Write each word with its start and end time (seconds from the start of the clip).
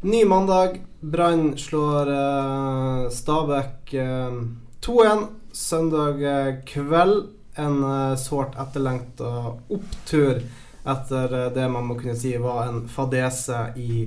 Ny 0.00 0.24
mandag. 0.24 0.80
Brann 1.00 1.58
slår 1.58 2.10
uh, 2.10 3.10
Stabæk 3.10 3.94
uh, 3.94 4.42
2-1 4.80 5.26
søndag 5.52 6.22
eh, 6.22 6.54
kveld. 6.66 7.26
En 7.54 7.84
uh, 7.84 8.16
sårt 8.16 8.54
etterlengta 8.54 9.58
opptur 9.68 10.38
etter 10.86 11.34
det 11.54 11.64
man 11.68 11.88
må 11.88 11.96
kunne 11.98 12.14
si 12.16 12.36
var 12.38 12.68
en 12.68 12.84
fadese 12.88 13.72
i 13.76 14.04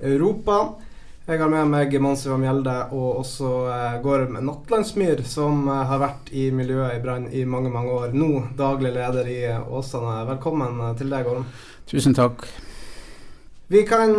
Europa. 0.00 0.56
Jeg 1.26 1.42
har 1.42 1.52
med 1.52 1.68
meg 1.68 1.98
Mons 2.00 2.24
Ivar 2.24 2.40
Mjelde 2.40 2.78
og 2.96 3.20
også 3.20 3.50
uh, 3.68 3.98
Gorm 4.00 4.40
Nattlandsmyr, 4.40 5.20
som 5.28 5.68
har 5.68 6.00
vært 6.00 6.32
i 6.32 6.46
miljøet 6.48 6.96
i 6.96 7.02
Brann 7.04 7.28
i 7.28 7.44
mange, 7.44 7.68
mange 7.76 7.92
år. 7.92 8.16
Nå 8.16 8.30
daglig 8.56 8.94
leder 8.96 9.28
i 9.28 9.42
Åsane. 9.52 10.16
Velkommen 10.32 10.80
til 10.96 11.12
deg, 11.12 11.28
Gorm. 11.28 11.44
Tusen 11.92 12.16
takk. 12.16 12.48
Vi 13.68 13.84
kan 13.84 14.16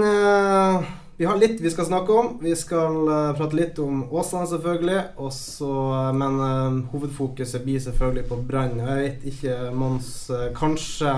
vi 1.18 1.26
har 1.26 1.38
litt 1.38 1.62
vi 1.62 1.70
skal 1.72 1.86
snakke 1.86 2.14
om. 2.14 2.38
Vi 2.42 2.56
skal 2.56 3.10
uh, 3.10 3.34
prate 3.38 3.58
litt 3.58 3.80
om 3.82 4.04
Åsane, 4.14 4.48
selvfølgelig. 4.48 5.00
Også, 5.18 5.66
uh, 5.66 6.14
men 6.14 6.40
uh, 6.40 6.78
hovedfokuset 6.92 7.64
blir 7.66 7.82
selvfølgelig 7.82 8.28
på 8.30 8.38
Brann. 8.46 8.78
Jeg 8.84 8.98
vet 9.02 9.26
ikke, 9.34 9.56
Mons 9.74 10.30
Kanskje 10.58 11.14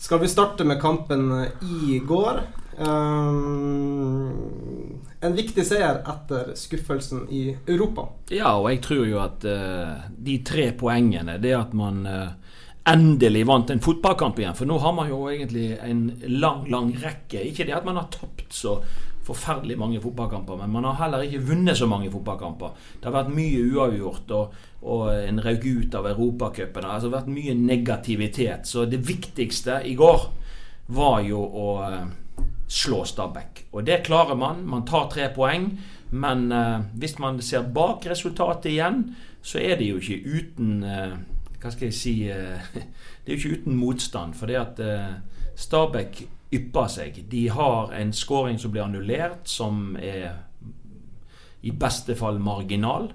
skal 0.00 0.22
vi 0.22 0.28
starte 0.32 0.64
med 0.66 0.80
kampen 0.82 1.30
i 1.62 2.00
går? 2.06 2.42
en 5.20 5.34
viktig 5.36 5.60
seier 5.68 5.98
etter 6.08 6.54
skuffelsen 6.56 7.26
i 7.28 7.42
Europa. 7.68 8.06
Ja, 8.32 8.54
og 8.56 8.70
jeg 8.70 8.80
tror 8.86 9.02
jo 9.04 9.18
at 9.20 9.44
de 9.44 10.38
tre 10.48 10.70
poengene, 10.80 11.36
det 11.42 11.52
at 11.58 11.74
man 11.76 12.08
endelig 12.88 13.44
vant 13.50 13.70
en 13.70 13.84
fotballkamp 13.84 14.40
igjen. 14.40 14.56
For 14.56 14.64
nå 14.70 14.78
har 14.80 14.96
man 14.96 15.10
jo 15.12 15.28
egentlig 15.28 15.76
en 15.84 16.06
lang, 16.40 16.64
lang 16.72 16.94
rekke. 17.02 17.44
Ikke 17.50 17.68
det 17.68 17.76
at 17.76 17.84
man 17.84 18.00
har 18.00 18.08
tapt 18.14 18.48
så 18.56 18.78
forferdelig 19.26 19.76
mange 19.78 20.00
fotballkamper, 20.00 20.56
men 20.56 20.72
man 20.72 20.86
har 20.88 20.98
heller 21.04 21.24
ikke 21.26 21.42
vunnet 21.50 21.78
så 21.78 21.86
mange 21.90 22.10
fotballkamper. 22.12 22.72
Det 22.98 23.08
har 23.08 23.16
vært 23.18 23.34
mye 23.36 23.62
uavgjort 23.68 24.32
og, 24.36 24.56
og 24.82 25.04
en 25.12 25.42
rauk 25.44 25.66
ut 25.66 25.96
av 25.98 26.08
Europacupen. 26.10 26.80
Det 26.80 26.88
har 26.88 26.96
altså 26.96 27.12
vært 27.12 27.30
mye 27.32 27.54
negativitet. 27.58 28.68
Så 28.70 28.86
det 28.88 29.02
viktigste 29.06 29.82
i 29.86 29.94
går 29.98 30.26
var 30.96 31.20
jo 31.22 31.42
å 31.44 31.68
uh, 31.84 32.44
slå 32.70 33.04
Stabæk. 33.06 33.66
Og 33.74 33.86
det 33.86 34.02
klarer 34.08 34.38
man. 34.38 34.64
Man 34.66 34.86
tar 34.88 35.10
tre 35.12 35.30
poeng. 35.34 35.72
Men 36.10 36.48
eh, 36.50 36.80
hvis 36.98 37.20
man 37.22 37.36
ser 37.38 37.68
bak 37.70 38.02
resultatet 38.10 38.72
igjen, 38.72 39.04
så 39.46 39.60
er 39.62 39.76
det 39.78 39.86
jo 39.92 40.00
ikke 40.00 40.16
uten 40.26 40.80
eh, 40.82 41.12
Hva 41.62 41.70
skal 41.70 41.86
jeg 41.86 41.94
si 41.94 42.14
Det 43.22 43.30
er 43.30 43.36
jo 43.36 43.38
ikke 43.38 43.60
uten 43.60 43.78
motstand. 43.78 44.34
For 44.34 44.50
det 44.50 44.58
at 44.58 44.82
Stabæk 45.54 46.24
ypper 46.52 46.88
seg. 46.90 47.24
De 47.30 47.48
har 47.48 47.92
en 47.94 48.12
scoring 48.12 48.58
som 48.58 48.72
blir 48.72 48.84
annullert, 48.84 49.46
som 49.48 49.96
er 50.00 50.32
i 51.60 51.72
beste 51.76 52.16
fall 52.16 52.40
marginal. 52.42 53.10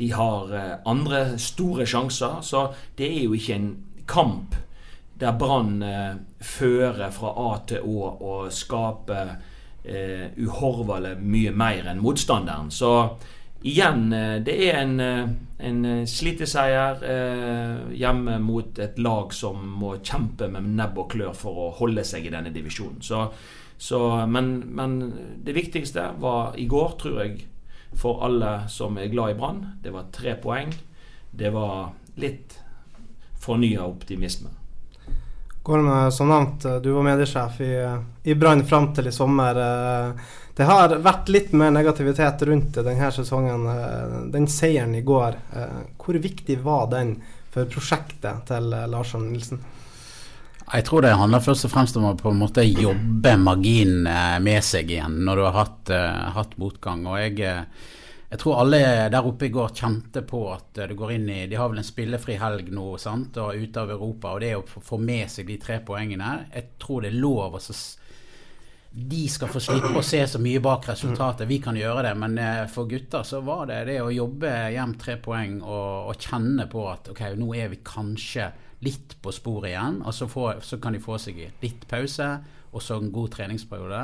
De 0.00 0.10
har 0.16 0.54
eh, 0.56 0.74
andre 0.88 1.38
store 1.38 1.86
sjanser, 1.86 2.40
så 2.42 2.70
det 2.96 3.10
er 3.10 3.24
jo 3.26 3.36
ikke 3.36 3.58
en 3.58 3.70
kamp 4.08 4.56
der 5.20 5.36
Brann 5.36 5.82
eh, 5.84 6.14
fører 6.40 7.10
fra 7.12 7.34
A 7.36 7.50
til 7.68 7.84
Å 7.84 8.12
og 8.24 8.52
skaper 8.56 9.34
eh, 9.84 10.32
uhorvelig 10.40 11.18
mye 11.20 11.52
mer 11.52 11.90
enn 11.92 12.00
motstanderen. 12.00 12.72
Så 12.72 12.94
igjen, 13.62 14.12
eh, 14.12 14.36
det 14.44 14.56
er 14.68 14.80
en, 14.80 15.00
en 15.58 15.80
sliteseier 16.08 17.02
eh, 17.06 17.94
hjemme 17.98 18.38
mot 18.42 18.78
et 18.80 18.98
lag 18.98 19.34
som 19.36 19.60
må 19.80 19.96
kjempe 19.98 20.48
med 20.52 20.70
nebb 20.78 20.98
og 21.00 21.10
klør 21.14 21.34
for 21.36 21.64
å 21.66 21.70
holde 21.80 22.04
seg 22.06 22.26
i 22.26 22.32
denne 22.32 22.52
divisjonen. 22.54 23.02
Så, 23.04 23.26
så, 23.80 24.00
men, 24.28 24.52
men, 24.76 24.98
det 25.44 25.56
viktigste 25.56 26.12
var 26.20 26.56
i 26.60 26.68
går, 26.70 26.96
tror 27.00 27.22
jeg, 27.24 27.44
for 27.96 28.22
alle 28.24 28.68
som 28.70 28.98
er 29.00 29.10
glad 29.12 29.34
i 29.34 29.38
Brann. 29.40 29.62
Det 29.82 29.92
var 29.92 30.12
tre 30.14 30.36
poeng. 30.40 30.72
Det 31.30 31.50
var 31.54 31.92
litt 32.20 32.56
fornya 33.40 33.86
optimisme. 33.88 34.59
Gorm, 35.70 35.88
som 36.12 36.28
nevnt, 36.28 36.66
du 36.82 36.90
var 36.96 37.04
mediesjef 37.06 37.60
i, 37.62 37.72
i 38.26 38.34
Brann 38.34 38.64
fram 38.66 38.88
til 38.96 39.06
i 39.06 39.14
sommer. 39.14 39.60
Det 40.60 40.66
har 40.66 40.92
vært 41.00 41.30
litt 41.32 41.52
mer 41.56 41.70
negativitet 41.72 42.42
rundt 42.48 42.74
denne 42.82 43.10
sesongen. 43.14 43.62
Eh, 43.70 44.16
den 44.34 44.48
seieren 44.50 44.96
i 44.98 45.04
går, 45.06 45.38
eh, 45.56 45.78
hvor 45.96 46.18
viktig 46.20 46.58
var 46.64 46.90
den 46.90 47.14
for 47.54 47.70
prosjektet 47.70 48.42
til 48.50 48.66
Larsson 48.90 49.30
Nilsen? 49.30 49.62
Jeg 50.70 50.84
tror 50.86 51.06
det 51.06 51.14
handler 51.18 51.42
først 51.42 51.64
og 51.66 51.72
fremst 51.72 51.96
om 51.98 52.10
å 52.10 52.12
på 52.18 52.30
en 52.30 52.42
måte 52.42 52.66
jobbe 52.66 53.32
magien 53.40 54.04
med 54.04 54.60
seg 54.62 54.92
igjen 54.92 55.16
når 55.26 55.40
du 55.40 55.46
har 55.48 55.56
hatt, 55.56 55.94
hatt 56.36 56.52
motgang. 56.62 57.02
Og 57.10 57.16
jeg, 57.18 57.64
jeg, 58.30 58.38
tror 58.38 58.60
alle 58.62 58.80
der 59.10 59.26
oppe 59.26 59.48
i 59.48 59.52
går 59.54 59.72
kjente 59.74 60.22
på 60.26 60.44
at 60.54 60.82
det 60.84 60.96
går 60.98 61.12
inn 61.16 61.28
i 61.28 61.40
De 61.50 61.58
har 61.58 61.70
vel 61.70 61.82
en 61.82 61.86
spillefri 61.86 62.38
helg 62.40 62.70
nå 62.74 62.92
sant, 63.02 63.36
og 63.42 63.58
ute 63.58 63.82
av 63.82 63.90
Europa. 63.90 64.34
Og 64.34 64.44
det 64.44 64.54
å 64.56 64.62
få 64.66 65.00
med 65.02 65.26
seg 65.30 65.50
de 65.50 65.58
tre 65.60 65.80
poengene 65.86 66.36
Jeg 66.52 66.76
tror 66.78 67.02
det 67.02 67.10
er 67.10 67.18
lov 67.20 67.58
å 67.58 67.62
de 68.90 69.28
skal 69.30 69.50
få 69.52 69.60
slippe 69.62 69.92
å 69.94 70.02
se 70.02 70.18
så 70.26 70.40
mye 70.42 70.58
bak 70.62 70.88
resultatet. 70.90 71.46
Vi 71.46 71.60
kan 71.62 71.76
gjøre 71.78 72.08
det, 72.08 72.14
men 72.18 72.34
eh, 72.42 72.64
for 72.66 72.90
gutter 72.90 73.22
så 73.26 73.38
var 73.46 73.68
det 73.70 73.84
det 73.86 74.00
å 74.02 74.10
jobbe 74.10 74.50
hjem 74.74 74.96
tre 74.98 75.14
poeng 75.22 75.60
og, 75.62 76.10
og 76.10 76.18
kjenne 76.18 76.66
på 76.70 76.82
at 76.90 77.12
ok, 77.12 77.22
nå 77.38 77.52
er 77.54 77.70
vi 77.70 77.78
kanskje 77.86 78.48
litt 78.82 79.14
på 79.22 79.30
sporet 79.34 79.70
igjen. 79.70 80.00
Og 80.02 80.16
så, 80.16 80.26
få, 80.30 80.48
så 80.66 80.80
kan 80.82 80.96
de 80.96 81.02
få 81.02 81.20
seg 81.22 81.38
litt 81.62 81.86
pause 81.90 82.32
og 82.70 82.82
så 82.82 82.98
en 82.98 83.12
god 83.14 83.30
treningsperiode. 83.36 84.02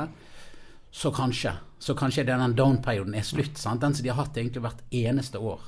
Så 0.91 1.11
kanskje 1.15 1.51
så 1.79 1.95
kanskje 1.97 2.25
den 2.27 2.55
down-perioden 2.57 3.15
er 3.15 3.25
slutt. 3.25 3.57
Sant? 3.57 3.81
Den 3.81 3.95
som 3.95 4.03
de 4.03 4.09
har 4.11 4.23
hatt 4.23 4.37
egentlig 4.37 4.63
hvert 4.65 4.83
eneste 4.89 5.41
år. 5.41 5.61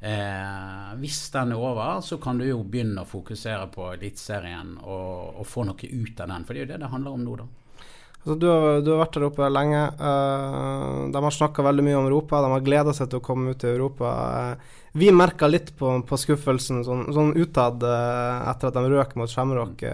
Eh, 0.00 0.92
hvis 0.96 1.20
den 1.34 1.52
er 1.52 1.60
over, 1.60 2.00
så 2.00 2.16
kan 2.18 2.38
du 2.40 2.46
jo 2.46 2.62
begynne 2.64 3.04
å 3.04 3.08
fokusere 3.08 3.66
på 3.74 3.90
Eliteserien 3.92 4.78
og, 4.80 5.40
og 5.42 5.46
få 5.46 5.66
noe 5.68 5.76
ut 5.90 6.20
av 6.20 6.32
den. 6.32 6.46
For 6.46 6.56
det 6.56 6.62
er 6.62 6.66
jo 6.66 6.72
det 6.72 6.80
det 6.84 6.92
handler 6.94 7.16
om 7.16 7.26
nå, 7.26 7.36
da. 7.42 7.48
Altså, 8.20 8.34
du, 8.34 8.46
har, 8.46 8.80
du, 8.80 8.90
har, 8.92 8.98
vært 9.00 9.14
der 9.16 9.24
oppe 9.30 9.46
lenge. 9.48 9.80
Uh, 9.96 11.08
de 11.12 11.22
har 11.24 11.32
snakka 11.32 11.64
veldig 11.64 11.86
mye 11.86 11.96
om 11.96 12.08
Europa. 12.10 12.42
De 12.44 12.50
har 12.52 12.66
gleda 12.66 12.92
seg 12.96 13.08
til 13.08 13.20
å 13.20 13.24
komme 13.24 13.54
ut 13.54 13.64
i 13.64 13.70
Europa. 13.72 14.10
Uh, 14.12 14.76
vi 14.92 15.08
merka 15.14 15.48
litt 15.48 15.72
på, 15.78 15.94
på, 16.04 16.18
skuffelsen 16.20 16.82
sånn, 16.84 17.06
sånn 17.16 17.32
utad 17.38 17.80
uh, 17.80 18.44
etter 18.50 18.68
at 18.68 18.76
de 18.76 18.92
røk 18.92 19.16
mot 19.16 19.30
Shamrock. 19.30 19.84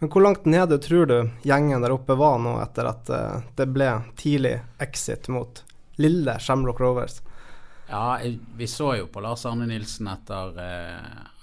men 0.00 0.10
hvor 0.12 0.26
langt 0.26 0.44
nede 0.44 0.78
tror 0.82 1.06
du 1.08 1.18
gjengen 1.46 1.80
der 1.80 1.94
oppe 1.94 2.18
var 2.20 2.36
nå 2.42 2.58
etter 2.60 2.90
at 2.90 3.12
det 3.56 3.66
ble 3.72 3.92
tidlig 4.18 4.58
exit 4.82 5.30
mot 5.32 5.62
lille 5.96 6.36
Shamrock 6.40 6.82
Rovers? 6.82 7.22
Ja, 7.88 8.18
vi 8.56 8.66
så 8.66 8.94
jo 8.98 9.06
på 9.06 9.22
Lars 9.24 9.46
Arne 9.46 9.68
Nilsen 9.70 10.08
etter, 10.10 10.56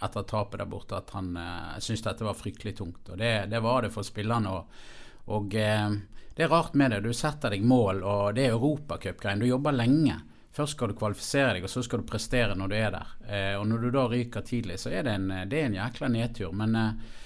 etter 0.04 0.24
tapet 0.28 0.60
der 0.60 0.70
borte 0.70 1.00
at 1.00 1.14
han 1.16 1.32
syntes 1.80 2.04
dette 2.06 2.28
var 2.28 2.38
fryktelig 2.38 2.76
tungt. 2.78 3.08
Og 3.14 3.18
det, 3.18 3.48
det 3.50 3.62
var 3.64 3.86
det 3.86 3.94
for 3.94 4.06
spillerne. 4.06 4.52
Og, 4.52 5.00
og 5.26 5.52
det 5.52 6.46
er 6.46 6.50
rart 6.50 6.74
med 6.74 6.92
det. 6.92 7.02
Du 7.06 7.14
setter 7.14 7.54
deg 7.54 7.64
mål, 7.68 8.04
og 8.08 8.36
det 8.36 8.48
er 8.48 8.56
europacupgreien. 8.56 9.42
Du 9.44 9.50
jobber 9.50 9.76
lenge. 9.76 10.16
Først 10.52 10.76
skal 10.76 10.92
du 10.92 10.98
kvalifisere 11.00 11.56
deg, 11.56 11.66
og 11.68 11.72
så 11.72 11.84
skal 11.86 12.02
du 12.02 12.10
prestere 12.10 12.56
når 12.60 12.72
du 12.72 12.76
er 12.76 12.94
der. 12.96 13.12
Eh, 13.28 13.54
og 13.60 13.68
når 13.70 13.84
du 13.84 13.90
da 13.96 14.06
ryker 14.12 14.44
tidlig, 14.48 14.80
så 14.82 14.92
er 14.92 15.06
det 15.08 15.14
en, 15.16 15.30
det 15.48 15.60
er 15.60 15.70
en 15.70 15.78
jækla 15.78 16.10
nedtur. 16.12 16.52
Men 16.56 16.76
eh, 16.76 17.20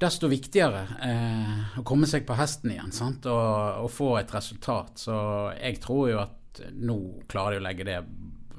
desto 0.00 0.30
viktigere 0.32 0.86
eh, 1.04 1.76
å 1.80 1.84
komme 1.88 2.08
seg 2.08 2.24
på 2.28 2.36
hesten 2.38 2.72
igjen? 2.72 2.94
Og, 3.20 3.84
og, 3.84 3.90
få 3.92 4.14
et 4.22 4.32
resultat. 4.32 4.96
Så 5.04 5.16
jeg 5.58 5.80
tror 5.84 6.08
jo 6.08 6.22
at 6.22 6.62
nå 6.72 6.98
klarer 7.32 7.58
de 7.58 7.62
å 7.62 7.66
legge 7.66 7.88
det 7.88 8.00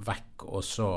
vekk, 0.03 0.45
og 0.49 0.63
så 0.65 0.89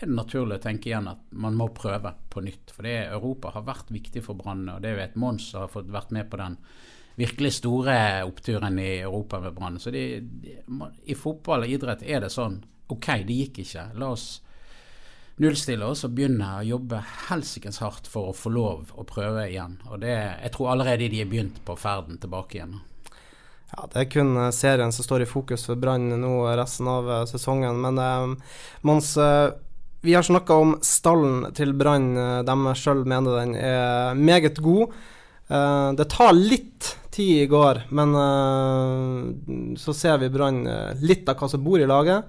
er 0.00 0.08
det 0.10 0.16
naturlig 0.16 0.58
å 0.58 0.64
tenke 0.64 0.90
igjen 0.90 1.06
at 1.10 1.22
man 1.38 1.56
må 1.58 1.68
prøve 1.74 2.14
på 2.30 2.42
nytt. 2.44 2.72
For 2.74 2.86
det 2.86 2.96
Europa 3.06 3.52
har 3.54 3.66
vært 3.66 3.92
viktig 3.94 4.24
for 4.26 4.38
Brann, 4.38 4.66
og 4.72 4.82
det 4.84 4.94
vet 4.98 5.18
Mons 5.20 5.52
har 5.54 5.70
fått 5.72 5.92
vært 5.92 6.14
med 6.14 6.30
på 6.30 6.40
den 6.40 6.58
virkelig 7.14 7.52
store 7.60 7.96
oppturen 8.26 8.78
i 8.82 8.98
Europa 8.98 9.40
med 9.40 9.54
Brann. 9.54 9.78
Så 9.80 9.92
de, 9.94 10.20
de, 10.20 10.56
i 11.06 11.14
fotball 11.14 11.66
og 11.66 11.76
idrett 11.76 12.02
er 12.02 12.24
det 12.24 12.32
sånn. 12.34 12.58
Ok, 12.90 13.12
det 13.26 13.38
gikk 13.38 13.62
ikke. 13.62 13.86
La 14.00 14.10
oss 14.16 14.26
nullstille 15.42 15.86
oss 15.86 16.04
og 16.06 16.14
begynne 16.14 16.48
å 16.60 16.66
jobbe 16.66 17.00
helsikens 17.28 17.80
hardt 17.82 18.10
for 18.10 18.30
å 18.30 18.36
få 18.36 18.52
lov 18.54 18.92
å 18.94 19.06
prøve 19.08 19.48
igjen. 19.48 19.78
Og 19.90 20.02
det, 20.04 20.14
jeg 20.14 20.54
tror 20.54 20.74
allerede 20.74 21.10
de 21.10 21.22
har 21.22 21.30
begynt 21.30 21.62
på 21.66 21.78
ferden 21.78 22.20
tilbake 22.22 22.58
igjen. 22.58 22.76
Ja, 23.72 23.88
Det 23.90 24.04
er 24.04 24.10
kun 24.10 24.36
eh, 24.38 24.52
serien 24.54 24.92
som 24.94 25.06
står 25.06 25.24
i 25.24 25.30
fokus 25.30 25.66
for 25.66 25.80
Brann 25.80 26.06
nå 26.20 26.34
resten 26.54 26.90
av 26.90 27.10
eh, 27.10 27.24
sesongen. 27.30 27.80
Men 27.82 27.98
eh, 27.98 28.54
Mons, 28.86 29.16
eh, 29.18 29.50
vi 30.04 30.14
har 30.14 30.22
snakka 30.22 30.54
om 30.54 30.76
stallen 30.84 31.52
til 31.56 31.72
Brann. 31.72 32.12
Eh, 32.16 32.42
De 32.44 32.74
sjøl 32.76 33.04
mener 33.08 33.40
den 33.40 33.54
er 33.56 34.14
meget 34.14 34.60
god. 34.60 34.92
Eh, 35.48 35.90
det 35.96 36.08
tar 36.12 36.36
litt 36.36 36.90
tid 37.14 37.44
i 37.44 37.48
går, 37.48 37.84
men 37.90 38.14
eh, 38.20 39.76
så 39.80 39.96
ser 39.96 40.20
vi 40.20 40.28
Brann 40.34 40.64
litt 41.00 41.28
av 41.28 41.40
hva 41.40 41.48
som 41.48 41.64
bor 41.64 41.80
i 41.80 41.88
laget. 41.88 42.28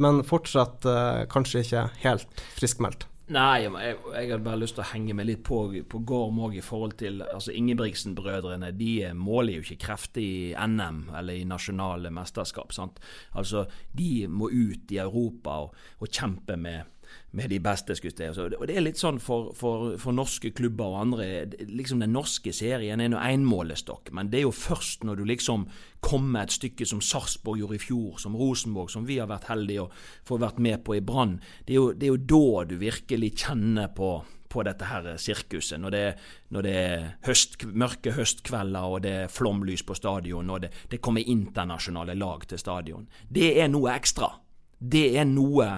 Men 0.00 0.22
fortsatt 0.24 0.86
kanskje 1.28 1.60
ikke 1.60 1.80
helt 2.06 2.42
friskmeldt. 2.56 3.10
Nei, 3.30 3.62
jeg, 3.62 3.98
jeg 4.10 4.30
hadde 4.32 4.42
bare 4.42 4.58
lyst 4.58 4.74
til 4.74 4.82
å 4.82 4.88
henge 4.90 5.14
meg 5.14 5.28
litt 5.28 5.42
på, 5.46 5.58
på 5.86 6.00
Gorm 6.08 6.40
òg 6.42 6.56
i 6.58 6.64
forhold 6.64 6.96
til 6.98 7.20
altså 7.22 7.52
Ingebrigtsen-brødrene. 7.54 8.72
De 8.74 9.12
måler 9.14 9.58
jo 9.58 9.62
ikke 9.62 9.84
krefter 9.84 10.22
i 10.24 10.54
NM 10.58 11.12
eller 11.14 11.38
i 11.38 11.44
nasjonale 11.46 12.10
mesterskap. 12.14 12.74
sant? 12.74 12.98
Altså, 13.38 13.66
De 13.94 14.26
må 14.26 14.48
ut 14.50 14.90
i 14.90 14.98
Europa 14.98 15.60
og, 15.66 15.76
og 16.02 16.10
kjempe 16.10 16.56
med, 16.58 16.88
med 17.32 17.50
de 17.50 17.60
beste. 17.60 17.94
skulle 17.96 18.26
jeg. 18.26 18.36
Og 18.58 18.66
Det 18.66 18.76
er 18.76 18.84
litt 18.84 18.98
sånn 18.98 19.20
for, 19.20 19.52
for, 19.54 19.96
for 19.98 20.12
norske 20.12 20.50
klubber 20.50 20.94
og 20.94 21.00
andre. 21.00 21.46
liksom 21.68 22.00
Den 22.00 22.12
norske 22.12 22.52
serien 22.52 23.00
er 23.00 23.12
nå 23.12 23.18
én 23.18 23.44
målestokk, 23.46 24.12
men 24.12 24.30
det 24.30 24.40
er 24.40 24.48
jo 24.48 24.56
først 24.56 25.04
når 25.04 25.20
du 25.20 25.24
liksom 25.24 25.68
kommer 26.00 26.42
et 26.42 26.56
stykke 26.56 26.86
som 26.86 27.00
Sarpsborg 27.00 27.60
gjorde 27.60 27.76
i 27.76 27.82
fjor, 27.82 28.18
som 28.18 28.36
Rosenborg, 28.36 28.90
som 28.90 29.06
vi 29.06 29.18
har 29.20 29.28
vært 29.28 29.50
heldige 29.50 29.86
å 29.86 29.92
få 30.26 30.40
vært 30.40 30.58
med 30.58 30.84
på 30.84 30.96
i 30.96 31.04
Brann. 31.04 31.40
Det, 31.66 31.76
det, 31.96 32.06
er 32.06 32.14
jo 32.14 32.26
da 32.34 32.64
du 32.64 32.76
virkelig 32.80 33.34
kjenner 33.44 33.92
på 33.94 34.20
på 34.50 34.64
dette 34.66 34.84
her 34.90 35.16
sirkuset. 35.16 35.78
Når 35.80 35.94
det, 35.94 36.04
når 36.50 36.66
det 36.66 36.74
er 36.74 37.04
høst, 37.26 37.60
mørke 37.70 38.14
høstkvelder 38.16 38.94
og 38.94 39.02
det 39.04 39.12
er 39.24 39.32
flomlys 39.32 39.84
på 39.86 39.94
stadion 39.94 40.50
og 40.50 40.64
det, 40.64 40.72
det 40.90 41.00
kommer 41.02 41.22
internasjonale 41.22 42.16
lag 42.18 42.46
til 42.50 42.58
stadion. 42.58 43.06
Det 43.28 43.52
er 43.62 43.70
noe 43.70 43.94
ekstra. 43.94 44.32
Det 44.80 45.04
er 45.20 45.28
noe 45.28 45.68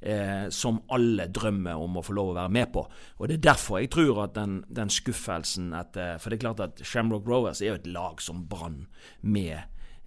eh, 0.00 0.48
som 0.48 0.82
alle 0.94 1.28
drømmer 1.28 1.78
om 1.78 1.98
å 1.98 2.04
få 2.04 2.16
lov 2.16 2.32
å 2.32 2.36
være 2.40 2.54
med 2.54 2.70
på. 2.74 2.84
Og 3.18 3.28
Det 3.28 3.38
er 3.38 3.48
derfor 3.50 3.80
jeg 3.82 3.92
tror 3.94 4.24
at 4.26 4.36
den, 4.38 4.60
den 4.68 4.92
skuffelsen 4.92 5.72
etter 5.76 6.18
For 6.18 6.30
det 6.30 6.38
er 6.38 6.46
klart 6.46 6.62
at 6.64 6.84
Shamrock 6.84 7.26
Rovers 7.28 7.62
er 7.62 7.74
jo 7.74 7.80
et 7.80 7.90
lag 7.90 8.22
som 8.22 8.46
Brann 8.48 8.86
med 9.20 9.58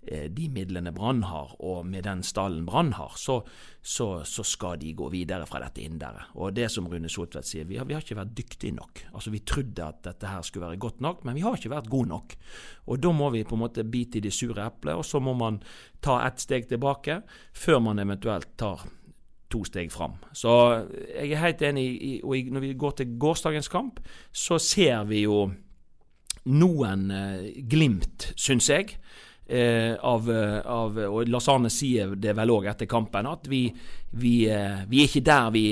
eh, 0.08 0.30
de 0.32 0.48
midlene 0.50 0.94
Brann 0.96 1.24
har, 1.28 1.56
og 1.60 1.86
med 1.86 2.06
den 2.08 2.24
stallen 2.24 2.66
Brann 2.66 2.94
har, 2.98 3.14
så, 3.20 3.42
så, 3.82 4.24
så, 4.28 4.46
skal 4.48 4.80
de 4.82 4.94
gå 4.98 5.10
videre 5.14 5.46
fra 5.50 5.62
dette 5.64 5.84
indere. 5.84 6.30
Og 6.40 6.56
det 6.56 6.70
som 6.72 6.88
Rune 6.90 7.12
Soltvedt 7.12 7.50
sier, 7.50 7.68
vi 7.70 7.80
har, 7.80 7.90
vi 7.90 7.98
har, 7.98 8.06
ikke 8.06 8.20
vært 8.22 8.36
dyktige 8.38 8.78
nok. 8.78 9.04
Altså 9.12 9.34
Vi 9.34 9.44
trodde 9.44 9.88
at 9.88 10.02
dette 10.08 10.32
her 10.32 10.48
skulle 10.48 10.70
være 10.70 10.82
godt 10.82 11.04
nok, 11.04 11.26
men 11.28 11.38
vi 11.38 11.46
har 11.46 11.58
ikke 11.58 11.76
vært 11.76 11.92
gode 11.92 12.14
nok. 12.14 12.38
Og 12.88 13.04
da 13.04 13.12
må 13.16 13.30
vi 13.36 13.44
på 13.44 13.60
en 13.60 13.66
måte 13.66 13.86
bite 13.88 14.22
i 14.22 14.26
de 14.26 14.32
sure 14.34 14.66
eplet, 14.66 14.96
og 14.96 15.06
så 15.06 15.22
må 15.24 15.36
man 15.38 15.62
ta 16.02 16.22
ett 16.26 16.42
steg 16.42 16.72
tilbake 16.72 17.22
før 17.54 17.84
man 17.92 18.02
eventuelt 18.02 18.56
tar 18.58 18.88
to 19.51 19.63
steg 19.68 19.92
fram. 19.94 20.15
Så 20.33 20.53
jeg 21.15 21.31
er 21.31 21.44
helt 21.44 21.62
enig 21.68 21.88
i, 21.92 22.13
og 22.24 22.53
når 22.56 22.65
vi 22.65 22.77
går 22.80 22.95
til 23.00 23.18
gårsdagens 23.19 23.71
kamp, 23.71 24.00
så 24.31 24.59
ser 24.62 25.03
vi 25.09 25.25
jo 25.25 25.45
noen 26.51 27.12
eh, 27.13 27.51
glimt, 27.69 28.31
syns 28.39 28.71
jeg. 28.71 28.95
Eh, 29.51 29.98
av, 30.00 30.30
av, 30.31 30.98
og 31.12 31.33
Arne 31.51 31.69
sier 31.74 32.13
det 32.15 32.31
vel 32.38 32.53
òg 32.53 32.69
etter 32.71 32.88
kampen, 32.89 33.27
at 33.27 33.50
vi, 33.51 33.65
vi, 34.15 34.36
eh, 34.48 34.86
vi, 34.88 35.01
er 35.01 35.09
ikke 35.09 35.25
der 35.27 35.50
vi, 35.51 35.65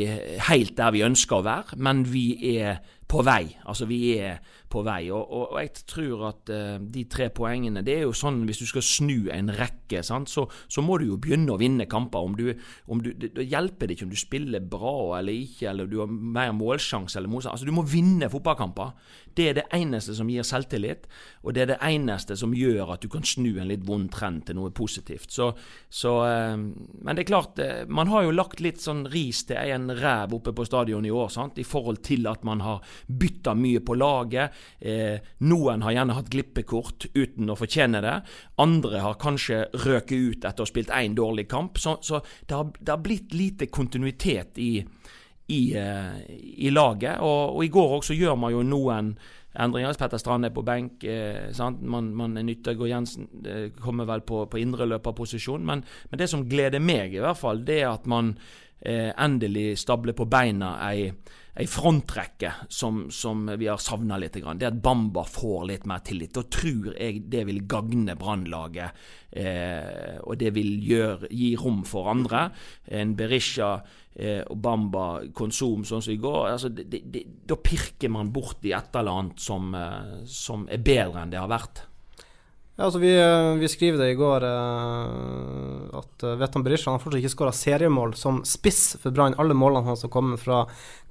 helt 0.50 0.76
der 0.78 0.92
vi 0.96 1.06
ønsker 1.08 1.40
å 1.40 1.46
være, 1.48 1.80
men 1.80 2.04
vi 2.10 2.26
er 2.58 2.82
på 3.10 3.24
vei. 3.26 3.46
Altså 3.66 3.88
vi 3.90 4.02
er 4.20 4.42
på 4.70 4.84
vei. 4.86 5.10
Og, 5.14 5.22
og, 5.22 5.46
og 5.54 5.60
jeg 5.62 5.86
tror 5.90 6.26
at 6.30 6.52
uh, 6.54 6.78
de 6.80 7.06
tre 7.10 7.30
poengene 7.34 7.84
Det 7.86 7.96
er 7.98 8.06
jo 8.06 8.16
sånn 8.16 8.44
hvis 8.48 8.62
du 8.62 8.68
skal 8.70 8.86
snu 8.86 9.30
en 9.34 9.52
rekke, 9.56 10.04
så, 10.06 10.22
så, 10.26 10.84
må 10.86 11.00
du 11.02 11.08
jo 11.10 11.20
begynne 11.22 11.54
å 11.54 11.60
vinne 11.60 11.88
kamper. 11.90 12.26
Om 12.26 12.38
du, 12.38 12.46
om 12.92 13.02
du, 13.04 13.12
det, 13.14 13.34
det 13.38 13.48
hjelper 13.50 13.90
det 13.90 13.98
ikke 13.98 14.08
om 14.08 14.14
du 14.14 14.20
spiller 14.20 14.64
bra 14.64 15.20
eller 15.20 15.36
ikke, 15.36 15.70
eller 15.72 15.90
du 15.90 16.00
har 16.04 16.10
mer 16.10 16.54
målsjanse 16.56 17.18
eller 17.20 17.32
motstand. 17.32 17.58
Altså, 17.58 17.70
du 17.70 17.76
må 17.76 17.86
vinne 17.90 18.30
fotballkamper. 18.32 18.94
Det 19.38 19.48
er 19.50 19.58
det 19.60 19.68
eneste 19.76 20.16
som 20.18 20.30
gir 20.30 20.46
selvtillit, 20.46 21.08
og 21.46 21.56
det 21.56 21.64
er 21.64 21.72
det 21.74 21.80
eneste 21.86 22.36
som 22.40 22.54
gjør 22.56 22.96
at 22.96 23.04
du 23.04 23.10
kan 23.12 23.26
snu 23.26 23.52
en 23.58 23.70
litt 23.70 23.86
vond 23.88 24.10
trend 24.12 24.46
til 24.48 24.60
noe 24.60 24.74
positivt. 24.76 25.32
Så, 25.34 25.52
så 25.90 26.16
uh, 26.26 26.56
Men 26.58 27.18
det 27.18 27.26
er 27.26 27.32
klart, 27.32 27.62
uh, 27.62 27.84
man 27.90 28.12
har 28.14 28.28
jo 28.28 28.36
lagt 28.36 28.62
litt 28.64 28.82
sånn 28.84 29.06
ris 29.10 29.46
til 29.50 29.60
en 29.60 29.90
ræv 29.96 30.36
oppe 30.38 30.54
på 30.56 30.68
stadion 30.68 31.08
i 31.08 31.14
år, 31.14 31.32
sant, 31.34 31.60
i 31.62 31.68
forhold 31.68 32.04
til 32.06 32.28
at 32.30 32.46
man 32.48 32.64
har 32.66 32.84
bytta 33.08 33.56
mye 33.58 33.82
på 33.86 33.98
laget. 33.98 34.59
Eh, 34.80 35.20
noen 35.46 35.84
har 35.84 35.96
gjerne 35.96 36.16
hatt 36.18 36.30
glippekort 36.32 37.10
uten 37.14 37.52
å 37.52 37.58
fortjene 37.60 38.02
det. 38.04 38.16
Andre 38.62 39.04
har 39.04 39.20
kanskje 39.22 39.66
røket 39.86 40.16
ut 40.16 40.46
etter 40.46 40.64
å 40.64 40.68
ha 40.68 40.72
spilt 40.72 40.94
én 40.96 41.18
dårlig 41.18 41.50
kamp. 41.52 41.80
Så, 41.82 41.98
så 42.02 42.22
det, 42.46 42.56
har, 42.56 42.70
det, 42.80 42.92
har, 42.92 43.04
blitt 43.04 43.36
lite 43.36 43.70
kontinuitet 43.72 44.60
i, 44.62 44.72
i, 45.48 45.62
eh, 45.78 46.22
i 46.68 46.72
laget. 46.74 47.20
Og, 47.20 47.58
og, 47.58 47.66
i 47.66 47.74
går 47.74 48.00
også 48.00 48.18
gjør 48.18 48.40
man 48.40 48.56
jo 48.56 48.64
noen 48.66 49.14
endringer. 49.60 49.98
Petter 50.00 50.22
Strand 50.22 50.48
er 50.48 50.56
på 50.56 50.64
benk. 50.66 51.04
Eh, 51.04 51.52
man, 51.82 52.14
man 52.16 52.40
Nyttergård 52.40 52.92
Jensen 52.92 53.30
eh, 53.44 53.68
kommer 53.82 54.08
vel 54.10 54.24
på, 54.28 54.46
på 54.52 54.62
indreløperposisjon. 54.62 55.66
Men, 55.66 55.84
men 56.10 56.22
det 56.22 56.30
som 56.32 56.48
gleder 56.50 56.84
meg, 56.84 57.16
i 57.16 57.24
hvert 57.24 57.40
fall, 57.40 57.64
det 57.66 57.82
er 57.84 57.94
at 57.94 58.10
man 58.10 58.36
eh, 58.82 59.12
endelig 59.18 59.78
stable 59.80 60.16
på 60.18 60.28
beina 60.30 60.78
ei 60.90 61.12
ei 61.60 61.68
frontrekke 61.68 62.52
som, 62.72 63.08
som, 63.12 63.44
vi 63.60 63.68
har 63.68 63.80
savna 63.82 64.18
litt. 64.20 64.38
Det 64.40 64.68
at 64.68 64.82
Bamba 64.84 65.26
får 65.28 65.66
litt 65.68 65.88
mer 65.90 66.04
tillit. 66.08 66.32
Da 66.36 66.46
tror 66.48 66.94
jeg 66.94 67.26
det 67.32 67.44
vil 67.50 67.64
gagne 67.70 68.16
Brannlaget, 68.20 69.02
eh, 69.32 70.20
og 70.24 70.38
det 70.40 70.54
vil 70.56 70.78
gjøre, 70.88 71.32
gi 71.36 71.52
rom 71.60 71.82
for 71.88 72.12
andre. 72.14 72.46
En 72.96 73.16
Berisha 73.20 73.74
eh, 74.16 74.42
og 74.46 74.56
Bamba 74.64 75.08
konsum 75.36 75.84
sånn 75.88 76.06
som 76.06 76.16
i 76.16 76.22
går, 76.22 76.40
altså, 76.54 76.72
da 76.72 77.60
pirker 77.60 78.14
man 78.14 78.32
bort 78.36 78.64
i 78.64 78.76
et 78.78 78.96
eller 78.96 79.24
annet 79.24 79.44
som, 79.44 79.74
eh, 79.76 80.18
som 80.32 80.68
er 80.72 80.84
bedre 80.86 81.26
enn 81.26 81.36
det 81.36 81.44
har 81.44 81.52
vært. 81.52 81.89
Ja, 82.80 82.86
altså 82.86 83.00
vi, 83.00 83.10
eh, 83.20 83.54
vi, 83.60 83.68
skriver 83.68 84.00
det 84.00 84.14
i 84.14 84.16
går 84.16 84.44
eh, 84.48 85.98
at 86.00 86.24
uh, 86.24 86.36
Vetan 86.40 86.64
Berisha 86.64 86.94
har 86.94 87.02
fortsatt 87.04 87.20
ikke 87.20 87.32
skåra 87.34 87.52
seriemål 87.52 88.14
som 88.16 88.38
spiss 88.48 88.94
for 89.02 89.12
Brann. 89.12 89.36
Alle 89.36 89.58
målene 89.58 89.84
hans 89.84 90.06
som 90.06 90.12
kommer 90.14 90.40
fra 90.40 90.62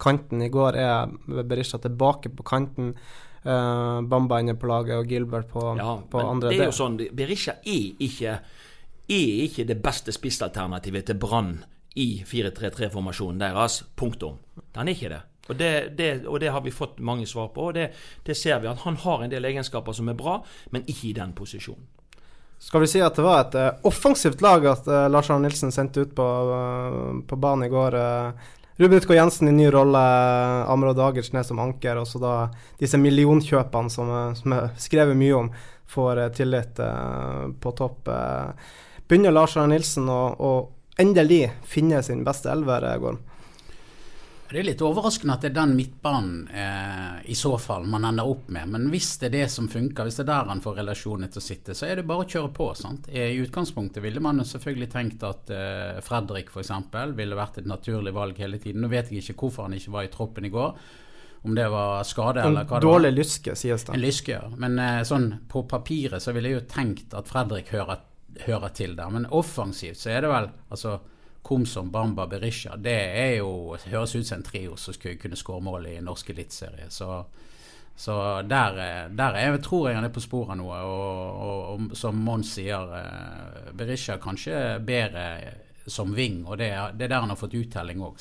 kanten. 0.00 0.40
I 0.40 0.48
går 0.48 0.78
er 0.80 1.12
Berisha 1.44 1.76
tilbake 1.84 2.32
på 2.32 2.46
kanten. 2.48 2.94
Eh, 3.42 4.00
Bamba 4.00 4.40
inne 4.40 4.56
på 4.56 4.70
laget 4.70 4.96
og 4.96 5.12
Gilbert 5.12 5.52
på, 5.52 5.66
ja, 5.76 5.92
på 6.08 6.24
andre. 6.24 6.54
Det 6.56 6.62
er 6.64 6.72
jo 6.72 6.78
sånn, 6.78 6.96
Berisha 7.20 7.58
er 7.60 8.00
ikke, 8.08 8.40
er 9.12 9.44
ikke 9.44 9.68
det 9.68 9.76
beste 9.84 10.16
spissalternativet 10.16 11.12
til 11.12 11.20
Brann 11.20 11.58
i 12.00 12.22
4-3-3-formasjonen 12.24 13.44
deres. 13.44 13.82
Punktum. 13.92 14.40
Han 14.72 14.88
er 14.88 14.96
ikke 14.96 15.12
det. 15.18 15.24
Og 15.48 15.56
det, 15.56 15.96
det, 15.96 16.26
og 16.26 16.40
det, 16.40 16.50
har 16.52 16.60
vi 16.60 16.70
fått 16.74 16.98
mange 17.00 17.26
svar 17.26 17.48
på, 17.54 17.70
og 17.70 17.76
det, 17.76 17.88
det, 18.24 18.36
ser 18.36 18.60
vi. 18.60 18.68
at 18.68 18.84
Han 18.84 18.98
har 19.00 19.24
en 19.24 19.32
del 19.32 19.48
egenskaper 19.48 19.96
som 19.96 20.08
er 20.08 20.18
bra, 20.18 20.42
men 20.70 20.84
ikke 20.86 21.08
i 21.08 21.16
den 21.16 21.32
posisjonen. 21.36 21.86
Skal 22.58 22.82
vi 22.82 22.90
si 22.90 23.00
at 23.00 23.14
det 23.14 23.22
var 23.22 23.44
et 23.44 23.54
uh, 23.54 23.86
offensivt 23.86 24.42
lag 24.42 24.64
at 24.66 24.88
uh, 24.90 25.06
Lars 25.06 25.28
Arne 25.30 25.46
Nilsen 25.46 25.70
sendte 25.70 26.02
ut 26.02 26.14
på, 26.14 26.24
uh, 26.26 27.20
på 27.22 27.38
banen 27.38 27.68
i 27.68 27.70
går? 27.70 27.94
Uh, 27.94 28.56
Ruben 28.78 29.14
Jensen 29.14 29.50
i 29.50 29.52
ny 29.54 29.68
rolle, 29.74 30.02
Amro 30.70 30.92
Dagers 30.94 31.32
ned 31.32 31.46
som 31.46 31.62
anker, 31.62 31.98
og 31.98 32.06
så 32.06 32.20
da 32.22 32.34
disse 32.78 32.98
millionkjøpene 32.98 33.90
som, 33.90 34.10
som 34.38 34.54
er 34.54 34.68
skrevet 34.78 35.18
mye 35.18 35.34
om, 35.34 35.48
får 35.88 36.20
tillit 36.36 36.78
på 37.58 37.72
topp. 37.74 38.10
begynner 39.08 39.34
Lars 39.34 39.56
Arne 39.56 39.72
Nilsen 39.72 40.06
å, 40.06 40.20
å 40.38 40.52
endelig 41.00 41.48
finne 41.66 42.04
sin 42.06 42.22
beste 42.26 42.52
elver, 42.54 42.86
Gorm? 43.02 43.18
Det 44.48 44.62
er 44.62 44.64
litt 44.64 44.80
overraskende 44.80 45.34
at 45.36 45.42
det 45.44 45.50
er 45.50 45.56
den 45.58 45.74
midtbanen 45.76 46.36
eh, 46.48 47.16
i 47.28 47.34
så 47.36 47.50
fall 47.60 47.84
man 47.90 48.06
ender 48.08 48.28
opp 48.30 48.46
med. 48.48 48.70
Men 48.72 48.86
hvis 48.88 49.10
det 49.20 49.28
er 49.28 49.34
det 49.34 49.48
som 49.52 49.66
funker, 49.68 50.06
hvis 50.08 50.16
det 50.16 50.24
er 50.24 50.30
der 50.30 50.48
han 50.48 50.62
får 50.64 50.78
relasjonene 50.80 51.28
til 51.28 51.42
å 51.42 51.44
sitte, 51.44 51.76
så 51.76 51.84
er 51.84 52.00
det 52.00 52.06
bare 52.08 52.24
å 52.24 52.28
kjøre 52.32 52.48
på. 52.56 52.70
sant? 52.78 53.10
I 53.12 53.26
utgangspunktet 53.42 54.00
ville 54.04 54.22
man 54.24 54.40
selvfølgelig 54.40 54.88
tenkt 54.94 55.26
at 55.28 55.52
eh, 55.52 56.00
Fredrik 56.04 56.48
f.eks. 56.48 56.72
ville 57.18 57.36
vært 57.36 57.60
et 57.60 57.68
naturlig 57.68 58.14
valg 58.16 58.40
hele 58.40 58.60
tiden. 58.62 58.80
Nå 58.86 58.88
vet 58.94 59.12
jeg 59.12 59.20
ikke 59.20 59.36
hvorfor 59.44 59.68
han 59.68 59.76
ikke 59.76 59.92
var 59.98 60.08
i 60.08 60.10
troppen 60.16 60.48
i 60.48 60.52
går. 60.54 60.80
Om 61.44 61.54
det 61.54 61.68
var 61.70 62.08
skade 62.08 62.40
eller 62.40 62.64
hva 62.64 62.64
det 62.64 62.72
var. 62.72 62.80
En 62.80 62.88
Dårlig 62.88 63.12
lyske, 63.18 63.52
sies 63.54 63.84
det. 63.84 63.98
En 63.98 64.02
lyske, 64.02 64.32
ja. 64.32 64.48
Men 64.56 64.80
eh, 64.80 65.02
sånn 65.06 65.28
på 65.52 65.66
papiret 65.68 66.24
så 66.24 66.32
ville 66.32 66.54
jeg 66.54 66.62
jo 66.62 66.66
tenkt 66.72 67.12
at 67.20 67.28
Fredrik 67.28 67.68
hører, 67.76 68.00
hører 68.48 68.72
til 68.80 68.96
der. 68.96 69.12
Men 69.12 69.28
offensivt 69.28 70.00
så 70.00 70.16
er 70.16 70.24
det 70.24 70.32
vel 70.32 70.48
altså 70.72 70.96
Komsom, 71.42 71.90
Bamba, 71.90 72.26
Berisha, 72.26 72.76
det 72.76 72.96
er 73.18 73.36
jo, 73.38 73.76
høres 73.88 74.16
ut 74.16 74.26
som 74.26 74.40
en 74.40 74.44
trio 74.44 74.76
som 74.76 74.94
skulle 74.94 75.20
kunne 75.20 75.38
skåre 75.38 75.64
mål 75.64 75.86
i 75.88 75.94
norsk 76.04 76.34
eliteserie. 76.34 76.90
Så, 76.92 77.22
så 77.96 78.18
der, 78.44 79.08
der 79.16 79.38
er, 79.38 79.56
tror 79.64 79.88
jeg 79.88 79.96
han 79.96 80.08
er 80.08 80.12
på 80.12 80.24
sporet 80.24 80.56
av 80.56 80.60
noe. 80.60 80.82
Og, 80.82 81.40
og, 81.46 81.62
og, 81.72 81.96
som 81.96 82.20
Mons 82.20 82.52
sier, 82.58 82.92
eh, 83.00 83.72
Berisha 83.78 84.18
kanskje 84.20 84.76
bedre 84.84 85.24
som 85.88 86.12
wing, 86.14 86.44
og 86.46 86.58
det, 86.60 86.70
det 86.98 87.08
er 87.08 87.14
der 87.14 87.24
han 87.24 87.32
har 87.32 87.40
fått 87.40 87.56
uttelling 87.56 88.04
òg. 88.04 88.20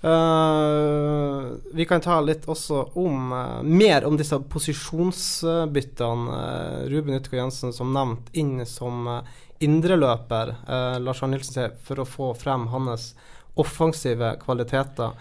Uh, 0.00 1.58
vi 1.76 1.84
kan 1.84 2.00
ta 2.00 2.22
litt 2.24 2.46
også 2.48 2.86
om 2.96 3.32
uh, 3.36 3.60
mer 3.60 4.06
om 4.08 4.16
disse 4.16 4.38
posisjonsbyttene. 4.48 6.38
Uh, 6.40 6.88
Ruben 6.88 7.18
Utgård 7.18 7.42
Jensen 7.42 7.74
som 7.76 7.92
nevnt 7.92 8.30
inn 8.32 8.64
som 8.64 9.04
indreløper. 9.60 10.54
Lars 11.00 11.20
Arne 11.22 11.36
Nilsen 11.36 11.56
sier 11.56 11.76
for 11.84 12.00
å 12.02 12.08
få 12.08 12.30
frem 12.38 12.68
hans 12.72 13.10
offensive 13.60 14.32
kvaliteter. 14.40 15.16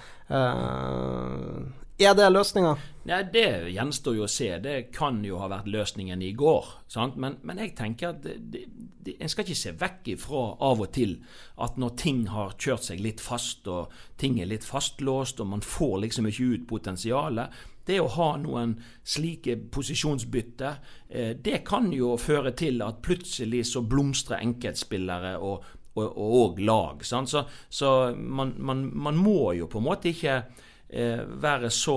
Er 2.00 2.14
det 2.16 2.30
løsninga? 2.32 2.78
Ja, 3.10 3.18
det 3.24 3.72
gjenstår 3.74 4.16
jo 4.16 4.24
å 4.24 4.32
se. 4.32 4.48
Det 4.64 4.76
kan 4.96 5.18
jo 5.26 5.40
ha 5.42 5.50
vært 5.52 5.68
løsningen 5.68 6.22
i 6.24 6.30
går. 6.38 6.68
Men, 7.16 7.40
men, 7.44 7.60
jeg 7.60 7.74
tenker 7.76 8.14
at 8.14 8.28
en 8.30 9.32
skal 9.32 9.44
ikke 9.44 9.58
se 9.58 9.74
vekk 9.80 10.12
ifra 10.14 10.44
av 10.64 10.84
og 10.86 10.94
til 10.96 11.18
at 11.60 11.80
når 11.82 11.98
ting 12.00 12.22
har 12.32 12.56
kjørt 12.56 12.88
seg 12.88 13.02
litt 13.04 13.24
fast, 13.24 13.68
og 13.68 13.92
ting 14.22 14.40
er 14.40 14.48
litt 14.52 14.68
fastlåst, 14.68 15.42
og 15.44 15.52
man 15.56 15.66
får 15.66 15.98
liksom 16.06 16.30
ikke 16.30 16.54
ut 16.54 16.70
potensialet 16.72 17.60
det 17.90 17.98
å 18.04 18.10
ha 18.14 18.30
noen 18.38 18.76
slike 19.08 19.56
posisjonsbytte, 19.74 20.74
eh, 21.10 21.32
det 21.36 21.64
kan 21.68 21.90
jo 21.94 22.14
føre 22.22 22.54
til 22.58 22.84
at 22.86 23.02
plutselig 23.06 23.66
så 23.72 23.82
blomstrer 23.82 24.44
enkeltspillere 24.44 25.36
og, 25.38 25.66
og, 25.96 26.06
og, 26.06 26.36
og 26.42 26.62
lag. 26.62 27.06
Så, 27.06 27.44
så 27.70 27.94
man, 28.16 28.54
man, 28.58 28.86
man 28.94 29.18
må 29.18 29.56
jo 29.58 29.70
på 29.72 29.82
en 29.82 29.88
måte 29.90 30.14
ikke 30.14 30.44
være 30.90 31.70
så 31.70 31.96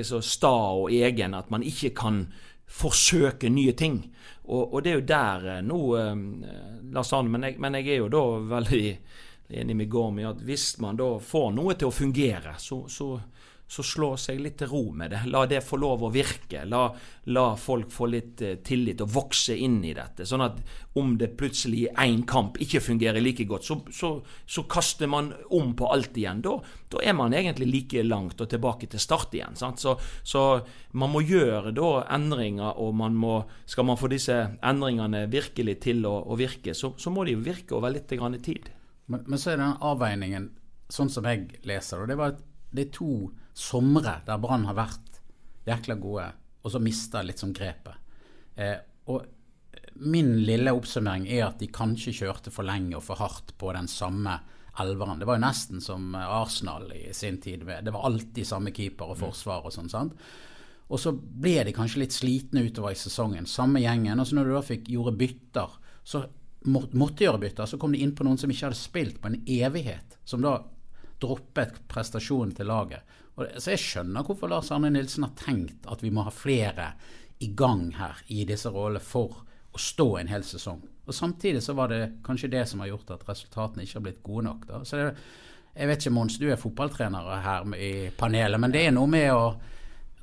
jeg 0.00 0.06
så 0.08 0.20
sta 0.24 0.52
og 0.80 0.92
egen 0.96 1.34
at 1.36 1.50
man 1.52 1.62
ikke 1.62 1.90
kan 1.92 2.22
forsøke 2.68 3.48
nye 3.48 3.72
ting. 3.72 4.02
Og, 4.48 4.74
og 4.74 4.84
det 4.84 4.90
er 4.90 4.98
jo 4.98 5.08
der 5.08 5.48
eh, 5.54 5.64
nå 5.64 5.80
eh, 5.96 6.14
Lars 6.92 7.12
Arne, 7.12 7.32
men, 7.32 7.48
men, 7.60 7.80
jeg 7.80 7.96
er 7.96 8.02
jo 8.02 8.12
da 8.12 8.22
veldig 8.56 8.84
enig 9.60 9.76
med 9.76 9.90
Gormi 9.90 10.24
at 10.28 10.40
hvis 10.44 10.78
man 10.84 10.96
da 10.96 11.14
får 11.20 11.50
noe 11.56 11.76
til 11.76 11.88
å 11.88 11.94
fungere, 11.94 12.54
så, 12.60 12.82
så 12.88 13.14
så 13.68 13.84
slå 13.84 14.14
seg 14.16 14.38
litt 14.40 14.56
til 14.62 14.70
ro 14.70 14.80
med 14.96 15.12
det. 15.12 15.18
La 15.28 15.42
det 15.46 15.60
få 15.60 15.76
lov 15.76 16.06
å 16.06 16.08
virke. 16.12 16.62
La, 16.64 16.86
la 17.28 17.44
folk 17.60 17.90
få 17.92 18.06
litt 18.08 18.40
eh, 18.40 18.54
tillit 18.64 19.02
og 19.04 19.10
vokse 19.12 19.52
inn 19.52 19.82
i 19.84 19.92
dette. 19.96 20.24
Sånn 20.26 20.44
at 20.46 20.56
om 20.96 21.12
det 21.20 21.34
plutselig 21.36 21.82
i 21.84 21.90
én 22.00 22.22
kamp 22.28 22.56
ikke 22.64 22.80
fungerer 22.80 23.20
like 23.20 23.44
godt, 23.48 23.68
så, 23.68 23.76
så, 23.92 24.10
så, 24.48 24.64
kaster 24.72 25.10
man 25.12 25.34
om 25.54 25.74
på 25.76 25.90
alt 25.92 26.16
igjen. 26.16 26.40
Da, 26.46 26.56
da, 26.88 27.02
er 27.04 27.18
man 27.18 27.36
egentlig 27.36 27.68
like 27.68 28.06
langt 28.08 28.40
og 28.40 28.48
tilbake 28.48 28.88
til 28.88 29.04
start 29.04 29.36
igjen. 29.36 29.60
Så, 29.60 29.94
så, 30.24 30.46
man 30.96 31.12
må 31.12 31.20
gjøre 31.28 31.74
da 31.76 31.92
endringer, 32.16 32.72
og 32.80 32.96
man 32.96 33.20
må, 33.20 33.42
skal 33.68 33.90
man 33.90 34.00
få 34.00 34.08
disse 34.14 34.40
endringene 34.64 35.26
virkelig 35.28 35.76
til 35.84 36.08
å, 36.08 36.16
å 36.24 36.40
virke, 36.40 36.72
så, 36.72 36.94
må 37.12 37.28
de 37.28 37.36
virke 37.36 37.76
over 37.76 37.92
litt 37.92 38.08
tid. 38.08 38.72
Men, 39.12 39.28
men 39.28 39.40
så 39.40 39.52
er 39.52 39.60
den 39.60 39.76
avveiningen, 39.84 40.54
sånn 40.88 41.12
som 41.12 41.28
jeg 41.28 41.50
leser 41.68 42.00
det, 42.00 42.14
det 42.14 42.16
var 42.16 42.32
at 42.32 42.44
det 42.70 42.86
er 42.86 42.92
to 42.94 43.12
somre 43.56 44.20
der 44.26 44.40
Brann 44.42 44.66
har 44.68 44.76
vært 44.78 45.20
jækla 45.68 45.96
gode, 46.00 46.28
og 46.62 46.72
så 46.72 46.80
mista 46.82 47.22
litt 47.24 47.40
sånn 47.40 47.56
grepet. 47.56 47.96
Eh, 48.58 48.76
og 49.08 49.26
min 49.98 50.36
lille 50.46 50.72
oppsummering 50.74 51.26
er 51.30 51.48
at 51.48 51.58
de 51.62 51.70
kanskje 51.72 52.14
kjørte 52.20 52.52
for 52.54 52.66
lenge 52.66 52.96
og 52.98 53.04
for 53.06 53.20
hardt 53.20 53.54
på 53.58 53.72
den 53.74 53.88
samme 53.90 54.36
elveren. 54.78 55.18
Det 55.18 55.26
var 55.26 55.38
jo 55.38 55.46
nesten 55.46 55.82
som 55.82 56.12
Arsenal 56.14 56.92
i 56.94 57.08
sin 57.16 57.40
tid. 57.42 57.64
Det 57.66 57.94
var 57.94 58.06
alltid 58.06 58.46
samme 58.46 58.72
keeper 58.74 59.10
og 59.14 59.18
forsvar 59.18 59.66
og 59.66 59.74
sånn. 59.74 59.90
sant? 59.90 60.14
Og 60.88 61.00
så 61.02 61.12
ble 61.12 61.60
de 61.66 61.74
kanskje 61.76 62.04
litt 62.04 62.16
slitne 62.16 62.62
utover 62.64 62.94
i 62.94 62.98
sesongen, 62.98 63.48
samme 63.48 63.82
gjengen. 63.82 64.20
Og 64.20 64.28
så 64.28 64.38
når 64.38 64.48
du 64.48 64.54
da 64.54 64.64
fikk 64.64 64.88
gjorde 64.92 65.18
bytter, 65.20 65.74
så 66.06 66.22
måtte 66.68 67.26
gjøre 67.26 67.42
bytter, 67.42 67.68
så 67.68 67.78
kom 67.80 67.92
de 67.94 68.00
inn 68.02 68.14
på 68.16 68.24
noen 68.26 68.38
som 68.40 68.50
ikke 68.50 68.70
hadde 68.70 68.80
spilt 68.80 69.20
på 69.20 69.30
en 69.30 69.42
evighet. 69.44 70.16
Som 70.28 70.46
da 70.46 70.56
droppet 71.22 71.80
prestasjonen 71.90 72.54
til 72.56 72.70
laget. 72.70 73.16
Og, 73.38 73.46
så 73.58 73.74
jeg 73.74 73.82
skjønner 73.82 74.26
hvorfor 74.26 74.50
Lars 74.50 74.70
Arne 74.74 74.90
Nilsen 74.94 75.26
har 75.26 75.34
tenkt 75.38 75.86
at 75.90 76.02
vi 76.02 76.12
må 76.14 76.24
ha 76.26 76.34
flere 76.34 76.92
i 77.44 77.52
gang 77.54 77.92
her 77.98 78.18
i 78.34 78.44
disse 78.48 78.70
rollene 78.74 79.02
for 79.04 79.44
å 79.74 79.80
stå 79.80 80.08
en 80.18 80.30
hel 80.30 80.46
sesong. 80.46 80.80
Og 81.08 81.14
Samtidig 81.14 81.62
så 81.64 81.74
var 81.78 81.92
det 81.92 82.18
kanskje 82.26 82.50
det 82.52 82.64
som 82.68 82.82
har 82.82 82.90
gjort 82.90 83.14
at 83.14 83.28
resultatene 83.28 83.86
ikke 83.86 83.98
har 83.98 84.06
blitt 84.08 84.24
gode 84.26 84.44
nok. 84.48 84.66
Da. 84.68 84.82
Så 84.84 84.98
det, 84.98 85.06
jeg 85.78 85.88
vet 85.88 86.02
ikke, 86.02 86.14
Mons, 86.16 86.38
du 86.40 86.48
er 86.50 86.60
fotballtrener 86.60 87.28
her 87.44 87.74
i 87.78 87.92
panelet, 88.18 88.60
men 88.60 88.74
det 88.74 88.82
er 88.88 88.94
noe 88.96 89.10
med 89.10 89.30
å 89.32 89.44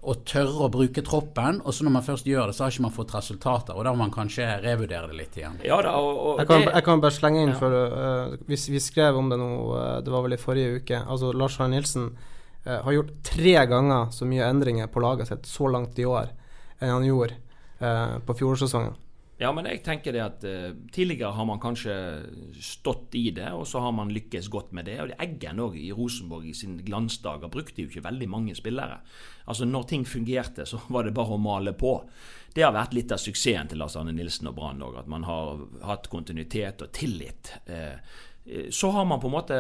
å 0.06 0.14
tørre 0.28 0.68
å 0.68 0.70
bruke 0.70 1.02
troppen, 1.06 1.60
og 1.66 1.74
så 1.74 1.86
når 1.86 1.94
man 1.96 2.06
først 2.06 2.28
gjør 2.30 2.52
det, 2.52 2.56
så 2.58 2.66
har 2.66 2.74
ikke 2.74 2.86
man 2.86 2.94
fått 2.94 3.14
resultater. 3.16 3.74
Og 3.74 3.86
da 3.88 3.94
må 3.94 4.04
man 4.04 4.14
kanskje 4.14 4.46
revurdere 4.62 5.10
det 5.10 5.18
litt 5.18 5.38
igjen. 5.40 5.58
Ja, 5.66 5.80
da, 5.82 5.96
og, 5.98 6.20
og 6.22 6.42
jeg, 6.42 6.50
kan, 6.52 6.66
jeg, 6.68 6.86
kan, 6.86 7.02
bare 7.04 7.16
slenge 7.16 7.42
inn, 7.42 7.54
ja. 7.54 7.60
for 7.60 7.74
uh, 7.76 8.36
vi, 8.46 8.60
vi, 8.76 8.82
skrev 8.84 9.18
om 9.20 9.32
det 9.32 9.40
nå, 9.42 9.50
uh, 9.74 9.86
det 10.06 10.14
var 10.14 10.26
vel 10.28 10.38
i 10.38 10.42
forrige 10.42 10.82
uke. 10.82 11.02
Altså 11.02 11.32
Lars 11.34 11.58
Arne 11.60 11.80
Nilsen 11.80 12.12
uh, 12.14 12.78
har 12.86 12.98
gjort 13.00 13.16
tre 13.26 13.56
ganger 13.72 14.12
så 14.14 14.30
mye 14.30 14.52
endringer 14.52 14.92
på 14.94 15.04
laget 15.04 15.32
sitt 15.32 15.50
så 15.50 15.72
langt 15.74 15.98
i 16.00 16.08
år 16.10 16.30
enn 16.84 16.92
han 16.92 17.08
gjorde 17.08 17.42
på 18.26 18.34
fjorårssesongen. 18.40 18.94
Ja, 19.36 19.50
men 19.51 19.68
jeg 19.68 19.82
tenker 19.84 20.15
det 20.15 20.22
at 20.24 20.46
uh, 20.48 20.70
tidligere 20.96 21.34
har 21.36 21.48
man 21.48 21.60
kanskje 21.60 21.96
stått 22.63 23.18
i 23.20 23.25
det, 23.36 23.50
og 23.51 23.65
så 23.68 23.82
har 23.84 23.92
man 23.92 24.13
lykkes 24.15 24.48
godt 24.51 24.72
med 24.77 24.88
det. 24.88 24.96
Og 25.04 25.12
det 25.12 25.18
Eggen 25.25 25.60
òg 25.60 25.75
i 25.80 25.89
Rosenborg 25.96 26.48
i 26.48 26.56
sine 26.56 26.86
glansdager 26.86 27.51
brukte 27.51 27.84
jo 27.84 27.92
ikke 27.92 28.06
veldig 28.06 28.30
mange 28.32 28.56
spillere. 28.56 29.01
Altså 29.51 29.68
Når 29.68 29.89
ting 29.92 30.06
fungerte, 30.08 30.65
så 30.65 30.80
var 30.88 31.04
det 31.04 31.15
bare 31.18 31.36
å 31.36 31.42
male 31.42 31.75
på. 31.75 31.98
Det 32.56 32.63
har 32.63 32.72
vært 32.72 32.96
litt 32.96 33.12
av 33.12 33.20
suksessen 33.20 33.68
til 33.68 33.84
Lars 33.84 33.98
Arne 34.00 34.15
Nilsen 34.15 34.48
og 34.48 34.56
Brann 34.56 34.80
òg, 34.88 35.01
at 35.01 35.12
man 35.12 35.27
har 35.27 35.65
hatt 35.84 36.08
kontinuitet 36.08 36.86
og 36.88 36.96
tillit. 36.96 37.51
Uh, 37.68 38.00
så 38.70 38.92
har 38.94 39.06
man 39.10 39.18
på 39.18 39.25
en 39.25 39.34
måte 39.34 39.56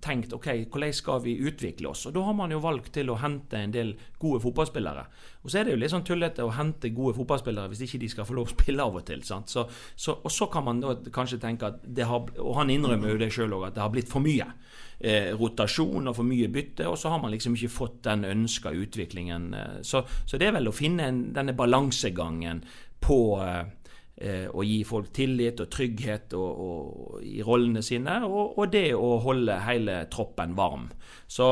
tenkt 0.00 0.32
ok, 0.32 0.46
hvordan 0.72 0.94
skal 0.96 1.18
vi 1.20 1.34
utvikle 1.44 1.90
oss? 1.90 2.06
Og 2.08 2.14
Da 2.16 2.22
har 2.24 2.32
man 2.32 2.50
jo 2.50 2.62
valgt 2.64 2.94
til 2.94 3.10
å 3.12 3.18
hente 3.20 3.58
en 3.58 3.74
del 3.74 3.90
gode 4.18 4.40
fotballspillere. 4.40 5.04
Og 5.44 5.50
Så 5.50 5.58
er 5.58 5.64
det 5.64 5.74
jo 5.74 5.80
litt 5.82 5.92
sånn 5.92 6.06
tullete 6.08 6.46
å 6.46 6.54
hente 6.56 6.88
gode 6.88 7.18
fotballspillere 7.18 7.68
hvis 7.68 7.84
ikke 7.84 8.00
de 8.00 8.08
skal 8.08 8.24
få 8.24 8.38
lov 8.38 8.48
å 8.48 8.54
spille 8.54 8.82
av 8.82 8.96
og 8.96 9.04
til. 9.04 9.20
Så, 9.22 9.42
så, 9.44 10.16
og 10.16 10.32
så 10.32 10.48
kan 10.52 10.64
man 10.64 10.80
da 10.80 10.94
kanskje 11.12 11.40
tenke 11.42 11.68
at 11.68 11.84
det 11.84 12.08
har 12.08 12.32
Og 12.40 12.54
han 12.56 12.70
innrømmer 12.70 13.12
jo 13.12 13.20
det 13.20 13.32
sjøl 13.32 13.52
òg, 13.58 13.68
at 13.68 13.76
det 13.76 13.84
har 13.84 13.92
blitt 13.92 14.08
for 14.08 14.24
mye 14.24 14.46
eh, 15.00 15.32
rotasjon 15.36 16.08
og 16.08 16.16
for 16.16 16.28
mye 16.28 16.48
bytte. 16.52 16.88
Og 16.88 16.98
så 16.98 17.12
har 17.12 17.20
man 17.22 17.32
liksom 17.34 17.56
ikke 17.56 17.72
fått 17.72 18.02
den 18.08 18.24
ønska 18.24 18.72
utviklingen. 18.72 19.52
Eh, 19.54 19.80
så, 19.82 20.04
så, 20.24 20.38
det 20.38 20.48
er 20.48 20.56
vel 20.56 20.70
å 20.70 20.76
finne 20.76 21.08
en, 21.08 21.22
denne 21.36 21.56
balansegangen 21.56 22.64
på 23.00 23.20
eh, 23.44 23.60
eh, 23.60 23.76
å 24.20 24.62
gi 24.66 24.82
folk 24.84 25.12
tillit 25.16 25.62
og 25.62 25.70
trygghet 25.72 26.34
og, 26.36 26.58
og, 26.60 27.20
i 27.24 27.40
rollene 27.44 27.80
sine, 27.84 28.18
og, 28.26 28.58
og, 28.58 28.66
det 28.72 28.90
å 28.92 29.14
holde 29.24 29.56
hele 29.64 30.02
troppen 30.12 30.52
varm. 30.58 30.90
Så, 31.30 31.46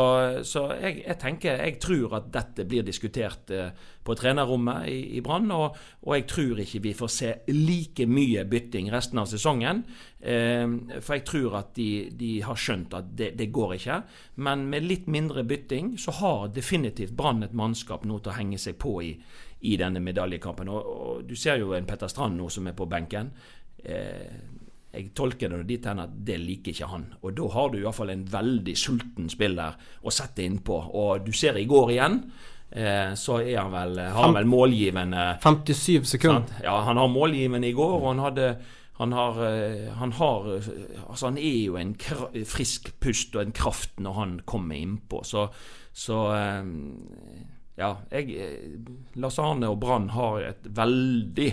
så 0.45 0.65
jeg, 0.75 1.03
jeg, 1.05 1.17
tenker, 1.23 1.61
jeg 1.63 1.79
tror 1.83 2.19
at 2.19 2.29
dette 2.35 2.67
blir 2.69 2.85
diskutert 2.87 3.53
eh, 3.55 3.71
på 4.05 4.17
trenerrommet 4.19 4.89
i, 4.91 4.99
i 5.19 5.23
Brann, 5.25 5.51
og, 5.55 5.77
og, 6.03 6.13
jeg 6.17 6.27
tror 6.31 6.63
ikke 6.65 6.83
vi 6.89 6.95
får 6.99 7.13
se 7.15 7.33
like 7.53 8.09
mye 8.11 8.45
bytting 8.49 8.91
resten 8.93 9.23
av 9.23 9.29
sesongen. 9.31 9.85
Eh, 10.19 10.67
for 10.99 11.19
jeg 11.19 11.27
tror 11.29 11.59
at 11.61 11.75
de, 11.79 12.09
de 12.19 12.33
har 12.43 12.59
skjønt 12.59 12.97
at 12.99 13.13
det, 13.19 13.33
det, 13.39 13.51
går 13.55 13.77
ikke. 13.79 14.01
Men 14.45 14.67
med 14.73 14.87
litt 14.89 15.07
mindre 15.11 15.47
bytting 15.47 15.95
så 16.01 16.17
har 16.21 16.49
definitivt 16.57 17.17
Brann 17.17 17.47
et 17.47 17.57
mannskap 17.57 18.07
nå 18.09 18.19
til 18.19 18.35
å 18.35 18.39
henge 18.39 18.59
seg 18.61 18.81
på 18.83 18.99
i 19.07 19.13
i 19.61 19.77
denne 19.81 20.03
medaljekampen. 20.05 20.69
Og, 20.69 20.93
og, 20.93 21.25
Du 21.29 21.35
ser 21.37 21.59
jo 21.63 21.75
en 21.75 21.87
Petter 21.87 22.11
Strand 22.11 22.39
nå 22.39 22.49
som 22.53 22.67
er 22.69 22.77
på 22.79 22.87
benken. 22.91 23.33
Eh, 23.85 24.39
jeg 24.93 25.11
tolker 25.15 25.53
det 25.53 25.67
dit 25.69 25.85
hen 25.87 26.01
at 26.01 26.13
det 26.27 26.39
liker 26.41 26.73
ikke 26.73 26.91
han. 26.91 27.09
Og 27.23 27.35
da 27.37 27.49
har 27.55 27.73
du 27.73 27.81
iallfall 27.81 28.15
en 28.15 28.25
veldig 28.33 28.77
sulten 28.79 29.29
spiller 29.31 29.77
å 30.03 30.15
sette 30.15 30.47
innpå. 30.47 30.79
Og 30.97 31.27
du 31.27 31.33
ser 31.37 31.59
i 31.61 31.67
går 31.69 31.93
igjen. 31.97 32.23
Eh, 32.71 33.13
så 33.17 33.39
er 33.43 33.61
han 33.61 33.73
vel, 33.73 34.01
har 34.01 34.27
han 34.27 34.37
vel 34.37 34.49
målgivende 34.49 35.29
57 35.45 36.09
sekunder. 36.09 36.59
Ja, 36.65 36.81
han 36.85 37.01
har 37.01 37.09
målgivende 37.13 37.69
i 37.69 37.77
går, 37.77 37.95
og 38.01 38.11
han 38.13 38.25
hadde 38.27 38.51
han 38.99 39.13
har, 39.15 39.37
eh, 39.47 39.93
han 39.95 40.13
har 40.13 40.47
Altså, 41.09 41.27
han 41.27 41.39
er 41.39 41.65
jo 41.65 41.77
en 41.77 41.95
frisk 41.95 42.91
pust 43.01 43.37
og 43.37 43.43
en 43.43 43.53
kraft 43.53 44.01
når 44.01 44.13
han 44.13 44.41
kommer 44.45 44.75
innpå. 44.75 45.23
Så, 45.25 45.47
så 45.93 46.19
eh, 46.35 46.65
ja, 47.79 47.95
jeg, 48.11 48.35
eh, 48.35 48.77
Lars 49.23 49.39
Arne 49.39 49.71
og 49.71 49.79
Brann 49.83 50.11
har 50.17 50.43
et 50.51 50.69
veldig 50.75 51.49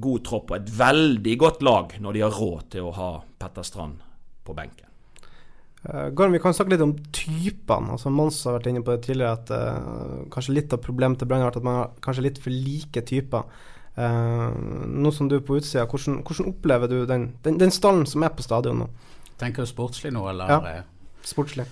god 0.00 0.24
tropp 0.24 0.52
og 0.52 0.58
et 0.58 0.68
veldig 0.78 1.34
godt 1.40 1.64
lag 1.66 1.96
når 2.00 2.16
de 2.16 2.22
har 2.24 2.36
råd 2.36 2.68
til 2.72 2.88
å 2.88 2.94
ha 2.96 3.08
Petter 3.40 3.66
Strand 3.66 4.04
på 4.46 4.56
benken. 4.56 4.86
Uh, 5.84 6.08
Gorm, 6.16 6.32
vi 6.34 6.40
kan 6.42 6.54
snakke 6.56 6.74
litt 6.74 6.84
om 6.84 6.94
typene. 7.14 7.94
Altså 7.94 8.10
Mons 8.10 8.40
har 8.48 8.56
vært 8.56 8.70
inne 8.70 8.82
på 8.84 8.94
det 8.94 9.04
tidligere 9.06 9.36
at 9.36 9.52
uh, 9.52 10.22
kanskje 10.32 10.56
litt 10.56 10.74
av 10.74 10.82
problemet 10.84 11.20
til 11.20 11.28
Brann 11.30 11.44
har 11.44 11.52
vært 11.52 11.60
at 11.60 11.68
man 11.68 11.78
har 11.78 11.92
kanskje 12.04 12.24
litt 12.24 12.40
for 12.42 12.54
like 12.54 13.04
typer. 13.08 13.46
Uh, 13.98 14.48
nå 14.88 15.12
som 15.14 15.30
du 15.30 15.38
er 15.38 15.44
på 15.44 15.58
utsida, 15.58 15.86
hvordan, 15.90 16.22
hvordan 16.26 16.52
opplever 16.52 16.90
du 16.90 17.02
den, 17.08 17.30
den, 17.44 17.60
den, 17.60 17.74
stallen 17.74 18.06
som 18.10 18.24
er 18.26 18.32
på 18.34 18.46
stadion 18.46 18.84
nå? 18.84 18.88
Tenker 19.38 19.66
du 19.66 19.70
sportslig 19.70 20.14
nå, 20.14 20.24
eller? 20.32 20.50
Ja, 20.50 20.80
sportslig 21.26 21.68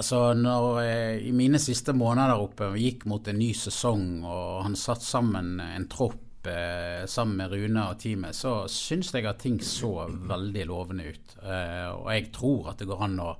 altså 0.00 0.32
når 0.36 0.80
jeg, 0.84 1.20
I 1.28 1.36
mine 1.36 1.60
siste 1.62 1.94
måneder 1.96 2.34
der 2.34 2.42
oppe 2.42 2.72
vi 2.74 2.88
gikk 2.88 3.06
mot 3.10 3.28
en 3.28 3.40
ny 3.40 3.52
sesong, 3.56 4.24
og 4.24 4.64
han 4.66 4.76
satt 4.78 5.04
sammen 5.04 5.58
en 5.62 5.86
tropp 5.92 6.48
eh, 6.48 7.04
sammen 7.10 7.40
med 7.42 7.52
Rune 7.52 7.86
og 7.90 8.00
teamet, 8.00 8.36
så 8.36 8.64
syns 8.72 9.12
jeg 9.14 9.28
at 9.28 9.42
ting 9.44 9.60
så 9.64 10.08
veldig 10.08 10.66
lovende 10.70 11.10
ut. 11.12 11.38
Eh, 11.44 11.88
og 11.92 12.12
jeg 12.14 12.30
tror 12.34 12.72
at 12.72 12.80
det 12.80 12.88
går 12.90 13.06
an 13.06 13.18
å 13.24 13.32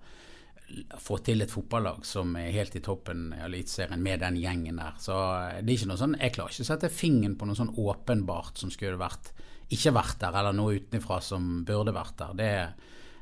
få 1.03 1.19
til 1.27 1.43
et 1.43 1.51
fotballag 1.51 2.05
som 2.07 2.37
er 2.39 2.53
helt 2.55 2.77
i 2.79 2.83
toppen 2.85 3.33
i 3.35 3.41
Eliteserien 3.43 4.03
med 4.03 4.23
den 4.23 4.37
gjengen 4.39 4.79
der. 4.79 4.99
Så 5.03 5.17
det 5.59 5.65
er 5.65 5.75
ikke 5.75 5.89
noe 5.91 5.99
sånn 5.99 6.15
Jeg 6.21 6.35
klarer 6.37 6.55
ikke 6.55 6.67
å 6.67 6.69
sette 6.69 6.93
fingeren 6.95 7.35
på 7.41 7.49
noe 7.49 7.59
sånn 7.59 7.73
åpenbart 7.75 8.61
som 8.63 8.71
skulle 8.71 9.01
vært 9.01 9.33
ikke 9.71 9.93
vært 9.95 10.19
der, 10.23 10.35
eller 10.35 10.55
noe 10.57 10.79
utenfra 10.81 11.21
som 11.23 11.65
burde 11.67 11.95
vært 11.95 12.17
der. 12.19 12.37
Det, 12.39 12.53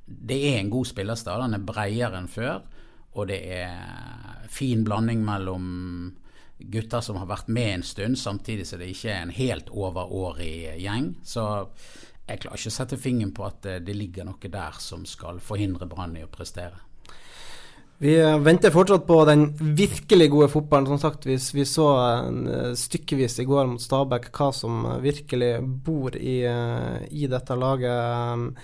det 0.06 0.38
er 0.50 0.60
en 0.62 0.72
god 0.72 0.88
spillerstad. 0.88 1.42
Den 1.44 1.58
er 1.58 1.66
bredere 1.68 2.20
enn 2.20 2.30
før, 2.32 2.62
og 3.16 3.28
det 3.30 3.38
er 3.58 4.48
fin 4.52 4.84
blanding 4.84 5.22
mellom 5.24 5.68
gutter 6.58 7.02
som 7.04 7.20
har 7.20 7.28
vært 7.30 7.48
med 7.54 7.70
en 7.76 7.86
stund, 7.86 8.18
samtidig 8.18 8.66
som 8.66 8.80
det 8.82 8.90
ikke 8.92 9.12
er 9.14 9.22
en 9.22 9.34
helt 9.34 9.70
overårig 9.70 10.74
gjeng. 10.82 11.12
Så 11.22 11.44
jeg 12.28 12.42
klarer 12.42 12.60
ikke 12.60 12.72
å 12.72 12.76
sette 12.76 12.98
fingeren 13.00 13.32
på 13.36 13.46
at 13.46 13.70
det 13.84 13.94
ligger 13.96 14.26
noe 14.28 14.52
der 14.52 14.82
som 14.82 15.06
skal 15.08 15.40
forhindre 15.40 15.88
Brann 15.88 16.16
i 16.18 16.26
å 16.26 16.32
prestere. 16.32 16.82
Vi 17.98 18.12
venter 18.44 18.70
fortsatt 18.70 19.08
på 19.08 19.16
den 19.26 19.48
virkelig 19.74 20.28
gode 20.30 20.46
fotballen. 20.52 20.86
Som 20.86 21.00
sagt, 21.02 21.24
vi, 21.26 21.34
vi 21.34 21.64
så 21.66 21.86
uh, 22.30 22.74
stykkevis 22.78 23.40
i 23.42 23.46
går 23.48 23.66
mot 23.72 23.82
Stabæk 23.82 24.28
hva 24.36 24.52
som 24.54 24.84
virkelig 25.02 25.56
bor 25.86 26.14
i, 26.14 26.38
i 27.10 27.26
dette 27.30 27.58
laget. 27.58 28.54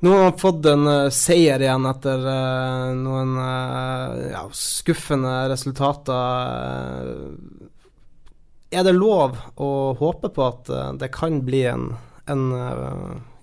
Nå 0.00 0.10
har 0.12 0.22
man 0.22 0.38
fått 0.38 0.66
en 0.68 0.86
uh, 0.86 1.10
seier 1.14 1.62
igjen 1.64 1.86
etter 1.88 2.26
noen 2.96 3.36
ja, 4.32 4.42
skuffende 4.52 5.48
resultater. 5.48 7.14
er 8.70 8.84
det 8.84 8.92
lov 8.92 9.38
å 9.56 9.70
håpe 9.96 10.28
på 10.28 10.44
at 10.44 10.68
det 11.00 11.08
kan 11.14 11.40
bli 11.46 11.64
en, 11.70 11.88
en 12.28 12.44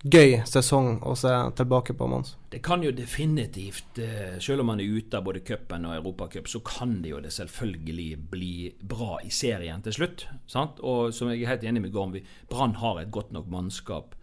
gøy 0.03 0.41
sesong 0.47 0.97
å 1.07 1.15
se 1.15 1.31
tilbake 1.57 1.95
på, 1.95 2.07
Mons? 2.11 2.35
Det 2.51 2.59
kan 2.63 2.83
jo 2.83 2.91
definitivt, 2.91 3.99
selv 4.43 4.61
om 4.61 4.69
man 4.73 4.81
er 4.83 4.97
ute 4.99 5.17
av 5.17 5.25
både 5.25 5.41
cupen 5.47 5.87
og 5.87 5.95
Europacup, 5.95 6.49
så 6.51 6.59
kan 6.65 6.99
det 7.01 7.13
jo 7.13 7.21
det 7.23 7.31
selvfølgelig 7.33 8.09
bli 8.33 8.55
bra 8.81 9.21
i 9.23 9.31
serien 9.33 9.81
til 9.85 9.95
slutt. 9.95 10.27
Sant? 10.45 10.81
Og 10.83 11.15
som 11.15 11.31
jeg 11.31 11.43
er 11.43 11.55
helt 11.55 11.63
enig 11.65 11.85
med 11.85 11.95
Gorm, 11.95 12.17
Brann 12.51 12.77
har 12.83 12.99
et 12.99 13.13
godt 13.15 13.31
nok 13.35 13.47
mannskap. 13.51 14.17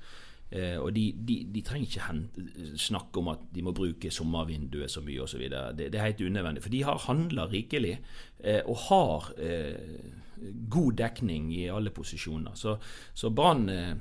Eh, 0.50 0.76
og 0.83 0.90
de, 0.97 1.04
de, 1.14 1.37
de, 1.54 1.62
trenger 1.62 1.87
ikke 1.87 2.78
snakke 2.80 3.23
om 3.23 3.30
at 3.35 3.45
de 3.54 3.62
må 3.62 3.75
bruke 3.76 4.11
sommervinduet 4.11 4.90
så 4.90 5.02
mye 5.04 5.23
osv. 5.23 5.45
Det, 5.50 5.90
det 5.92 5.99
er 5.99 6.09
helt 6.09 6.25
unødvendig. 6.26 6.64
For 6.64 6.75
de 6.75 6.83
har 6.87 7.04
handla 7.07 7.47
rikelig 7.50 7.95
eh, 8.42 8.62
og 8.64 8.83
har 8.88 9.30
eh, 9.38 10.11
god 10.71 10.97
dekning 10.99 11.52
i 11.54 11.69
alle 11.71 11.92
posisjoner. 11.95 12.57
Så, 12.59 12.76
så 13.14 13.30
Brann 13.30 13.69
eh, 13.71 13.95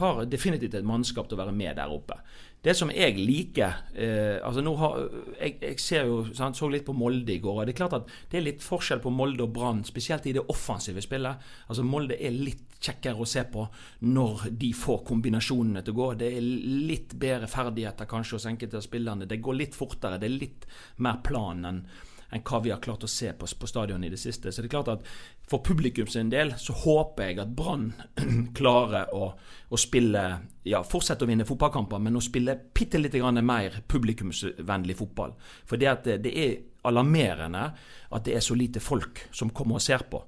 har 0.00 0.24
definitivt 0.28 0.74
et 0.74 0.86
mannskap 0.86 1.28
til 1.28 1.38
å 1.38 1.44
være 1.44 1.56
med 1.56 1.78
der 1.78 1.92
oppe. 1.92 2.18
Det 2.66 2.74
som 2.74 2.90
jeg 2.90 3.14
liker 3.20 3.76
eh, 3.94 4.38
altså 4.42 4.62
nå 4.64 4.72
har, 4.80 5.04
jeg, 5.36 5.52
jeg 5.62 5.82
ser 5.82 6.08
jo, 6.08 6.16
sant, 6.34 6.58
så 6.58 6.66
litt 6.70 6.86
på 6.86 6.96
Molde 6.98 7.36
i 7.36 7.38
går. 7.42 7.60
og 7.60 7.68
Det 7.68 7.76
er 7.76 7.78
klart 7.78 7.94
at 8.00 8.08
det 8.32 8.40
er 8.40 8.46
litt 8.48 8.64
forskjell 8.64 9.02
på 9.04 9.12
Molde 9.14 9.44
og 9.44 9.52
Brann, 9.54 9.84
spesielt 9.86 10.26
i 10.26 10.34
det 10.34 10.42
offensive 10.50 11.04
spillet. 11.04 11.46
Altså 11.70 11.84
Molde 11.86 12.18
er 12.18 12.34
litt 12.34 12.64
kjekkere 12.82 13.22
å 13.22 13.28
se 13.28 13.44
på 13.52 13.62
når 14.10 14.48
de 14.58 14.72
får 14.76 15.04
kombinasjonene 15.06 15.84
til 15.84 15.94
å 15.94 16.00
gå. 16.00 16.10
Det 16.18 16.32
er 16.34 16.50
litt 16.90 17.14
bedre 17.14 17.46
ferdigheter 17.50 18.10
kanskje 18.10 18.40
hos 18.40 18.48
enkelte 18.50 18.80
av 18.80 18.86
spillerne. 18.88 19.30
Det 19.30 19.40
går 19.46 19.60
litt 19.62 19.78
fortere. 19.78 20.18
Det 20.18 20.28
er 20.28 20.38
litt 20.42 20.68
mer 21.06 21.22
plan 21.26 21.64
enn 21.70 21.82
enn 22.30 22.42
hva 22.46 22.60
vi 22.64 22.72
har 22.72 22.82
klart 22.82 23.04
å 23.06 23.10
se 23.10 23.30
på, 23.38 23.46
på 23.46 23.68
stadion 23.70 24.04
i 24.04 24.10
det 24.10 24.18
siste. 24.20 24.52
Så 24.52 24.62
det 24.62 24.70
er 24.70 24.74
klart 24.76 24.90
at 24.92 25.06
for 25.46 25.62
publikum 25.64 26.08
sin 26.10 26.30
del 26.32 26.54
så 26.58 26.74
håper 26.74 27.30
jeg 27.30 27.40
at 27.42 27.52
Brann 27.56 27.90
klarer 28.58 29.12
å, 29.14 29.30
å, 29.68 29.80
spille 29.80 30.24
Ja, 30.66 30.82
fortsette 30.82 31.26
å 31.26 31.30
vinne 31.30 31.46
fotballkamper, 31.46 32.02
men 32.02 32.18
å 32.18 32.24
spille 32.24 32.56
bitte 32.74 32.98
litt 32.98 33.14
mer 33.42 33.82
publikumsvennlig 33.86 34.96
fotball. 34.98 35.36
For 35.66 35.78
det, 35.78 35.92
at 35.92 36.10
det 36.24 36.32
er 36.34 36.56
alarmerende 36.86 37.68
at 38.10 38.24
det 38.26 38.36
er 38.36 38.44
så 38.44 38.54
lite 38.54 38.80
folk 38.80 39.26
som 39.34 39.50
kommer 39.50 39.78
og 39.78 39.82
ser 39.82 40.06
på. 40.10 40.22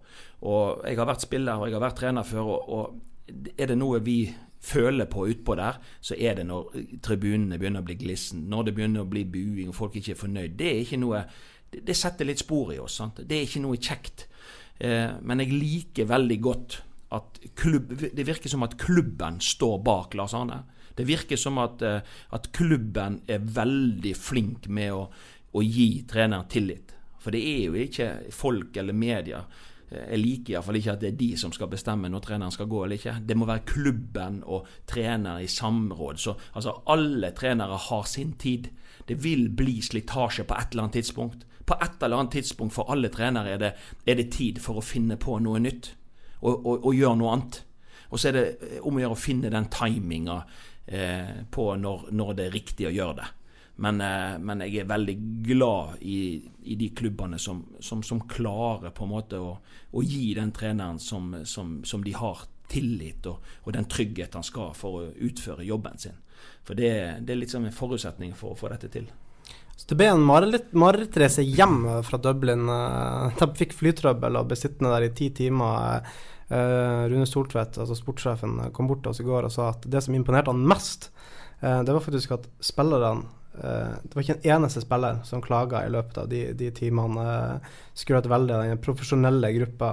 Og 0.46 0.86
Jeg 0.86 0.98
har 0.98 1.06
vært 1.06 1.26
spiller 1.26 1.58
og 1.58 1.68
jeg 1.68 1.74
har 1.78 1.86
vært 1.86 1.98
trener 1.98 2.26
før, 2.26 2.54
og, 2.54 2.68
og 2.68 3.54
er 3.58 3.66
det 3.66 3.78
noe 3.78 4.00
vi 4.00 4.22
føler 4.60 5.06
på 5.06 5.26
utpå 5.28 5.54
der, 5.54 5.78
så 6.00 6.16
er 6.18 6.34
det 6.38 6.46
når 6.48 6.72
tribunene 7.04 7.58
begynner 7.58 7.84
å 7.84 7.86
bli 7.86 7.98
glissen, 7.98 8.48
når 8.50 8.68
det 8.68 8.74
begynner 8.74 9.04
å 9.04 9.10
bli 9.10 9.24
buing 9.24 9.70
og 9.70 9.76
folk 9.76 9.96
ikke 9.98 10.14
er 10.16 10.18
fornøyd. 10.22 10.56
Det 10.58 10.70
er 10.70 10.82
ikke 10.82 11.00
noe 11.02 11.22
det, 11.70 11.94
setter 11.96 12.28
litt 12.28 12.42
spor 12.42 12.72
i 12.74 12.80
oss. 12.82 12.98
Sant? 13.00 13.22
Det 13.24 13.36
er 13.36 13.46
ikke 13.48 13.64
noe 13.64 13.80
kjekt. 13.80 14.26
Eh, 14.78 15.18
men 15.22 15.42
jeg 15.44 15.54
liker 15.54 16.10
veldig 16.10 16.40
godt 16.44 16.80
at 17.16 17.40
klubb, 17.56 17.94
det 17.96 18.26
virker 18.26 18.52
som 18.52 18.66
at 18.66 18.76
klubben 18.80 19.40
står 19.40 19.78
bak 19.84 20.16
Lars 20.18 20.36
Arne. 20.36 20.62
Det 20.98 21.06
virker 21.06 21.38
som 21.40 21.58
at, 21.62 21.82
eh, 21.82 22.00
at 22.30 22.50
klubben 22.52 23.20
er 23.28 23.38
veldig 23.38 24.14
flink 24.18 24.68
med 24.68 24.92
å, 24.92 25.06
å 25.54 25.64
gi 25.64 26.04
treneren 26.10 26.48
tillit. 26.50 26.94
For 27.22 27.34
det 27.34 27.42
er 27.42 27.64
jo 27.66 27.80
ikke 27.82 28.08
folk 28.34 28.76
eller 28.78 28.96
media 28.96 29.40
eh, 29.90 30.12
jeg 30.12 30.20
liker 30.20 30.54
iallfall 30.54 30.80
ikke 30.80 30.94
at 30.96 31.02
det 31.04 31.12
er 31.12 31.20
de 31.20 31.30
som 31.40 31.54
skal 31.54 31.70
bestemme 31.72 32.10
når 32.12 32.24
treneren 32.26 32.54
skal 32.54 32.70
gå 32.70 32.84
eller 32.84 33.00
ikke. 33.00 33.18
Det 33.24 33.38
må 33.38 33.48
være 33.48 33.66
klubben 33.68 34.42
og 34.46 34.68
trener 34.90 35.42
i 35.42 35.50
samråd. 35.50 36.22
Så 36.22 36.36
altså, 36.52 36.76
alle 36.92 37.32
trenere 37.36 37.78
har 37.88 38.08
sin 38.10 38.34
tid. 38.38 38.70
Det 39.08 39.16
vil 39.24 39.48
bli 39.56 39.78
slitasje 39.82 40.44
på 40.44 40.58
et 40.58 40.74
eller 40.74 40.86
annet 40.88 41.00
tidspunkt. 41.00 41.47
På 41.68 41.76
et 41.76 42.02
eller 42.02 42.22
annet 42.22 42.38
tidspunkt 42.38 42.74
for 42.74 42.90
alle 42.92 43.10
trenere 43.12 43.54
er 43.54 43.62
det, 43.62 43.72
er 44.08 44.18
det 44.18 44.30
tid 44.32 44.60
for 44.64 44.80
å 44.80 44.84
finne 44.84 45.18
på 45.20 45.36
noe 45.44 45.60
nytt 45.60 45.92
og, 46.40 46.54
og, 46.54 46.86
og 46.88 46.94
gjøre 46.96 47.18
noe 47.20 47.32
annet. 47.34 47.62
Og 48.08 48.20
så 48.20 48.30
er 48.30 48.38
det 48.38 48.44
eh, 48.64 48.78
om 48.86 48.96
å 48.96 49.02
gjøre 49.02 49.16
å 49.16 49.20
finne 49.20 49.52
den 49.52 49.68
timinga 49.72 50.38
eh, 50.86 51.42
på 51.50 51.72
når, 51.80 52.08
når, 52.16 52.36
det 52.38 52.46
er 52.46 52.56
riktig 52.56 52.88
å 52.88 52.94
gjøre 52.94 53.18
det. 53.20 53.28
Men, 53.84 54.00
eh, 54.02 54.36
men 54.42 54.64
jeg 54.64 54.82
er 54.82 54.90
veldig 54.90 55.16
glad 55.46 56.00
i, 56.02 56.20
i 56.72 56.78
de 56.80 56.92
klubbene 56.96 57.40
som, 57.42 57.62
som, 57.80 58.02
som, 58.02 58.24
klarer 58.30 58.94
på 58.94 59.06
en 59.06 59.12
måte 59.12 59.42
å, 59.42 59.52
å 59.92 60.04
gi 60.04 60.32
den 60.38 60.54
treneren 60.56 61.00
som, 61.02 61.34
som 61.44 62.04
de 62.04 62.16
har 62.16 62.46
tillit 62.68 63.26
og, 63.28 63.44
og, 63.64 63.72
den 63.76 63.88
trygghet 63.88 64.34
han 64.36 64.44
skal 64.44 64.74
for 64.76 64.98
å 64.98 65.06
utføre 65.28 65.66
jobben 65.68 66.00
sin. 66.00 66.18
For 66.66 66.78
det, 66.78 66.90
det 67.24 67.34
er 67.34 67.42
liksom 67.42 67.66
en 67.66 67.74
forutsetning 67.74 68.34
for 68.36 68.54
å 68.54 68.58
få 68.58 68.70
dette 68.72 68.90
til. 68.92 69.08
Så 69.78 69.86
det 69.92 69.98
ble 70.00 70.08
en 70.10 70.24
marerittreise 70.26 71.44
hjem 71.46 71.84
fra 72.06 72.18
Dublin. 72.18 72.66
Eh, 72.66 73.36
de 73.38 73.46
fikk 73.60 73.76
flytrøbbel 73.78 74.40
og 74.40 74.50
ble 74.50 74.58
sittende 74.58 74.90
der 74.90 75.06
i 75.06 75.14
ti 75.14 75.30
timer. 75.38 76.02
Eh, 76.50 77.02
Rune 77.12 77.28
Soltvedt, 77.30 77.78
altså 77.78 77.94
sportssjefen, 77.94 78.58
kom 78.74 78.88
bort 78.90 79.04
til 79.04 79.12
oss 79.12 79.22
i 79.22 79.26
går 79.28 79.46
og 79.46 79.54
sa 79.54 79.68
at 79.70 79.86
det 79.86 80.02
som 80.02 80.16
imponerte 80.18 80.50
han 80.50 80.64
mest, 80.66 81.12
eh, 81.60 81.82
det 81.86 81.94
var 81.94 82.02
faktisk 82.02 82.34
at 82.40 82.48
spillerne 82.58 83.34
det 83.58 84.14
var 84.14 84.22
ikke 84.22 84.34
en 84.36 84.52
eneste 84.54 84.84
spiller 84.84 85.16
som 85.26 85.40
klaga 85.42 85.80
i 85.82 85.88
løpet 85.90 86.18
av 86.20 86.28
de, 86.30 86.44
de 86.54 86.68
timene. 86.70 87.24
Skrøt 87.90 88.28
veldig 88.30 88.54
av 88.54 88.60
den 88.62 88.78
profesjonelle 88.78 89.50
gruppa 89.56 89.88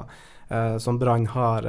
som 0.77 0.99
Brann 1.01 1.25
har. 1.33 1.65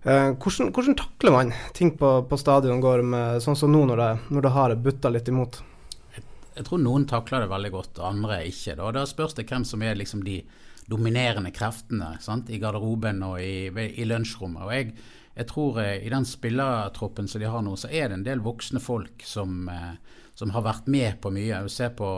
Hvordan, 0.00 0.70
hvordan, 0.72 0.96
takler 0.96 1.36
man 1.36 1.52
ting 1.76 1.92
på, 2.00 2.14
på 2.30 2.38
stadion 2.40 2.80
går 2.80 3.04
med, 3.04 3.44
sånn 3.44 3.60
som 3.60 3.76
nå 3.76 3.82
når 3.90 4.00
det, 4.00 4.10
når 4.32 4.46
det 4.46 4.54
har 4.56 4.76
butta 4.88 5.12
litt 5.12 5.28
imot? 5.28 5.60
Jeg 6.54 6.66
tror 6.68 6.82
noen 6.82 7.06
takler 7.10 7.44
det 7.44 7.50
veldig 7.50 7.72
godt, 7.74 8.00
andre 8.04 8.38
ikke. 8.48 8.76
Da, 8.78 8.90
da 8.94 9.04
spørs 9.08 9.36
det 9.38 9.48
hvem 9.50 9.66
som 9.66 9.82
er 9.82 9.98
liksom 9.98 10.22
de 10.26 10.40
dominerende 10.90 11.50
kreftene 11.54 12.14
sant? 12.22 12.50
i 12.52 12.60
garderoben 12.62 13.22
og 13.26 13.40
i, 13.42 13.68
i 13.70 14.06
lunsjrommet. 14.06 14.62
Og 14.62 14.74
jeg, 14.74 14.90
jeg, 15.34 15.48
tror 15.50 15.80
eh, 15.82 15.96
i 16.04 16.12
den 16.12 16.26
spillertroppen 16.28 17.30
som 17.30 17.42
de 17.42 17.50
har 17.50 17.64
nå, 17.64 17.76
så 17.80 17.90
er 17.90 18.10
det 18.10 18.20
en 18.20 18.26
del 18.26 18.44
voksne 18.44 18.82
folk 18.84 19.24
som, 19.26 19.64
eh, 19.72 20.20
som 20.38 20.54
har 20.54 20.66
vært 20.66 20.90
med 20.92 21.18
på 21.24 21.32
mye. 21.34 21.64
Jeg 21.64 21.74
ser 21.74 21.96
på 21.98 22.10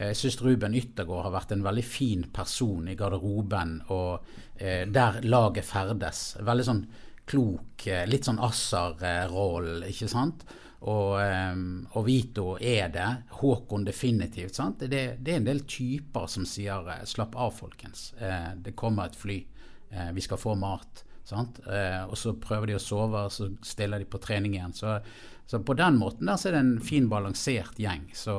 jeg 0.00 0.16
syns 0.16 0.38
Ruben 0.40 0.72
Yttergård 0.78 1.26
har 1.26 1.32
vært 1.34 1.50
en 1.52 1.64
veldig 1.64 1.82
fin 1.84 2.22
person 2.32 2.86
i 2.88 2.94
garderoben 2.96 3.74
og 3.92 4.22
eh, 4.56 4.86
der 4.88 5.18
laget 5.26 5.66
ferdes. 5.68 6.38
Veldig 6.40 6.64
sånn 6.64 6.80
klok, 7.28 7.84
litt 8.06 8.26
sånn 8.26 8.40
Assar-roll, 8.42 9.84
ikke 9.90 10.08
sant. 10.10 10.46
Og, 10.80 11.18
ehm, 11.20 11.84
og, 11.92 12.04
Vito 12.06 12.54
er 12.56 12.88
det. 12.92 13.08
Håkon 13.40 13.84
definitivt. 13.84 14.54
sant? 14.54 14.80
Det, 14.80 15.18
det, 15.20 15.32
er 15.32 15.40
en 15.40 15.48
del 15.50 15.64
typer 15.68 16.26
som 16.26 16.46
sier 16.48 16.88
eh, 16.88 17.04
'slapp 17.04 17.36
av, 17.36 17.52
folkens'. 17.52 18.14
Eh, 18.16 18.54
det 18.56 18.76
kommer 18.76 19.06
et 19.06 19.16
fly. 19.16 19.44
Eh, 19.90 20.12
vi 20.12 20.20
skal 20.24 20.38
få 20.38 20.54
mat. 20.54 21.04
sant? 21.30 21.60
og 22.08 22.16
så 22.18 22.32
prøver 22.34 22.66
de 22.66 22.74
å 22.74 22.80
sove, 22.82 23.20
og 23.28 23.30
så 23.30 23.46
stiller 23.62 24.00
de 24.00 24.06
på 24.08 24.18
trening 24.18 24.56
igjen. 24.56 24.72
Så, 24.74 24.96
så 25.46 25.60
på 25.62 25.76
den 25.78 25.94
måten 26.00 26.26
der 26.26 26.40
så 26.40 26.48
er 26.48 26.56
det 26.56 26.62
en 26.64 26.80
fin, 26.82 27.06
balansert 27.06 27.78
gjeng. 27.78 28.08
Så, 28.18 28.34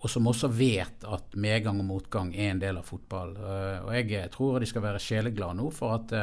og 0.00 0.06
som 0.08 0.30
også 0.30 0.48
vet 0.48 1.04
at 1.04 1.36
medgang 1.36 1.82
og 1.82 1.90
motgang 1.90 2.30
er 2.32 2.54
en 2.54 2.62
del 2.62 2.80
av 2.80 2.88
fotball. 2.88 3.36
og 3.36 3.92
jeg 3.92 4.30
tror 4.32 4.64
de 4.64 4.70
skal 4.70 4.86
være 4.86 5.02
sjeleglade 5.02 5.58
nå 5.60 5.68
for 5.76 5.98
at 5.98 6.16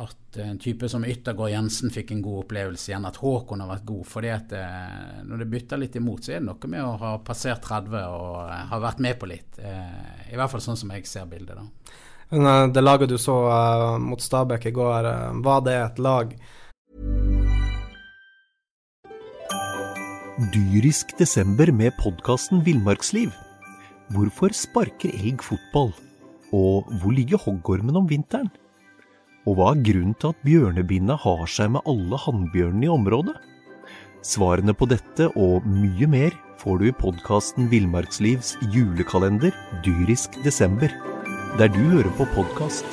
at 0.00 0.36
en 0.40 0.58
type 0.58 0.88
som 0.88 1.04
Yttergård 1.04 1.50
Jensen 1.52 1.92
fikk 1.92 2.14
en 2.14 2.22
god 2.24 2.44
opplevelse 2.46 2.90
igjen, 2.90 3.04
at 3.04 3.18
Håkon 3.20 3.60
har 3.60 3.68
vært 3.74 3.84
god. 3.90 4.06
fordi 4.08 4.30
at 4.32 4.54
eh, 4.56 5.18
når 5.28 5.42
det 5.42 5.50
bytter 5.52 5.82
litt 5.82 5.98
imot, 6.00 6.24
så 6.24 6.32
er 6.32 6.40
det 6.40 6.48
noe 6.48 6.70
med 6.72 6.84
å 6.84 6.94
ha 7.02 7.12
passert 7.24 7.60
30 7.66 7.98
og 8.06 8.38
eh, 8.46 8.64
ha 8.72 8.80
vært 8.80 9.02
med 9.04 9.18
på 9.20 9.28
litt. 9.28 9.60
Eh, 9.60 10.32
I 10.32 10.40
hvert 10.40 10.52
fall 10.54 10.64
sånn 10.64 10.80
som 10.80 10.94
jeg 10.96 11.06
ser 11.10 11.28
bildet, 11.28 11.60
da. 11.60 11.68
Men 12.32 12.72
det 12.72 12.80
laget 12.80 13.10
du 13.12 13.18
så 13.20 13.34
mot 14.00 14.20
Stabæk 14.24 14.70
i 14.70 14.72
går, 14.72 15.08
var 15.44 15.64
det 15.66 15.74
et 15.76 15.98
lag 16.00 16.30
dyrisk 20.50 21.12
desember 21.18 21.68
med 21.72 21.92
podkasten 22.00 22.64
Villmarksliv. 22.64 23.30
Hvorfor 24.16 24.50
sparker 24.56 25.12
elg 25.12 25.44
fotball? 25.44 25.92
Og 26.56 26.88
hvor 27.00 27.12
ligger 27.12 27.40
hoggormen 27.44 27.96
om 27.96 28.08
vinteren? 28.08 28.48
Og 29.46 29.58
hva 29.58 29.72
er 29.72 29.82
grunnen 29.88 30.14
til 30.22 30.30
at 30.30 30.44
bjørnebinna 30.46 31.16
har 31.24 31.46
seg 31.50 31.72
med 31.74 31.86
alle 31.90 32.20
hannbjørnene 32.24 32.86
i 32.86 32.92
området? 32.92 33.36
Svarene 34.22 34.74
på 34.74 34.86
dette 34.86 35.28
og 35.34 35.66
mye 35.66 36.06
mer 36.06 36.36
får 36.62 36.78
du 36.78 36.88
i 36.90 36.94
podkasten 36.94 37.66
Villmarkslivs 37.72 38.54
julekalender 38.70 39.54
dyrisk 39.82 40.38
desember, 40.46 40.94
der 41.58 41.72
du 41.74 41.80
hører 41.90 42.12
på 42.20 42.28
podkast. 42.36 42.86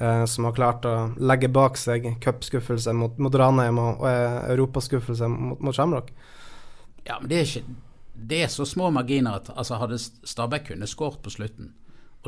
eh, 0.00 0.24
som 0.24 0.44
har 0.44 0.56
klart 0.56 0.86
å 0.88 0.94
legge 1.18 1.50
bak 1.52 1.78
seg 1.78 2.06
cupskuffelse 2.22 2.94
mot, 2.96 3.18
mot 3.18 3.34
Ranheim 3.34 3.80
og, 3.82 4.02
og 4.02 4.08
eh, 4.10 4.38
europaskuffelse 4.54 5.28
mot, 5.32 5.60
mot 5.64 5.76
Shamrock. 5.76 6.12
Ja, 7.06 7.18
men 7.20 7.30
det 7.30 7.40
er, 7.40 7.48
ikke, 7.48 7.78
det 8.14 8.42
er 8.44 8.52
så 8.52 8.66
små 8.68 8.92
marginer 8.94 9.40
at 9.40 9.52
altså, 9.54 9.78
hadde 9.82 10.00
Stabæk 10.00 10.72
kunne 10.72 10.90
skåret 10.90 11.22
på 11.24 11.32
slutten, 11.34 11.72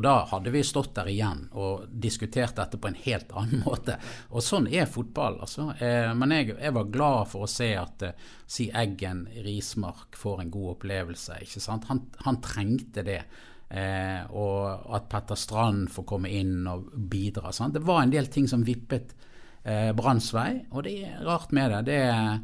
og 0.01 0.05
da 0.07 0.15
hadde 0.31 0.49
vi 0.55 0.63
stått 0.65 0.95
der 0.97 1.11
igjen 1.13 1.43
og 1.61 1.83
diskutert 2.01 2.55
dette 2.57 2.79
på 2.81 2.89
en 2.89 2.97
helt 3.03 3.35
annen 3.37 3.61
måte. 3.67 3.99
Og 4.33 4.41
sånn 4.41 4.65
er 4.73 4.89
fotball, 4.89 5.37
altså. 5.45 5.67
Eh, 5.77 6.09
men 6.17 6.33
jeg, 6.33 6.55
jeg, 6.55 6.73
var 6.73 6.87
glad 6.89 7.29
for 7.29 7.45
å 7.45 7.51
se 7.51 7.69
at 7.77 8.07
eh, 8.09 8.31
si 8.49 8.71
Eggen 8.73 9.27
Rismark 9.45 10.17
får 10.17 10.41
en 10.41 10.53
god 10.55 10.71
opplevelse. 10.79 11.37
ikke 11.45 11.61
sant? 11.61 11.85
Han, 11.93 12.01
han 12.25 12.41
trengte 12.41 13.05
det. 13.05 13.19
Eh, 13.69 14.25
og 14.33 14.89
at 14.97 15.11
Petter 15.13 15.37
Strand 15.37 15.91
får 15.93 16.07
komme 16.09 16.33
inn 16.33 16.65
og 16.71 16.89
bidra. 16.97 17.53
Sant? 17.53 17.77
Det 17.77 17.85
var 17.85 18.01
en 18.01 18.15
del 18.15 18.33
ting 18.33 18.49
som 18.49 18.65
vippet 18.65 19.13
eh, 19.69 19.91
Branns 19.99 20.31
vei, 20.33 20.63
og 20.73 20.89
det 20.89 20.95
er 21.11 21.21
rart 21.29 21.53
med 21.53 21.77
det. 21.77 21.83
det 21.93 21.99
er, 22.09 22.41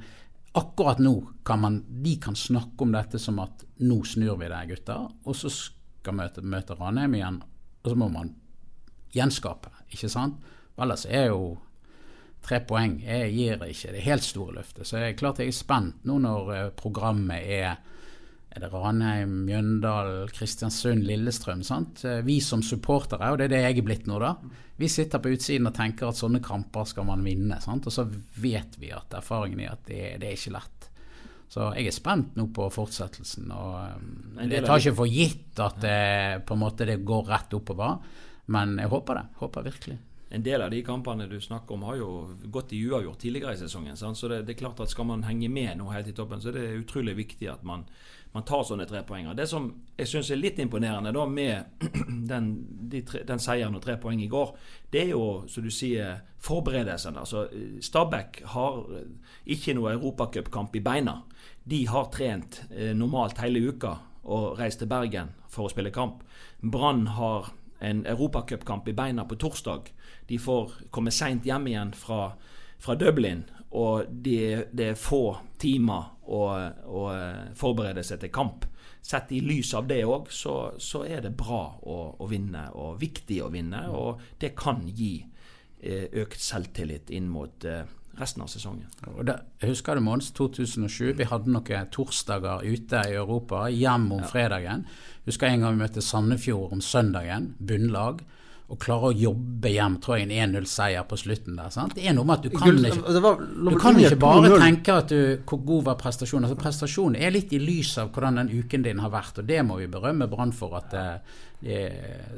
akkurat 0.60 1.00
nå 1.00 1.14
kan 1.44 1.64
man, 1.64 1.80
de 2.04 2.18
kan 2.20 2.36
snakke 2.36 2.84
om 2.84 2.92
dette 2.92 3.16
som 3.20 3.40
at 3.40 3.64
nå 3.80 4.02
snur 4.08 4.36
vi 4.44 4.52
det, 4.52 4.60
gutter. 4.74 5.08
Og 5.24 5.40
så 5.40 5.48
skal 5.52 5.75
møte, 6.14 6.42
møte 6.42 6.76
Ranheim 6.78 7.14
igjen, 7.18 7.40
og 7.82 7.90
så 7.90 7.96
må 7.98 8.08
man 8.12 8.34
gjenskape, 9.14 9.72
ikke 9.90 10.10
sant. 10.12 10.38
Ellers 10.76 11.06
er 11.08 11.30
jo 11.30 11.56
tre 12.46 12.60
poeng 12.68 13.00
jeg 13.02 13.32
gir 13.34 13.62
ikke 13.66 13.94
det 13.94 14.04
helt 14.06 14.26
store 14.26 14.58
løftet. 14.58 14.86
Så 14.86 15.00
jeg 15.00 15.14
er 15.14 15.18
klart 15.18 15.40
jeg 15.42 15.50
er 15.50 15.56
spent 15.56 16.04
nå 16.06 16.18
når 16.22 16.52
eh, 16.54 16.72
programmet 16.78 17.52
er 17.58 17.76
er 18.56 18.62
det 18.64 18.70
Ranheim, 18.72 19.32
Mjøndal, 19.44 20.30
Kristiansund, 20.32 21.04
Lillestrøm. 21.04 21.62
sant? 21.62 22.04
Eh, 22.04 22.22
vi 22.24 22.40
som 22.40 22.62
supportere, 22.64 23.28
og 23.30 23.38
det 23.38 23.50
er 23.50 23.52
det 23.52 23.62
jeg 23.66 23.78
er 23.78 23.84
blitt 23.84 24.06
nå, 24.08 24.16
da. 24.22 24.34
Vi 24.80 24.88
sitter 24.88 25.20
på 25.20 25.34
utsiden 25.34 25.68
og 25.68 25.74
tenker 25.76 26.08
at 26.08 26.16
sånne 26.16 26.40
kamper 26.44 26.88
skal 26.88 27.04
man 27.08 27.24
vinne. 27.24 27.60
sant? 27.60 27.86
Og 27.86 27.92
så 27.92 28.06
vet 28.40 28.78
vi 28.80 28.92
at 28.96 29.12
erfaringen 29.12 29.60
er 29.60 29.74
at 29.74 29.84
det, 29.88 30.00
det 30.22 30.30
er 30.30 30.38
ikke 30.38 30.56
lett. 30.56 30.75
Så 31.48 31.68
jeg 31.76 31.88
er 31.88 31.94
spent 31.94 32.34
nå 32.38 32.48
på 32.54 32.66
fortsettelsen. 32.74 33.50
og 33.54 34.42
Jeg 34.50 34.64
tar 34.66 34.80
ikke 34.82 34.96
for 34.98 35.10
gitt 35.10 35.60
at 35.62 35.78
det, 35.82 36.00
på 36.46 36.56
en 36.56 36.62
måte 36.64 36.88
det 36.88 36.98
går 37.06 37.30
rett 37.30 37.54
oppover, 37.56 38.00
men 38.52 38.76
jeg 38.82 38.90
håper 38.90 39.20
det. 39.20 39.24
Håper 39.42 39.66
virkelig. 39.68 39.98
En 40.28 40.42
del 40.42 40.62
av 40.62 40.70
de 40.70 40.80
kampene 40.82 41.28
du 41.30 41.36
snakker 41.40 41.74
om, 41.74 41.84
har 41.86 42.00
jo 42.00 42.10
gått 42.50 42.72
i 42.74 42.82
uavgjort 42.82 43.20
tidligere 43.22 43.54
i 43.54 43.60
sesongen. 43.60 43.96
Sant? 43.96 44.18
Så 44.18 44.28
det, 44.28 44.42
det, 44.42 44.56
er 44.56 44.64
klart 44.64 44.80
at 44.82 44.90
Skal 44.90 45.06
man 45.06 45.22
henge 45.22 45.48
med 45.48 45.78
nå 45.78 45.90
helt 45.92 46.08
i 46.10 46.14
toppen, 46.16 46.42
så 46.42 46.50
det 46.54 46.64
er 46.64 46.80
utrolig 46.80 47.16
viktig 47.16 47.50
at 47.52 47.62
man 47.62 47.86
man 48.36 48.44
tar 48.44 48.66
sånne 48.68 48.84
trepoenger. 48.84 49.32
Det 49.32 49.46
som 49.48 49.70
jeg 49.96 50.10
syns 50.10 50.28
er 50.34 50.36
litt 50.36 50.58
imponerende 50.60 51.08
da 51.14 51.22
med 51.30 51.86
den, 52.32 52.50
de 52.92 53.00
tre, 53.08 53.22
den 53.24 53.40
seieren 53.40 53.78
og 53.78 53.80
tre 53.84 53.94
poeng 54.02 54.20
i 54.20 54.28
går, 54.28 54.50
det 54.92 55.06
er 55.06 55.12
jo, 55.14 55.22
som 55.48 55.64
du 55.64 55.72
sier, 55.72 56.18
forberedelsen. 56.44 57.16
Altså, 57.16 57.46
Stabæk 57.80 58.42
har 58.52 58.82
ikke 59.56 59.76
noe 59.78 59.94
europacupkamp 59.96 60.76
i 60.76 60.84
beina. 60.84 61.22
De 61.64 61.80
har 61.88 62.10
trent 62.12 62.60
eh, 62.68 62.92
normalt 62.98 63.40
hele 63.40 63.62
uka 63.70 63.94
og 64.26 64.60
reist 64.60 64.82
til 64.82 64.90
Bergen 64.90 65.32
for 65.48 65.64
å 65.66 65.72
spille 65.72 65.94
kamp. 65.94 66.20
Brann 66.60 67.06
har 67.16 67.54
en 67.80 68.04
europacupkamp 68.08 68.88
i 68.88 68.96
beina 68.96 69.24
på 69.24 69.40
torsdag. 69.40 69.88
De 70.26 70.38
får 70.42 70.72
komme 70.90 71.12
seint 71.14 71.46
hjem 71.46 71.68
igjen 71.70 71.92
fra, 71.96 72.30
fra 72.82 72.96
Dublin 72.98 73.44
og 73.76 74.06
det, 74.08 74.70
de 74.72 74.90
er 74.92 74.98
få 74.98 75.36
timer 75.60 76.12
å, 76.32 76.42
å, 76.86 77.02
forberede 77.58 78.04
seg 78.06 78.22
til 78.22 78.32
kamp. 78.32 78.64
Sett 79.04 79.30
i 79.34 79.42
lys 79.44 79.72
av 79.78 79.86
det 79.90 80.00
òg, 80.06 80.30
så, 80.34 80.56
så, 80.82 81.04
er 81.06 81.22
det 81.26 81.34
bra 81.38 81.62
å, 81.82 81.98
å, 82.18 82.28
vinne, 82.30 82.66
og 82.74 82.96
viktig 83.02 83.42
å 83.44 83.50
vinne. 83.52 83.84
Og 83.94 84.22
det 84.40 84.54
kan 84.58 84.80
gi 84.88 85.18
eh, 85.80 86.08
økt 86.22 86.40
selvtillit 86.42 87.12
inn 87.14 87.28
mot 87.30 87.66
eh, 87.68 87.84
resten 88.18 88.42
av 88.42 88.50
sesongen. 88.50 88.88
Jeg 89.04 89.70
husker 89.70 89.98
du 89.98 90.02
Mons, 90.06 90.32
2007. 90.34 91.12
Vi 91.20 91.28
hadde 91.28 91.52
noen 91.52 91.92
torsdager 91.94 92.64
ute 92.64 93.04
i 93.10 93.18
Europa, 93.18 93.66
hjem 93.70 94.08
om 94.16 94.24
ja. 94.24 94.30
fredagen. 94.30 94.86
Husker 95.28 95.50
en 95.50 95.66
gang 95.66 95.76
vi 95.76 95.84
møtte 95.84 96.02
Sandefjord 96.02 96.74
om 96.78 96.82
søndagen, 96.82 97.52
bunnlag 97.60 98.24
og 98.66 98.78
klare 98.82 99.12
å 99.12 99.14
jobbe 99.14 99.70
hjem, 99.70 99.96
tror 100.02 100.18
jeg, 100.18 100.26
en 100.26 100.54
1-0-seier 100.56 101.04
på 101.06 101.18
slutten 101.20 101.58
der. 101.58 101.70
Sant? 101.70 101.94
Det 101.94 102.02
er 102.02 102.16
noe 102.16 102.26
med 102.26 102.40
at 102.40 102.46
du 102.48 102.56
kan 102.56 102.74
ikke, 102.74 103.20
var, 103.22 103.38
du 103.38 103.76
kan 103.78 104.00
ikke 104.00 104.18
bare 104.18 104.50
tenke 104.58 104.96
at 105.04 105.12
du, 105.12 105.20
hvor 105.46 105.60
god 105.68 105.84
var 105.86 105.98
prestasjonen. 106.00 106.48
Altså, 106.48 106.58
prestasjonen 106.58 107.18
er 107.20 107.34
litt 107.36 107.54
i 107.54 107.60
lys 107.62 107.92
av 108.02 108.10
hvordan 108.14 108.40
den 108.42 108.50
uken 108.56 108.86
din 108.88 109.04
har 109.04 109.12
vært, 109.14 109.38
og 109.38 109.46
det 109.46 109.60
må 109.68 109.78
vi 109.78 109.86
berømme 109.92 110.26
Brann 110.32 110.54
for. 110.56 110.74
at 110.80 110.96
eh, 110.98 111.36
det, 111.62 111.78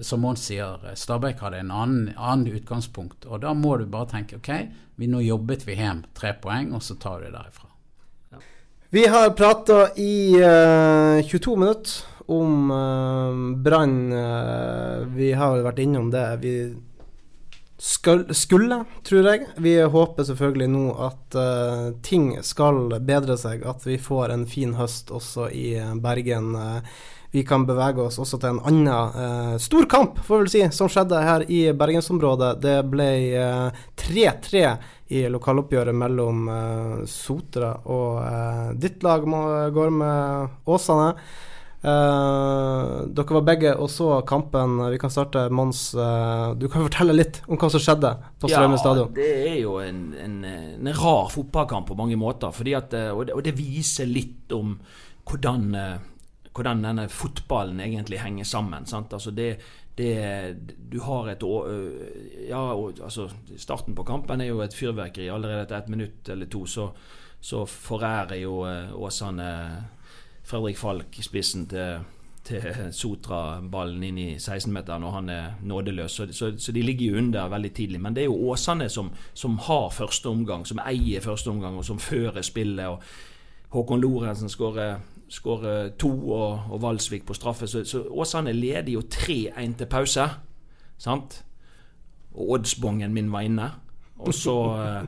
Som 0.05 0.21
Mons 0.27 0.45
sier, 0.51 0.85
Stabæk 0.95 1.41
hadde 1.47 1.63
en 1.65 1.73
annen, 1.73 2.13
annen, 2.15 2.61
utgangspunkt. 2.61 3.25
Og 3.25 3.41
da 3.47 3.55
må 3.57 3.79
du 3.81 3.89
bare 3.89 4.13
tenke 4.13 4.37
ok, 4.37 4.53
vi, 5.01 5.09
nå 5.09 5.25
jobbet 5.25 5.65
vi 5.65 5.81
hjem 5.81 6.05
tre 6.15 6.37
poeng, 6.37 6.75
og 6.77 6.85
så 6.85 7.01
tar 7.01 7.23
du 7.23 7.31
det 7.31 7.39
derifra. 7.39 7.68
Vi 8.91 9.07
har 9.07 9.31
prata 9.31 9.95
i 9.97 10.43
uh, 10.43 11.27
22 11.27 11.57
minutter 11.57 11.93
om 12.27 12.71
uh, 12.71 13.63
Brann 13.63 14.13
uh, 14.13 15.07
Vi 15.15 15.33
har 15.33 15.53
vel 15.53 15.67
vært 15.67 15.83
innom 15.83 16.09
det. 16.09 16.25
Vi 16.41 16.55
skal, 17.77 18.25
skulle, 18.33 18.81
tror 19.05 19.29
jeg. 19.29 19.45
Vi 19.61 19.77
håper 19.83 20.25
selvfølgelig 20.25 20.71
nå 20.73 20.87
at 21.05 21.37
uh, 21.37 21.85
ting 22.01 22.31
skal 22.41 22.97
bedre 23.05 23.37
seg. 23.37 23.61
At 23.69 23.85
vi 23.85 24.01
får 24.01 24.33
en 24.33 24.49
fin 24.49 24.73
høst 24.81 25.13
også 25.13 25.51
i 25.53 25.75
Bergen. 26.01 26.57
vi 27.31 27.45
kan 27.45 27.67
bevege 27.69 28.01
oss 28.09 28.17
også 28.19 28.41
til 28.41 28.57
en 28.57 28.65
annen 28.65 29.59
stor 29.61 29.85
kamp, 29.85 30.17
får 30.25 30.39
vi 30.39 30.45
vel 30.47 30.49
si, 30.49 30.63
som 30.73 30.89
skjedde 30.89 31.21
her 31.21 31.45
i 31.45 31.67
bergensområdet. 31.77 32.55
Det 32.63 32.79
ble 32.89 33.11
3-3 34.01 34.79
i 35.09 35.25
lokaloppgjøret 35.33 35.97
mellom 35.97 36.49
Sotra 37.09 37.71
og 37.89 38.75
ditt 38.81 39.05
lag, 39.07 39.25
Gorme 39.73 40.11
Åsane. 40.69 41.13
Uh, 41.79 43.07
dere 43.15 43.37
var 43.37 43.45
begge 43.47 43.73
og 43.79 43.87
så 43.93 44.09
kampen. 44.27 44.81
Vi 44.91 44.99
kan 44.99 45.13
starte, 45.15 45.45
Mons. 45.55 45.93
Du 46.59 46.67
kan 46.67 46.83
fortelle 46.89 47.15
litt 47.15 47.41
om 47.47 47.59
hva 47.59 47.71
som 47.71 47.83
skjedde 47.83 48.13
på 48.41 48.51
Strømmen 48.51 48.81
stadion. 48.81 49.13
Ja, 49.15 49.19
det 49.21 49.53
er 49.53 49.59
jo 49.61 49.77
en, 49.83 50.03
en, 50.19 50.39
en, 50.49 50.93
rar 50.99 51.31
fotballkamp 51.31 51.87
på 51.93 51.99
mange 51.99 52.19
måter. 52.19 52.51
At, 52.51 52.97
eh, 52.99 53.13
og, 53.15 53.29
det, 53.29 53.37
og, 53.37 53.45
det, 53.47 53.55
viser 53.59 54.11
litt 54.11 54.51
om 54.57 54.75
hvordan, 55.29 55.69
hvordan 56.57 56.83
denne 56.83 57.07
fotballen 57.13 57.79
egentlig 57.85 58.25
henger 58.25 58.49
sammen. 58.49 58.89
Altså 58.89 59.31
det, 59.31 59.53
det, 59.99 60.57
du 60.93 61.01
har 61.03 61.29
et 61.33 61.43
Ja, 62.49 62.61
altså 63.03 63.29
starten 63.57 63.95
på 63.95 64.05
kampen 64.07 64.41
er 64.41 64.53
jo 64.53 64.61
et 64.63 64.75
fyrverkeri. 64.75 65.29
Allerede 65.29 65.67
etter 65.67 65.79
et 65.79 65.89
minutt 65.89 66.29
eller 66.29 66.47
to 66.47 66.65
så, 66.67 66.91
så 67.41 67.65
forærer 67.67 68.39
jo 68.43 68.63
Åsane 68.95 69.49
Fredrik 70.49 70.79
Falk 70.79 71.19
spissen 71.21 71.67
til, 71.69 72.05
til 72.47 72.63
Sotra-ballen 72.95 74.07
inn 74.07 74.21
i 74.23 74.29
16-meteren, 74.37 75.05
og 75.05 75.13
han 75.19 75.29
er 75.35 75.59
nådeløs. 75.63 76.13
Så, 76.13 76.29
så, 76.33 76.53
så, 76.59 76.73
de 76.73 76.83
ligger 76.83 77.11
jo 77.11 77.19
under 77.19 77.51
veldig 77.53 77.73
tidlig. 77.75 78.01
Men 78.01 78.17
det 78.17 78.23
er 78.23 78.31
jo 78.31 78.53
Åsane 78.53 78.89
som, 78.89 79.11
som, 79.35 79.59
har 79.67 79.91
første 79.91 80.29
omgang, 80.31 80.67
som 80.67 80.81
eier 80.87 81.21
første 81.21 81.51
omgang, 81.51 81.77
og 81.77 81.85
som 81.85 81.99
fører 81.99 82.43
spillet. 82.43 82.87
og 82.87 83.03
Håkon 83.75 84.01
Lorentzen 84.01 84.49
skårer 84.49 85.03
to, 85.29 86.11
og, 86.33 86.71
og 86.71 86.83
Valsvik 86.83 87.27
på 87.27 87.35
straffe. 87.35 87.67
Så, 87.67 87.85
så 87.85 88.03
Åsane 88.11 88.53
leder 88.53 88.93
jo 88.93 89.01
3-1 89.01 89.77
til 89.79 89.87
pause. 89.87 90.29
Sant? 90.99 91.45
Og 92.35 92.51
oddsbongen 92.59 93.15
min 93.15 93.33
var 93.33 93.47
inne. 93.47 93.71
Og 94.19 94.35
så 94.35 94.57
eh, 94.83 95.03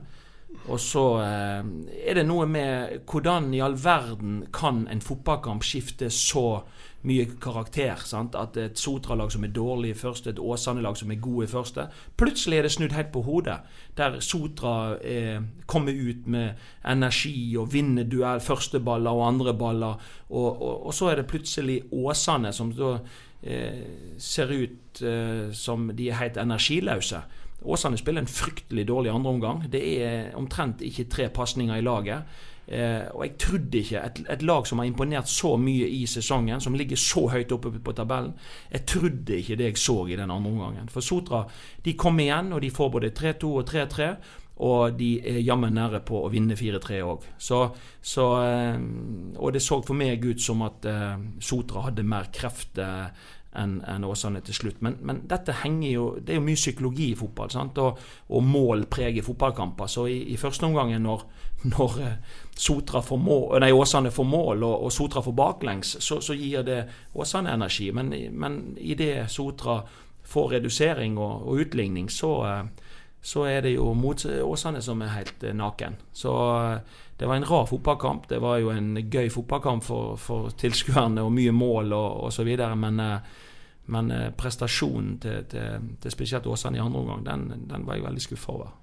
og 0.68 0.80
så 0.83 1.04
eh, 1.22 1.64
er 2.11 2.18
det 2.18 2.26
noe 2.28 2.46
med 2.50 3.04
hvordan 3.09 3.48
i 3.54 3.62
all 3.64 3.76
verden 3.80 4.42
kan 4.54 4.85
en 4.90 5.02
fotballkamp 5.02 5.64
skifte 5.66 6.11
så 6.12 6.62
mye 7.02 7.26
karakter. 7.40 8.02
Sant? 8.04 8.36
At 8.38 8.56
et 8.60 8.78
Sotra-lag 8.78 9.32
som 9.32 9.44
er 9.44 9.54
dårlig 9.54 9.94
i 9.94 9.98
første, 9.98 10.30
et 10.30 10.42
Åsane-lag 10.42 10.98
som 10.98 11.10
er 11.10 11.20
god 11.22 11.44
i 11.44 11.50
første 11.50 11.86
Plutselig 12.20 12.58
er 12.58 12.66
det 12.66 12.72
snudd 12.74 12.94
helt 12.96 13.12
på 13.14 13.22
hodet. 13.24 13.58
Der 13.96 14.20
Sotra 14.20 14.98
eh, 15.00 15.40
kommer 15.66 15.92
ut 15.92 16.26
med 16.26 16.60
energi 16.84 17.56
og 17.56 17.72
vinner 17.72 18.04
duell, 18.04 18.40
første 18.40 18.80
baller 18.80 19.10
og 19.10 19.26
andre 19.28 19.54
baller. 19.54 20.06
Og, 20.28 20.62
og, 20.62 20.86
og 20.86 20.94
så 20.94 21.10
er 21.10 21.20
det 21.20 21.28
plutselig 21.30 21.82
Åsane 21.92 22.52
som 22.52 22.72
da 22.76 22.96
eh, 23.42 24.16
ser 24.18 24.52
ut 24.52 25.02
eh, 25.02 25.52
som 25.56 25.90
de 25.96 26.10
er 26.10 26.20
helt 26.20 26.40
energiløse. 26.40 27.22
Åsane 27.60 27.98
spiller 28.00 28.24
en 28.24 28.30
fryktelig 28.30 28.86
dårlig 28.88 29.10
andreomgang. 29.12 29.66
Det 29.72 29.82
er 30.00 30.36
omtrent 30.36 30.80
ikke 30.84 31.08
tre 31.12 31.28
pasninger 31.28 31.76
i 31.76 31.84
laget. 31.84 32.22
Eh, 32.70 33.09
og 33.11 33.24
jeg 33.24 33.33
trodde 33.42 33.78
ikke 33.80 34.02
et, 34.06 34.20
et, 34.30 34.42
lag 34.46 34.66
som 34.68 34.78
har 34.78 34.87
imponert 34.87 35.28
så 35.28 35.56
mye 35.59 35.88
i 35.90 36.04
sesongen, 36.06 36.61
som 36.62 36.76
ligger 36.78 36.98
så 37.00 37.24
høyt 37.33 37.50
oppe 37.50 37.72
på 37.74 37.94
tabellen 37.98 38.37
Jeg 38.70 38.85
trodde 38.87 39.40
ikke 39.40 39.56
det 39.59 39.72
jeg 39.72 39.80
så 39.83 39.96
i 40.06 40.18
den 40.18 40.30
andre 40.30 40.52
omgangen. 40.52 40.92
For 40.92 41.02
Sotra 41.02 41.42
de 41.85 41.96
kom 41.98 42.20
igjen, 42.22 42.52
og 42.54 42.62
de 42.62 42.70
får 42.70 42.92
både 42.94 43.11
3-2 43.11 43.50
og 43.50 43.66
3-3. 43.68 44.12
Og 44.61 44.92
de 44.92 45.14
er 45.24 45.40
jammen 45.40 45.72
nære 45.72 46.02
på 46.04 46.18
å 46.20 46.30
vinne 46.30 46.54
4-3 46.59 47.00
òg. 47.00 47.26
Eh, 48.20 48.80
og 49.40 49.52
det 49.56 49.62
så 49.64 49.80
for 49.80 49.96
meg 49.96 50.26
ut 50.26 50.42
som 50.44 50.61
at 50.66 50.85
eh, 50.87 51.16
Sotra 51.40 51.87
hadde 51.88 52.04
mer 52.04 52.28
kreft 52.35 52.78
eh, 52.78 53.09
enn 53.58 53.80
en 53.88 54.04
Åsane 54.06 54.40
til 54.46 54.54
slutt. 54.54 54.82
Men, 54.84 54.96
men, 55.02 55.22
dette 55.28 55.56
henger 55.64 55.90
jo 55.90 56.04
Det 56.20 56.34
er 56.34 56.38
jo 56.38 56.46
mye 56.46 56.58
psykologi 56.58 57.10
i 57.10 57.16
fotball. 57.18 57.50
Og, 57.82 57.98
og, 58.28 58.42
mål 58.42 58.86
preger 58.86 59.26
fotballkamper. 59.26 59.86
Så 59.86 60.06
i, 60.06 60.20
i 60.32 60.36
første 60.36 60.66
omgang, 60.66 60.94
når, 61.02 61.24
når 61.74 61.98
eh, 62.06 62.36
Sotra 62.54 63.02
får 63.02 63.18
mål, 63.18 63.58
nei, 63.60 63.72
Åsane 63.72 64.10
får 64.10 64.28
mål 64.28 64.62
og, 64.62 64.84
og 64.84 64.92
Sotra 64.92 65.22
får 65.22 65.32
baklengs, 65.32 65.96
så, 66.00 66.20
så 66.20 66.34
gir 66.34 66.62
det 66.62 66.84
Åsane 67.14 67.54
energi. 67.54 67.90
Men, 67.92 68.14
men 68.32 68.60
idet 68.78 69.30
Sotra 69.30 69.80
får 70.30 70.52
redusering 70.58 71.18
og, 71.18 71.48
og 71.48 71.64
utligning, 71.66 72.10
så, 72.10 72.34
eh, 72.46 72.89
så 73.22 73.44
er 73.44 73.62
det 73.62 73.74
jo 73.74 73.92
mot 73.94 74.24
Åsane 74.24 74.80
som 74.83 75.02
er 75.04 75.14
helt 75.14 75.44
eh, 75.44 75.54
naken. 75.56 75.96
Så 76.12 76.33
det 77.20 77.28
var 77.28 77.37
en 77.37 77.44
rar 77.44 77.66
fotballkamp. 77.66 78.28
Det 78.28 78.38
var 78.40 78.59
jo 78.59 78.70
en 78.72 78.96
gøy 78.96 79.28
fotballkamp 79.30 79.85
for, 79.85 80.16
for 80.16 80.50
tilskuerne 80.56 81.20
og 81.20 81.35
mye 81.37 81.52
mål 81.52 81.92
og 81.92 82.24
osv. 82.30 82.48
Men, 82.80 83.00
eh, 83.04 83.46
men 83.92 84.11
eh, 84.16 84.30
prestasjonen 84.33 85.18
til, 85.20 85.44
til, 85.52 85.88
til, 86.00 86.14
spesielt 86.14 86.48
Åsane 86.48 86.80
i 86.80 86.80
andre 86.80 87.04
omgang, 87.04 87.24
den, 87.26 87.66
den, 87.68 87.87
var 87.87 87.98
jeg 87.98 88.06
veldig 88.09 88.24
skuffa 88.24 88.52
over. 88.56 88.76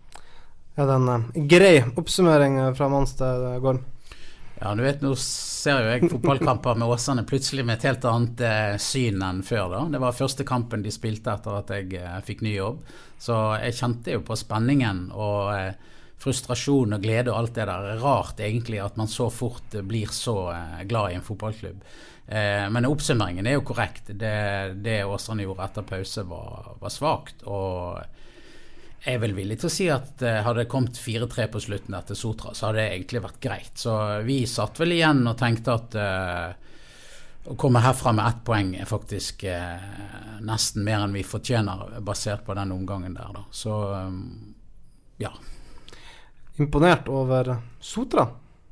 Ja, 0.77 0.85
det 0.85 0.93
er 0.93 1.07
en 1.09 1.47
grei 1.49 1.75
oppsummering 1.97 2.59
fra 2.77 2.89
Manstad, 2.93 3.47
Gorm. 3.63 3.81
Ja, 4.59 4.75
du 4.75 4.81
vet, 4.81 5.01
nå 5.05 5.11
ser 5.21 5.83
jo 5.83 5.89
jeg 5.91 6.09
fotballkamper 6.09 6.77
med 6.79 6.89
Åsane 6.89 7.25
plutselig 7.29 7.65
med 7.65 7.77
et 7.77 7.85
helt 7.89 8.05
annet 8.09 8.41
eh, 8.41 8.77
syn 8.81 9.21
enn 9.21 9.43
før. 9.45 9.67
da. 9.73 9.81
Det 9.93 10.01
var 10.01 10.15
første 10.17 10.45
kampen 10.47 10.85
de 10.85 10.93
spilte 10.93 11.33
etter 11.33 11.59
at 11.59 11.73
jeg 11.73 11.97
eh, 12.01 12.17
fikk 12.25 12.41
ny 12.45 12.55
jobb. 12.55 12.79
Så 13.19 13.35
jeg 13.61 13.77
kjente 13.77 14.17
jo 14.17 14.23
på 14.25 14.37
spenningen 14.37 15.07
og 15.15 15.53
eh, 15.55 15.93
frustrasjon 16.21 16.97
og 16.97 17.03
glede 17.03 17.31
og 17.31 17.41
alt 17.41 17.55
det 17.57 17.67
der. 17.69 17.87
Rart 18.01 18.43
egentlig 18.43 18.81
at 18.81 18.97
man 18.97 19.09
så 19.11 19.29
fort 19.33 19.77
blir 19.85 20.13
så 20.13 20.37
eh, 20.53 20.83
glad 20.89 21.11
i 21.11 21.17
en 21.19 21.25
fotballklubb. 21.25 21.81
Eh, 22.27 22.65
men 22.73 22.89
oppsummeringen 22.89 23.47
er 23.47 23.57
jo 23.57 23.65
korrekt. 23.67 24.11
Det, 24.13 24.37
det 24.83 24.99
Åsane 25.05 25.45
gjorde 25.45 25.67
etter 25.69 25.87
pause, 25.87 26.25
var, 26.29 26.71
var 26.81 26.93
svakt. 26.93 27.45
Og 27.45 27.99
jeg 29.05 29.15
er 29.15 29.21
vel 29.23 29.35
villig 29.37 29.59
til 29.61 29.69
å 29.69 29.75
si 29.77 29.89
at 29.93 30.25
eh, 30.25 30.41
hadde 30.45 30.65
det 30.65 30.71
kommet 30.71 30.99
4-3 30.99 31.49
på 31.53 31.63
slutten 31.63 31.97
etter 31.97 32.17
Sotra, 32.17 32.53
så 32.57 32.69
hadde 32.69 32.81
det 32.81 32.87
egentlig 32.95 33.25
vært 33.27 33.43
greit. 33.43 33.73
Så 33.77 33.97
vi 34.27 34.41
satt 34.49 34.81
vel 34.81 34.97
igjen 34.97 35.25
og 35.29 35.37
tenkte 35.39 35.77
at 35.77 35.99
å 37.47 37.55
komme 37.59 37.81
herfra 37.83 38.11
med 38.15 38.27
ett 38.27 38.41
poeng 38.45 38.73
er 38.75 38.89
faktisk 38.89 39.43
eh, 39.47 39.91
nesten 40.43 40.83
mer 40.83 41.05
enn 41.05 41.15
vi 41.15 41.23
fortjener, 41.23 41.99
basert 42.05 42.45
på 42.45 42.55
den 42.57 42.73
omgangen 42.75 43.15
der, 43.17 43.31
da. 43.35 43.45
Så 43.51 43.77
ja 45.17 45.31
imponert 46.57 47.07
over 47.07 47.57
Sotra 47.79 48.27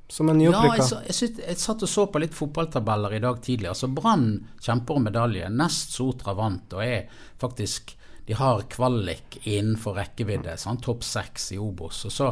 som 0.08 0.30
en 0.30 0.38
nyopprykka. 0.38 0.76
Ja, 0.78 1.02
jeg, 1.08 1.16
jeg, 1.22 1.36
jeg, 1.48 1.58
satt 1.62 1.84
og 1.86 1.90
så 1.90 2.06
på 2.10 2.22
litt 2.22 2.36
fotballtabeller 2.38 3.16
i 3.18 3.22
dag 3.24 3.40
tidlig. 3.42 3.72
Altså 3.72 3.90
Brann 3.90 4.28
kjemper 4.62 5.00
om 5.00 5.08
medalje. 5.08 5.50
Nest 5.50 5.96
Sotra 5.96 6.36
vant 6.38 6.76
og 6.78 6.84
er 6.86 7.08
faktisk 7.42 7.96
De 8.26 8.34
har 8.34 8.64
kvalik 8.74 9.36
innenfor 9.44 10.00
rekkevidde. 10.00 10.56
Sånn, 10.58 10.80
Topp 10.82 11.04
seks 11.06 11.52
i 11.54 11.60
Obos. 11.62 12.00
Og 12.10 12.14
så 12.14 12.32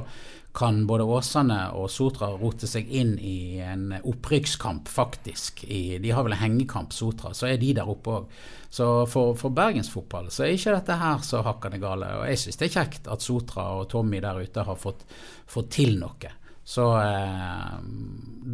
kan 0.53 0.83
både 0.87 1.03
Åsane 1.03 1.59
og 1.73 1.87
Sotra 1.89 2.29
rote 2.37 2.67
seg 2.69 2.89
inn 2.93 3.15
i 3.17 3.57
en 3.65 3.87
opprykkskamp, 3.97 4.89
faktisk. 4.91 5.63
I, 5.65 5.97
de 6.03 6.11
har 6.13 6.25
vel 6.25 6.35
en 6.35 6.43
hengekamp, 6.43 6.93
Sotra. 6.93 7.33
Så 7.33 7.49
er 7.49 7.57
de 7.61 7.71
der 7.79 7.89
oppe 7.89 8.13
òg. 8.19 8.35
Så 8.73 8.87
for, 9.09 9.33
for 9.37 9.53
bergensfotball 9.53 10.29
så 10.33 10.45
er 10.45 10.53
ikke 10.53 10.75
dette 10.75 10.97
her 11.01 11.25
så 11.25 11.41
hakkende 11.45 11.81
gale. 11.81 12.11
Og 12.19 12.29
jeg 12.29 12.43
syns 12.43 12.61
det 12.61 12.69
er 12.69 12.75
kjekt 12.77 13.09
at 13.09 13.25
Sotra 13.25 13.65
og 13.79 13.89
Tommy 13.89 14.21
der 14.21 14.41
ute 14.45 14.65
har 14.69 14.79
fått, 14.79 15.03
fått 15.49 15.73
til 15.73 15.97
noe. 16.01 16.31
Så 16.63 16.85
eh, 17.01 17.75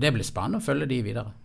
det 0.02 0.16
blir 0.16 0.28
spennende 0.28 0.64
å 0.64 0.66
følge 0.66 0.88
de 0.90 1.04
videre 1.06 1.36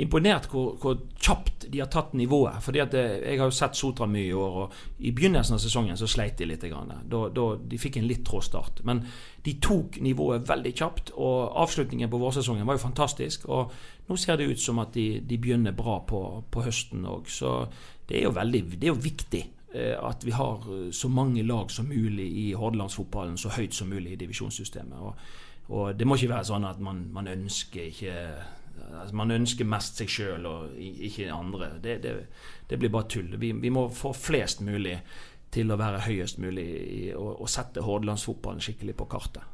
imponert 0.00 0.48
hvor, 0.50 0.76
hvor, 0.80 1.00
kjapt 1.20 1.66
de 1.72 1.80
har 1.80 1.90
tatt 1.92 2.14
nivået. 2.16 2.62
Fordi 2.64 2.80
at 2.80 2.92
det, 2.92 3.22
Jeg 3.26 3.38
har 3.38 3.50
jo 3.50 3.56
sett 3.56 3.76
Sotra 3.76 4.06
mye 4.06 4.26
i 4.26 4.32
år, 4.32 4.56
og 4.62 4.72
i 4.98 5.12
begynnelsen 5.12 5.56
av 5.56 5.60
sesongen 5.62 5.96
så 5.96 6.08
sleit 6.08 6.38
de 6.38 6.48
litt. 6.48 6.64
Da, 6.64 7.22
da, 7.28 7.46
de 7.56 7.78
fikk 7.78 7.98
en 8.00 8.08
litt 8.08 8.24
trå 8.26 8.40
start. 8.40 8.82
Men 8.84 9.04
de 9.44 9.56
tok 9.60 10.00
nivået 10.00 10.48
veldig 10.48 10.74
kjapt, 10.74 11.14
og 11.16 11.56
avslutningen 11.62 12.10
på 12.10 12.20
vårsesongen 12.22 12.66
var 12.66 12.78
jo 12.78 12.86
fantastisk. 12.86 13.48
Og 13.48 13.72
nå 14.08 14.16
ser 14.16 14.40
det 14.40 14.50
ut 14.50 14.60
som 14.60 14.80
at 14.82 14.94
de, 14.96 15.20
de 15.20 15.38
begynner 15.38 15.76
bra 15.76 16.00
på, 16.08 16.22
på 16.50 16.64
høsten 16.64 17.04
òg. 17.06 17.28
Så 17.28 17.66
det 18.08 18.20
er 18.20 18.28
jo 18.28 18.36
veldig 18.36 18.64
det 18.72 18.88
er 18.88 18.94
jo 18.94 19.02
viktig 19.02 19.44
eh, 19.74 19.94
at 20.00 20.24
vi 20.24 20.34
har 20.36 20.66
så 20.92 21.08
mange 21.08 21.44
lag 21.46 21.70
som 21.70 21.88
mulig 21.88 22.26
i 22.46 22.52
hordalandsfotballen, 22.52 23.38
så 23.38 23.52
høyt 23.52 23.74
som 23.74 23.92
mulig 23.92 24.12
i 24.16 24.20
divisjonssystemet. 24.24 24.98
Og, 24.98 25.14
og 25.68 25.94
det 25.98 26.08
må 26.08 26.16
ikke 26.16 26.34
være 26.34 26.50
sånn 26.50 26.66
at 26.68 26.80
man, 26.82 27.06
man 27.12 27.30
ønsker 27.30 27.88
ikke 27.92 28.16
altså 29.00 29.16
Man 29.18 29.34
ønsker 29.34 29.68
mest 29.68 30.00
seg 30.00 30.10
sjøl 30.12 30.48
og 30.48 30.78
ikke 30.78 31.28
andre. 31.32 31.74
Det, 31.82 31.98
det, 32.04 32.14
det, 32.68 32.78
blir 32.78 32.92
bare 32.92 33.10
tull. 33.10 33.34
Vi, 33.38 33.52
vi, 33.52 33.70
må 33.72 33.88
få 33.94 34.14
flest 34.16 34.60
mulig 34.64 34.98
til 35.52 35.72
å 35.72 35.76
være 35.80 36.04
høyest 36.06 36.40
mulig 36.40 36.66
i, 36.66 37.02
og, 37.12 37.42
og 37.44 37.50
sette 37.52 37.84
hordalandsfotballen 37.84 38.62
skikkelig 38.64 38.96
på 38.98 39.08
kartet. 39.12 39.44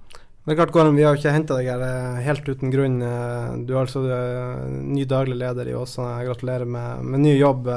Det 0.48 0.54
er 0.54 0.62
klart, 0.62 0.70
Gorm, 0.72 0.96
Vi 0.96 1.02
har 1.04 1.12
jo 1.12 1.20
ikke 1.20 1.32
henta 1.34 1.56
deg 1.58 1.66
her 1.68 1.82
eh, 1.84 2.20
helt 2.24 2.46
uten 2.48 2.70
grunn. 2.72 3.02
Eh, 3.04 3.48
du 3.68 3.74
er 3.74 3.82
altså 3.82 4.00
eh, 4.08 4.62
ny 4.96 5.02
daglig 5.04 5.36
leder 5.36 5.68
i 5.68 5.74
Åsane. 5.76 6.22
Gratulerer 6.24 6.64
med, 6.64 7.02
med 7.04 7.20
ny 7.26 7.34
jobb. 7.36 7.68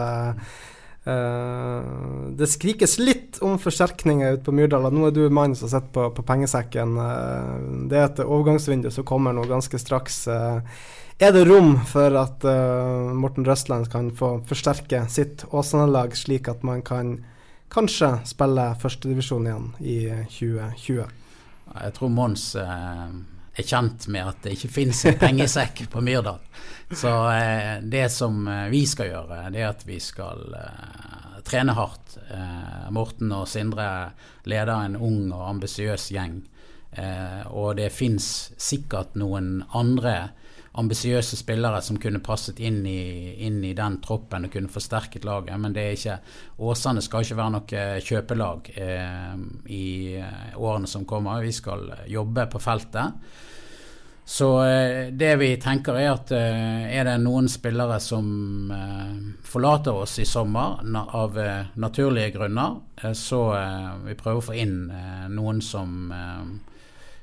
Det 1.01 2.45
skrikes 2.47 2.93
litt 3.01 3.39
om 3.43 3.57
forsterkninger 3.59 4.37
ute 4.37 4.45
på 4.45 4.53
Myrdal. 4.55 4.85
Nå 4.93 5.09
er 5.09 5.15
du 5.15 5.23
mannen 5.33 5.57
som 5.57 5.67
sitter 5.67 5.89
på, 5.91 6.05
på 6.15 6.23
pengesekken. 6.23 6.93
Det 7.91 7.97
er 7.97 8.05
et 8.05 8.21
overgangsvindu 8.23 8.87
som 8.93 9.07
kommer 9.09 9.35
nå 9.35 9.47
ganske 9.49 9.81
straks. 9.81 10.21
Er 11.21 11.29
det 11.31 11.43
rom 11.45 11.75
for 11.85 12.15
at 12.17 12.41
uh, 12.49 13.11
Morten 13.13 13.45
Røstland 13.45 13.91
kan 13.93 14.07
få 14.17 14.39
forsterke 14.49 15.03
sitt 15.05 15.43
Åsane-lag, 15.53 16.15
slik 16.17 16.49
at 16.49 16.63
man 16.65 16.81
kan 16.81 17.11
kanskje 17.69 18.09
spille 18.25 18.63
førstedivisjon 18.81 19.45
igjen 19.45 19.67
i 19.85 19.97
2020? 20.33 21.05
Jeg 21.75 21.93
tror 21.99 22.11
Mons 22.15 22.47
uh, 22.57 23.13
er 23.53 23.69
kjent 23.69 24.09
med 24.09 24.31
at 24.31 24.41
det 24.41 24.55
ikke 24.57 24.71
finnes 24.79 25.03
en 25.05 25.21
pengesekk 25.21 25.83
på 25.93 26.01
Myrdal. 26.01 26.41
Så 26.89 27.13
uh, 27.13 27.77
det 27.85 28.07
som 28.17 28.41
vi 28.73 28.81
skal 28.89 29.13
gjøre, 29.13 29.45
det 29.53 29.61
er 29.61 29.69
at 29.75 29.85
vi 29.85 30.01
skal 30.01 30.41
trene 31.45 31.77
hardt. 31.77 32.17
Morten 32.89 33.29
og 33.37 33.45
Sindre 33.49 33.91
leder 34.49 34.87
en 34.87 34.97
ung 34.97 35.29
og 35.29 35.51
ambisiøs 35.53 36.09
gjeng. 36.17 36.41
og 37.53 37.77
det 37.77 37.91
fins 37.93 38.51
sikkert 38.57 39.15
noen 39.15 39.63
andre 39.73 40.31
ambisiøse 40.79 41.35
spillere 41.35 41.81
som 41.83 41.97
kunne 41.99 42.21
passet 42.23 42.59
inn 42.63 42.79
i, 42.87 43.35
inn 43.43 43.59
i, 43.63 43.73
den 43.75 43.97
troppen 44.03 44.47
og 44.47 44.53
kunne 44.53 44.71
forsterket 44.71 45.27
laget. 45.27 45.59
Men 45.59 45.75
det 45.75 45.83
er 45.83 45.97
ikke 45.97 46.17
Åsane 46.63 47.03
skal 47.03 47.25
ikke 47.25 47.39
være 47.41 47.55
noe 47.57 47.85
kjøpelag 48.07 48.71
eh, 48.79 49.37
i 49.67 49.85
eh, 50.21 50.51
årene 50.55 50.87
som 50.87 51.07
kommer. 51.07 51.43
Vi 51.43 51.51
skal 51.55 51.89
jobbe 52.07 52.47
på 52.53 52.63
feltet. 52.63 53.19
Så 54.31 54.47
eh, 54.63 55.11
det 55.11 55.33
vi 55.41 55.51
tenker 55.59 55.99
er 55.99 56.13
at 56.13 56.31
eh, 56.37 56.87
er 56.95 57.09
det 57.09 57.17
noen 57.19 57.51
spillere 57.51 57.99
som 57.99 58.71
eh, 58.71 59.15
forlater 59.43 60.03
oss 60.05 60.21
i 60.23 60.29
sommer 60.29 60.79
na 60.87 61.03
av 61.19 61.35
eh, 61.41 61.71
naturlige 61.83 62.37
grunner, 62.37 62.79
så 63.17 63.39
vi 64.05 64.13
prøver 64.13 64.37
å 64.37 64.43
få 64.45 64.55
inn 64.61 64.75
noen 65.33 65.57
som 65.65 66.11
Eh, 66.13 66.69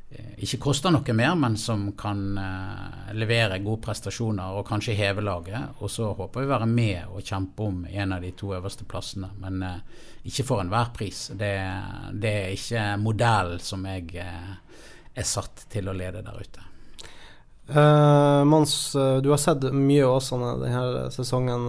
ikke 0.09 0.61
koster 0.63 0.93
noe 0.95 1.15
mer, 1.17 1.35
men 1.37 1.57
som 1.61 1.91
kan 1.99 2.21
uh, 2.39 3.11
levere 3.13 3.59
gode 3.61 3.83
prestasjoner 3.85 4.57
og 4.57 4.65
kanskje 4.69 4.97
heve 4.97 5.25
laget. 5.25 5.83
Og 5.83 5.91
så 5.93 6.09
håper 6.17 6.41
vi 6.41 6.49
å 6.49 6.53
være 6.55 6.69
med 6.71 7.11
og 7.13 7.27
kjempe 7.27 7.67
om 7.67 7.83
en 7.85 8.15
av 8.17 8.25
de 8.25 8.31
to 8.39 8.55
øverste 8.57 8.87
plassene. 8.89 9.29
Men 9.43 9.61
uh, 9.67 10.07
ikke 10.25 10.47
for 10.49 10.63
enhver 10.63 10.95
pris. 10.97 11.27
Det, 11.35 11.53
det, 12.15 12.33
er 12.33 12.55
ikke 12.55 12.87
modellen 13.03 13.61
som 13.61 13.85
jeg 13.89 14.15
uh, 14.23 14.81
er 15.13 15.29
satt 15.29 15.67
til 15.75 15.91
å 15.91 15.97
lede 15.97 16.25
der 16.25 16.41
ute. 16.41 16.65
Mons, 17.69 18.95
du 19.21 19.27
har 19.29 19.41
sett 19.43 19.67
mye 19.77 20.07
Åsane 20.09 20.55
denne 20.63 21.11
sesongen. 21.13 21.67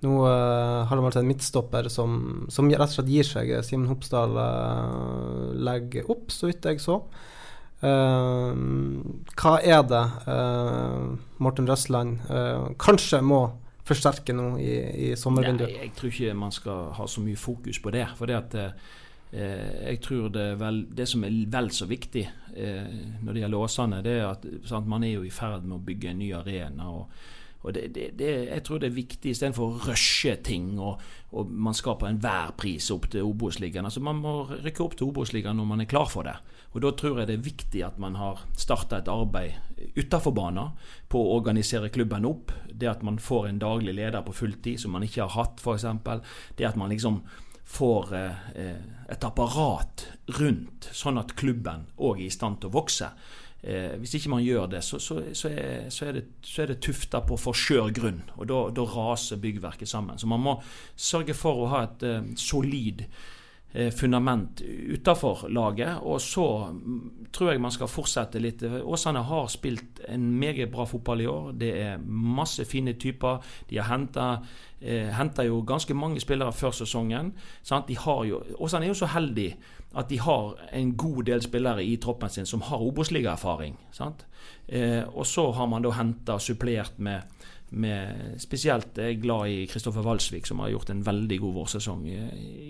Nå 0.00 0.14
uh, 0.24 0.86
har 0.88 0.96
det 0.96 1.04
vært 1.04 1.18
en 1.20 1.28
midtstopper 1.28 1.90
som, 1.92 2.14
som, 2.48 2.70
rett 2.72 2.86
og 2.88 2.94
slett 2.94 3.12
gir 3.12 3.26
seg. 3.28 3.52
Simen 3.66 3.90
Hopsdal 3.90 4.32
uh, 4.32 5.50
legger 5.60 6.08
opp, 6.08 6.32
så 6.32 6.48
vidt 6.48 6.64
jeg 6.64 6.80
så. 6.80 7.02
Uh, 7.80 8.52
hva 9.40 9.54
er 9.64 9.82
det 9.88 10.04
uh, 10.28 11.14
Morten 11.40 11.68
Røsland 11.68 12.18
uh, 12.28 12.70
kanskje 12.76 13.22
må 13.24 13.42
forsterke 13.88 14.36
nå 14.36 14.50
i, 14.60 14.74
i 15.08 15.12
sommervinduet? 15.16 15.78
Jeg 15.80 15.94
tror 15.96 16.12
ikke 16.12 16.34
man 16.36 16.52
skal 16.52 16.90
ha 16.98 17.08
så 17.08 17.24
mye 17.24 17.40
fokus 17.40 17.80
på 17.80 17.94
det. 17.94 18.04
For 18.18 18.28
det 18.28 18.36
at 18.36 18.58
Eh, 19.32 19.90
jeg 19.92 20.00
tror 20.02 20.28
det, 20.28 20.46
vel, 20.58 20.80
det, 20.96 21.06
som 21.08 21.22
er 21.24 21.34
vel 21.52 21.68
så 21.70 21.86
viktig 21.86 22.24
eh, 22.56 22.94
når 23.22 23.32
det 23.32 23.42
gjelder 23.44 23.62
Åsane, 23.62 24.00
det 24.02 24.14
er 24.18 24.24
at 24.26 24.46
sant, 24.66 24.88
man 24.90 25.04
er 25.06 25.12
jo 25.12 25.26
i 25.26 25.30
ferd 25.30 25.68
med 25.68 25.76
å 25.76 25.84
bygge 25.86 26.10
en 26.10 26.18
ny 26.22 26.32
arena. 26.34 26.90
og 26.90 27.36
og 27.60 27.74
det, 27.76 27.90
det, 28.16 28.28
jeg 28.48 28.62
tror 28.64 28.78
det 28.80 28.86
er 28.88 28.94
viktig 28.96 29.34
istedenfor 29.34 29.66
å 29.66 29.80
rushe 29.90 30.32
ting 30.40 30.78
og, 30.80 31.02
og, 31.36 31.50
man 31.52 31.74
skal 31.76 31.98
på 32.00 32.06
enhver 32.08 32.54
pris 32.56 32.86
opp 32.90 33.10
til 33.12 33.26
Obos-ligaen. 33.28 33.84
Altså 33.84 34.00
man 34.00 34.16
må 34.16 34.32
rykke 34.48 34.80
opp 34.80 34.96
til 34.96 35.10
Obos-ligaen 35.10 35.60
når 35.60 35.68
man 35.68 35.84
er 35.84 35.90
klar 35.90 36.08
for 36.08 36.24
det. 36.24 36.38
Og 36.70 36.80
Da 36.84 36.92
tror 36.94 37.18
jeg 37.18 37.26
det 37.26 37.34
er 37.34 37.46
viktig 37.48 37.82
at 37.82 37.98
man 37.98 38.14
har 38.14 38.44
starta 38.58 39.00
et 39.00 39.10
arbeid 39.10 39.58
utafor 39.98 40.34
banen 40.36 40.76
på 41.10 41.18
å 41.18 41.36
organisere 41.40 41.90
klubben 41.90 42.28
opp. 42.28 42.52
Det 42.70 42.88
at 42.88 43.02
man 43.02 43.18
får 43.18 43.48
en 43.48 43.58
daglig 43.58 43.96
leder 43.98 44.22
på 44.22 44.34
fulltid 44.36 44.78
som 44.80 44.94
man 44.94 45.02
ikke 45.02 45.26
har 45.26 45.34
hatt, 45.34 45.58
f.eks. 45.58 45.88
Det 46.56 46.68
at 46.68 46.78
man 46.78 46.92
liksom 46.94 47.22
får 47.70 48.14
eh, 48.14 48.78
et 49.10 49.26
apparat 49.26 50.06
rundt, 50.38 50.90
sånn 50.94 51.18
at 51.18 51.34
klubben 51.38 51.86
òg 51.98 52.22
er 52.22 52.28
i 52.28 52.34
stand 52.34 52.60
til 52.62 52.70
å 52.70 52.78
vokse. 52.78 53.10
Eh, 53.62 53.98
hvis 54.00 54.14
ikke 54.16 54.32
man 54.32 54.44
gjør 54.44 54.70
det, 54.72 54.80
så, 54.86 54.98
så, 55.02 55.18
så, 55.36 55.50
er, 55.50 55.90
så 55.92 56.06
er, 56.08 56.20
det, 56.20 56.24
så 56.46 56.66
tufta 56.80 57.20
på 57.26 57.36
for 57.38 57.56
skjør 57.56 57.90
grunn. 57.94 58.22
Og 58.38 58.48
da, 58.48 58.62
da, 58.74 58.86
raser 58.88 59.42
byggverket 59.42 59.90
sammen. 59.90 60.18
Så 60.18 60.30
man 60.30 60.42
må 60.42 60.56
sørge 60.96 61.36
for 61.36 61.64
å 61.64 61.70
ha 61.74 61.84
et 61.88 62.06
eh, 62.08 62.32
solid 62.40 63.04
eh, 63.04 63.38
fundament 63.94 64.62
utafor 64.66 65.44
laget. 65.48 66.00
Og 66.02 66.20
så 66.20 66.46
tror 67.32 67.52
jeg 67.52 67.60
man 67.62 67.74
skal 67.74 67.90
fortsette 67.90 68.40
litt. 68.42 68.62
Åsane 68.62 69.22
har 69.22 69.46
spilt 69.52 70.00
en 70.08 70.24
meget 70.38 70.72
bra 70.72 70.84
fotball 70.90 71.22
i 71.22 71.28
år. 71.30 71.52
Det 71.60 71.70
er 71.82 72.02
masse 72.02 72.64
fine 72.66 72.96
typer. 72.98 73.38
De 73.70 73.78
har 73.78 73.90
henta 73.92 74.40
eh, 74.80 75.46
jo 75.46 75.62
ganske 75.66 75.94
mange 75.94 76.20
spillere 76.20 76.52
før 76.52 76.74
sesongen. 76.74 77.32
Sant? 77.62 77.90
Jo, 77.90 78.42
Åsane 78.58 78.88
er 78.88 78.94
jo 78.94 79.00
så 79.04 79.12
heldig 79.14 79.52
at 79.94 80.10
de 80.10 80.18
har 80.22 80.54
en 80.72 80.92
god 80.96 81.24
del 81.26 81.42
spillere 81.42 81.84
i 81.84 81.96
troppen 81.96 82.30
sin 82.30 82.46
som 82.46 82.62
har 82.62 82.82
Obos-ligaerfaring. 82.82 83.76
Eh, 84.66 85.02
og 85.08 85.26
så 85.26 85.50
har 85.52 85.66
man 85.66 85.82
da 85.82 85.90
henta 85.90 86.38
supplert 86.38 86.98
med, 86.98 87.22
med 87.70 88.38
Spesielt 88.42 88.98
er 88.98 89.18
glad 89.22 89.48
i 89.48 89.66
Kristoffer 89.70 90.02
Walsvik, 90.02 90.46
som 90.46 90.58
har 90.58 90.72
gjort 90.72 90.90
en 90.90 91.04
veldig 91.06 91.38
god 91.40 91.54
vårsesong 91.54 92.08
i, 92.08 92.18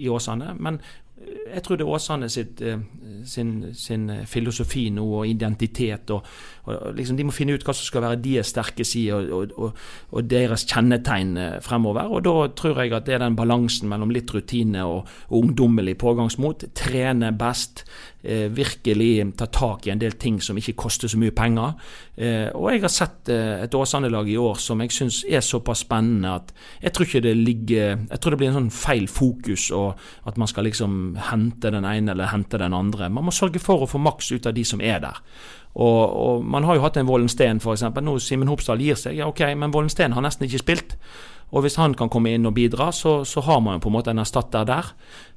i 0.04 0.08
Åsane. 0.08 0.54
Men 0.60 0.80
jeg 1.20 1.62
tror 1.62 1.76
det 1.76 1.84
er 1.84 1.92
Åsane 1.94 2.28
sitt, 2.32 2.60
eh, 2.60 2.80
sin, 3.28 3.74
sin, 3.74 4.10
filosofi 4.26 4.88
nå 4.90 5.04
og 5.04 5.28
identitet. 5.28 6.10
Og, 6.10 6.26
og 6.70 6.96
liksom 6.96 7.16
De 7.18 7.26
må 7.26 7.34
finne 7.34 7.56
ut 7.56 7.64
hva 7.66 7.74
som 7.76 7.86
skal 7.86 8.04
være 8.04 8.20
deres 8.24 8.52
sterke 8.54 8.86
sider 8.86 9.30
og, 9.34 9.54
og, 9.56 9.80
og, 10.10 10.28
deres 10.30 10.66
kjennetegn 10.68 11.36
eh, 11.36 11.58
fremover. 11.64 12.10
Og 12.10 12.24
Da 12.26 12.34
tror 12.56 12.82
jeg 12.82 12.94
at 12.96 13.08
det 13.08 13.16
er 13.16 13.24
den 13.24 13.38
balansen 13.38 13.90
mellom 13.90 14.12
litt 14.14 14.30
rutine 14.34 14.86
og, 14.86 15.10
ungdommelig 15.30 15.96
pågangsmot. 16.00 16.64
Trene 16.76 17.32
best, 17.36 17.84
eh, 18.22 18.48
virkelig 18.52 19.36
ta 19.36 19.46
tak 19.46 19.86
i 19.86 19.90
en 19.90 20.00
del 20.00 20.16
ting 20.20 20.40
som 20.40 20.58
ikke 20.58 20.76
koster 20.76 21.08
så 21.08 21.18
mye 21.20 21.34
penger. 21.34 21.74
Eh, 22.16 22.48
og 22.54 22.70
jeg 22.72 22.82
har 22.84 22.92
sett 22.92 23.28
eh, 23.32 23.62
et 23.64 23.74
Åsane-lag 23.74 24.28
i 24.28 24.36
år 24.36 24.58
som 24.60 24.80
jeg 24.82 24.92
syns 24.92 25.22
er 25.24 25.44
såpass 25.44 25.84
spennende 25.86 26.34
at 26.34 26.52
jeg 26.82 26.92
tror 26.92 27.06
ikke 27.06 27.22
det 27.24 27.36
ligger 27.36 27.86
Jeg 28.10 28.20
tror 28.20 28.30
det 28.30 28.38
blir 28.40 28.50
en 28.50 28.58
sånn 28.58 28.74
feil 28.74 29.06
fokus, 29.08 29.70
og 29.70 29.98
at 30.28 30.36
man 30.36 30.48
skal 30.50 30.66
liksom 30.68 31.16
hente 31.30 31.70
den 31.72 31.86
ene 31.88 32.12
eller 32.12 32.32
hente 32.32 32.58
den 32.58 32.74
andre. 32.76 33.08
Man 33.08 33.24
må 33.24 33.32
sørge 33.34 33.62
for 33.62 33.82
å 33.82 33.88
få 33.88 34.00
maks 34.02 34.32
ut 34.32 34.46
av 34.46 34.54
de 34.54 34.64
som 34.64 34.80
er 34.80 35.00
der. 35.00 35.16
Og, 35.78 36.02
og 36.10 36.44
Man 36.44 36.59
har 36.64 36.78
jo 36.78 36.84
hatt 36.84 36.96
en 37.00 37.08
Vollensten 37.08 37.60
f.eks. 37.62 37.86
Nå 38.02 38.18
Simen 38.22 38.50
Hopsdal 38.50 38.82
gir 38.82 38.98
seg. 38.98 39.18
Ja, 39.18 39.28
ok, 39.30 39.42
men 39.58 39.74
Vollensten 39.74 40.16
har 40.16 40.24
nesten 40.24 40.48
ikke 40.48 40.62
spilt. 40.62 40.96
Og 41.50 41.64
hvis 41.64 41.78
han 41.80 41.96
kan 41.98 42.10
komme 42.10 42.30
inn 42.34 42.46
og 42.46 42.54
bidra, 42.54 42.92
så, 42.94 43.20
så 43.26 43.42
har 43.42 43.58
man 43.64 43.76
jo 43.78 43.84
på 43.84 43.90
en 43.90 43.96
måte 43.96 44.12
en 44.12 44.22
erstatter 44.22 44.66
der. 44.68 44.92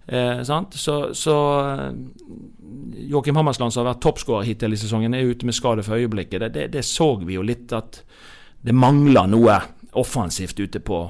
Eh, 0.06 0.44
så, 0.44 0.98
så 1.16 1.38
eh, 1.62 1.88
Joakim 3.10 3.40
Hammersland, 3.40 3.74
som 3.74 3.84
har 3.84 3.94
vært 3.94 4.04
toppskårer 4.06 4.48
hittil 4.48 4.76
i 4.76 4.80
sesongen, 4.80 5.16
er 5.16 5.32
ute 5.32 5.48
med 5.48 5.58
skade 5.58 5.86
for 5.86 5.98
øyeblikket. 5.98 6.42
Det, 6.42 6.52
det, 6.54 6.68
det, 6.76 6.86
så 6.86 7.16
vi 7.24 7.40
jo 7.40 7.46
litt 7.46 7.74
at 7.74 8.04
det 8.64 8.76
mangler 8.76 9.28
noe 9.32 9.58
offensivt 10.00 10.60
ute 10.60 10.84
på, 10.86 11.02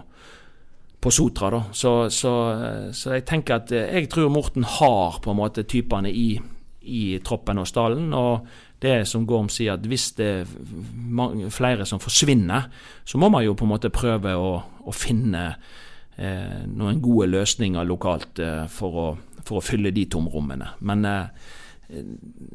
på 1.03 1.11
Sotra. 1.11 1.51
da. 1.51 1.63
Så, 1.71 1.93
så, 2.09 2.33
så, 2.95 3.15
jeg 3.17 3.27
tenker 3.27 3.59
at 3.59 3.75
eh, 3.75 3.91
jeg 3.99 4.11
tror 4.13 4.31
Morten 4.31 4.63
har 4.79 5.19
på 5.23 5.33
en 5.33 5.41
måte 5.41 5.67
typene 5.67 6.11
i, 6.11 6.37
i 6.87 7.03
troppen 7.25 7.59
og 7.59 7.67
stallen. 7.67 8.13
og 8.15 8.47
det 8.83 8.97
som 9.09 9.25
Gorm 9.27 9.49
sier, 9.51 9.77
at 9.77 9.87
hvis 9.87 10.11
det 10.17 10.29
er 10.43 11.49
flere 11.53 11.87
som 11.89 12.01
forsvinner, 12.03 12.69
så 13.07 13.19
må 13.21 13.31
man 13.33 13.45
jo 13.45 13.55
på 13.57 13.67
en 13.67 13.73
måte 13.73 13.93
prøve 13.93 14.35
å, 14.35 14.53
å 14.61 14.95
finne 14.95 15.43
eh, 16.17 16.63
noen 16.67 17.01
gode 17.03 17.29
løsninger 17.31 17.87
lokalt 17.89 18.41
eh, 18.43 18.65
for, 18.71 18.99
å, 18.99 19.07
for, 19.41 19.59
å, 19.59 19.65
fylle 19.65 19.93
de 19.95 20.05
tomrommene. 20.11 20.73
Men 20.85 21.05
eh, 21.09 21.51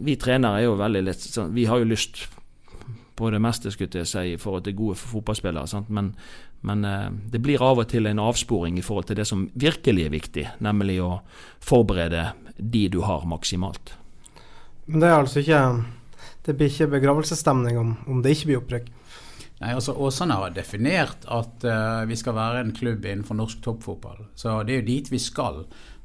vi 0.04 0.18
trenere 0.20 0.60
er 0.60 0.68
jo 0.68 0.78
veldig 0.80 1.04
litt 1.06 1.22
sånn 1.22 1.52
Vi 1.54 1.68
har 1.70 1.78
jo 1.78 1.86
lyst 1.86 2.24
på 3.18 3.30
det 3.34 3.40
meste, 3.42 3.70
skulle 3.74 4.02
jeg 4.02 4.08
si, 4.08 4.24
i 4.34 4.38
forhold 4.38 4.66
til 4.66 4.76
gode 4.78 4.98
fotballspillere. 5.00 5.66
Sant? 5.70 5.90
Men, 5.90 6.12
men 6.66 6.84
eh, 6.86 7.08
det 7.32 7.42
blir 7.42 7.62
av 7.64 7.82
og 7.82 7.88
til 7.90 8.06
en 8.06 8.22
avsporing 8.22 8.78
i 8.78 8.84
forhold 8.84 9.10
til 9.10 9.18
det 9.18 9.26
som 9.28 9.48
virkelig 9.58 10.06
er 10.06 10.14
viktig, 10.14 10.46
nemlig 10.64 11.00
å 11.02 11.16
forberede 11.64 12.30
de 12.58 12.86
du 12.92 13.02
har, 13.06 13.26
maksimalt. 13.26 13.96
Men 14.86 15.02
det 15.02 15.08
er 15.08 15.18
altså 15.18 15.42
ikke 15.42 15.62
det 16.48 16.56
blir 16.58 16.72
ikke 16.72 16.90
begravelsesstemning 16.96 17.78
om, 17.80 17.94
om 18.08 18.22
det 18.24 18.34
ikke 18.34 18.50
blir 18.50 18.62
opprykk? 18.62 18.92
Nei, 19.58 19.72
altså 19.74 19.94
Åsane 19.98 20.36
har 20.38 20.54
definert 20.54 21.26
at 21.34 21.64
uh, 21.66 22.04
vi 22.08 22.16
skal 22.16 22.36
være 22.36 22.62
en 22.62 22.74
klubb 22.76 23.04
innenfor 23.04 23.36
norsk 23.38 23.60
toppfotball. 23.64 24.28
Så 24.38 24.60
det 24.66 24.76
er 24.76 24.80
jo 24.82 24.90
dit 24.92 25.10
vi 25.10 25.20
skal. 25.22 25.64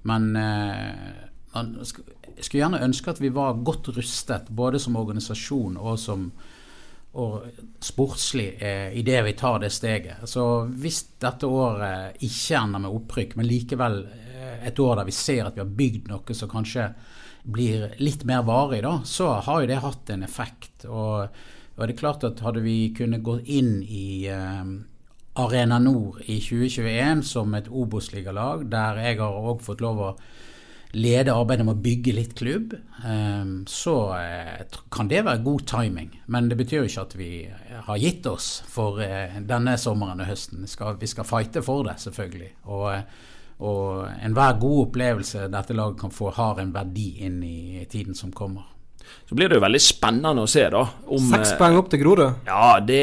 Men 0.09 0.31
uh, 0.35 1.11
man 1.53 1.75
skulle 1.85 2.63
gjerne 2.63 2.81
ønske 2.83 3.13
at 3.13 3.21
vi 3.21 3.29
var 3.33 3.61
godt 3.63 3.91
rustet, 3.93 4.49
både 4.49 4.81
som 4.81 4.97
organisasjon 4.99 5.77
og 5.77 6.01
som 6.01 6.31
og 7.13 7.43
sportslig 7.83 8.55
eh, 8.57 8.95
idet 8.97 9.19
vi 9.25 9.35
tar 9.37 9.59
det 9.61 9.69
steget. 9.69 10.23
Så 10.29 10.65
hvis 10.81 11.03
dette 11.21 11.45
året 11.45 12.17
ikke 12.25 12.57
ender 12.57 12.81
med 12.81 12.95
opprykk, 12.97 13.35
men 13.37 13.45
likevel 13.45 13.99
eh, 14.07 14.63
et 14.65 14.79
år 14.81 14.97
der 14.97 15.05
vi 15.05 15.13
ser 15.13 15.45
at 15.45 15.53
vi 15.53 15.61
har 15.61 15.75
bygd 15.77 16.09
noe 16.09 16.37
som 16.37 16.49
kanskje 16.49 16.87
blir 17.43 17.91
litt 17.99 18.23
mer 18.27 18.45
varig, 18.47 18.83
da, 18.85 18.99
så 19.05 19.33
har 19.43 19.63
jo 19.63 19.69
det 19.69 19.81
hatt 19.83 20.09
en 20.13 20.23
effekt. 20.23 20.85
Og, 20.87 21.27
og 21.75 21.83
det 21.83 21.95
er 21.95 21.99
klart 21.99 22.23
at 22.27 22.43
hadde 22.45 22.63
vi 22.63 22.93
kunnet 22.95 23.23
gå 23.25 23.39
inn 23.43 23.75
i 23.83 24.07
eh, 24.31 24.63
Arena 25.43 25.79
Nord 25.81 26.21
i 26.25 26.39
2021 26.39 27.25
som 27.27 27.53
et 27.57 27.69
Obos-ligalag, 27.69 28.67
der 28.71 29.01
jeg 29.01 29.19
har 29.21 29.43
òg 29.51 29.63
fått 29.65 29.83
lov 29.83 30.01
å 30.01 30.15
lede 30.93 31.33
arbeidet 31.33 31.65
med 31.65 31.73
å 31.73 31.83
bygge 31.83 32.13
litt 32.13 32.35
klubb, 32.37 32.75
eh, 32.77 33.53
så 33.69 33.95
eh, 34.19 34.79
kan 34.93 35.09
det 35.09 35.23
være 35.25 35.41
god 35.45 35.65
timing. 35.69 36.11
Men 36.29 36.49
det 36.51 36.59
betyr 36.59 36.83
jo 36.83 36.89
ikke 36.89 37.05
at 37.07 37.15
vi 37.17 37.31
har 37.87 38.01
gitt 38.01 38.29
oss 38.29 38.55
for 38.69 39.01
eh, 39.01 39.39
denne 39.41 39.75
sommeren 39.81 40.21
og 40.21 40.29
høsten. 40.29 40.61
Vi 40.63 40.69
skal, 40.69 40.99
vi 41.01 41.09
skal 41.09 41.27
fighte 41.27 41.65
for 41.65 41.87
det, 41.89 41.97
selvfølgelig. 42.03 42.51
Og 42.69 42.87
og 43.59 44.07
enhver 44.23 44.59
god 44.59 44.87
opplevelse 44.87 45.47
dette 45.51 45.77
laget 45.77 45.99
kan 46.01 46.13
få, 46.13 46.31
har 46.35 46.61
en 46.61 46.73
verdi 46.73 47.09
inn 47.27 47.41
i 47.45 47.85
tiden 47.89 48.17
som 48.17 48.33
kommer. 48.33 48.73
Så 49.29 49.35
blir 49.35 49.49
det 49.49 49.55
jo 49.57 49.61
veldig 49.63 49.81
spennende 49.81 50.41
å 50.43 50.47
se, 50.49 50.69
da. 50.71 50.81
Om, 51.15 51.31
Seks 51.31 51.53
poeng 51.59 51.77
opp 51.79 51.89
til 51.91 51.99
Grorud? 52.01 52.31
Ja, 52.47 52.79
det, 52.83 53.01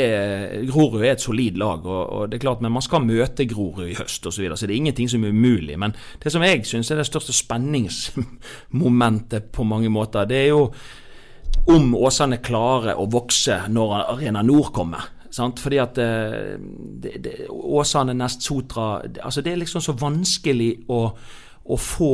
Grorud 0.68 1.02
er 1.02 1.12
et 1.14 1.22
solid 1.22 1.58
lag. 1.60 1.86
Og, 1.86 2.02
og, 2.06 2.28
det 2.30 2.36
er 2.38 2.42
klart, 2.44 2.62
Men 2.64 2.74
man 2.74 2.82
skal 2.84 3.04
møte 3.04 3.50
Grorud 3.50 3.88
i 3.88 3.98
høst 3.98 4.26
osv., 4.26 4.34
så, 4.34 4.40
videre, 4.42 4.56
så 4.56 4.64
det 4.66 4.74
er 4.74 4.82
ingenting 4.82 5.08
som 5.10 5.24
er 5.24 5.34
umulig. 5.34 5.76
Men 5.80 5.90
det 6.22 6.30
som 6.32 6.42
jeg 6.44 6.66
syns 6.68 6.90
er 6.90 6.96
det 7.00 7.08
største 7.08 7.34
spenningsmomentet 7.36 9.44
på 9.54 9.62
mange 9.68 9.90
måter, 9.92 10.20
det 10.28 10.38
er 10.44 10.50
jo 10.52 10.62
om 11.70 11.84
Åsane 11.98 12.38
klarer 12.42 12.94
å 12.98 13.10
vokse 13.10 13.56
når 13.72 13.88
Arena 14.14 14.42
Nord 14.46 14.70
kommer. 14.76 15.02
Sant? 15.30 15.60
Fordi 15.62 15.78
at 15.82 15.98
eh, 16.02 16.56
det, 17.02 17.14
det, 17.24 17.34
Åsane, 17.50 18.14
Nest 18.18 18.42
Sotra 18.42 19.00
altså 19.22 19.44
Det 19.44 19.52
er 19.52 19.60
liksom 19.62 19.84
så 19.84 19.94
vanskelig 19.98 20.72
å, 20.90 21.04
å 21.64 21.76
få 21.76 22.12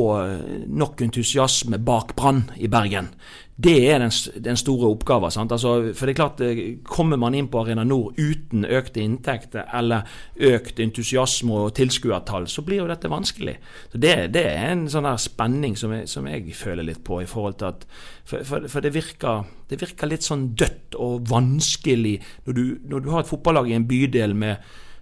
nok 0.66 1.02
entusiasme 1.06 1.78
bak 1.78 2.16
Brann 2.18 2.48
i 2.58 2.68
Bergen. 2.68 3.12
Det 3.56 3.88
er 3.88 4.02
den, 4.02 4.10
den 4.44 4.58
store 4.60 4.90
oppgaven. 4.92 5.32
Altså, 5.48 5.92
for 5.96 6.06
det 6.06 6.12
er 6.12 6.18
klart, 6.18 6.40
eh, 6.44 6.76
Kommer 6.84 7.16
man 7.16 7.34
inn 7.34 7.48
på 7.48 7.62
Arena 7.62 7.84
Nord 7.84 8.18
uten 8.18 8.66
økte 8.68 9.00
inntekter 9.00 9.64
eller 9.74 10.04
økt 10.36 10.80
entusiasme 10.80 11.56
og 11.56 11.72
tilskuertall, 11.78 12.50
så 12.52 12.62
blir 12.66 12.82
jo 12.82 12.90
dette 12.90 13.08
vanskelig. 13.08 13.56
Så 13.92 13.98
Det, 13.98 14.14
det 14.34 14.44
er 14.44 14.74
en 14.74 14.84
sånn 14.92 15.08
der 15.08 15.16
spenning 15.16 15.76
som 15.76 15.94
jeg, 15.96 16.08
som 16.08 16.28
jeg, 16.28 16.52
føler 16.52 16.84
litt 16.84 17.02
på. 17.04 17.22
i 17.22 17.26
forhold 17.26 17.56
til 17.58 17.72
at, 17.72 17.86
For, 18.24 18.44
for, 18.44 18.68
for 18.68 18.80
det, 18.80 18.92
virker, 18.92 19.44
det, 19.70 19.80
virker, 19.80 20.06
litt 20.06 20.22
sånn 20.22 20.54
dødt 20.54 20.94
og 20.98 21.28
vanskelig 21.30 22.20
når 22.44 22.52
du, 22.52 22.64
når 22.84 23.00
du 23.00 23.10
har 23.10 23.20
et 23.20 23.30
fotballag 23.30 23.70
i 23.70 23.76
en 23.78 23.88
bydel 23.88 24.34
med 24.34 24.56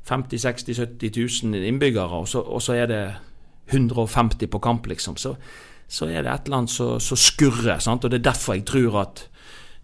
50 0.05 0.39
60 0.39 0.77
70 0.77 1.11
000 1.51 1.65
innbyggere, 1.65 2.21
og 2.21 2.29
så, 2.29 2.41
og 2.41 2.63
så 2.63 2.77
er 2.77 2.87
det 2.87 3.05
150 3.71 4.51
på 4.51 4.61
kamp, 4.63 4.87
liksom. 4.87 5.17
så 5.17 5.37
så 5.89 6.09
er 6.09 6.25
det 6.25 6.33
et 6.33 6.49
eller 6.49 6.63
annet 6.63 6.75
som 6.75 7.19
skurrer. 7.19 7.79
Sant? 7.83 8.05
Og 8.05 8.11
Det 8.11 8.21
er 8.21 8.31
derfor 8.31 8.57
jeg 8.57 8.67
tror 8.67 9.01
at 9.03 9.25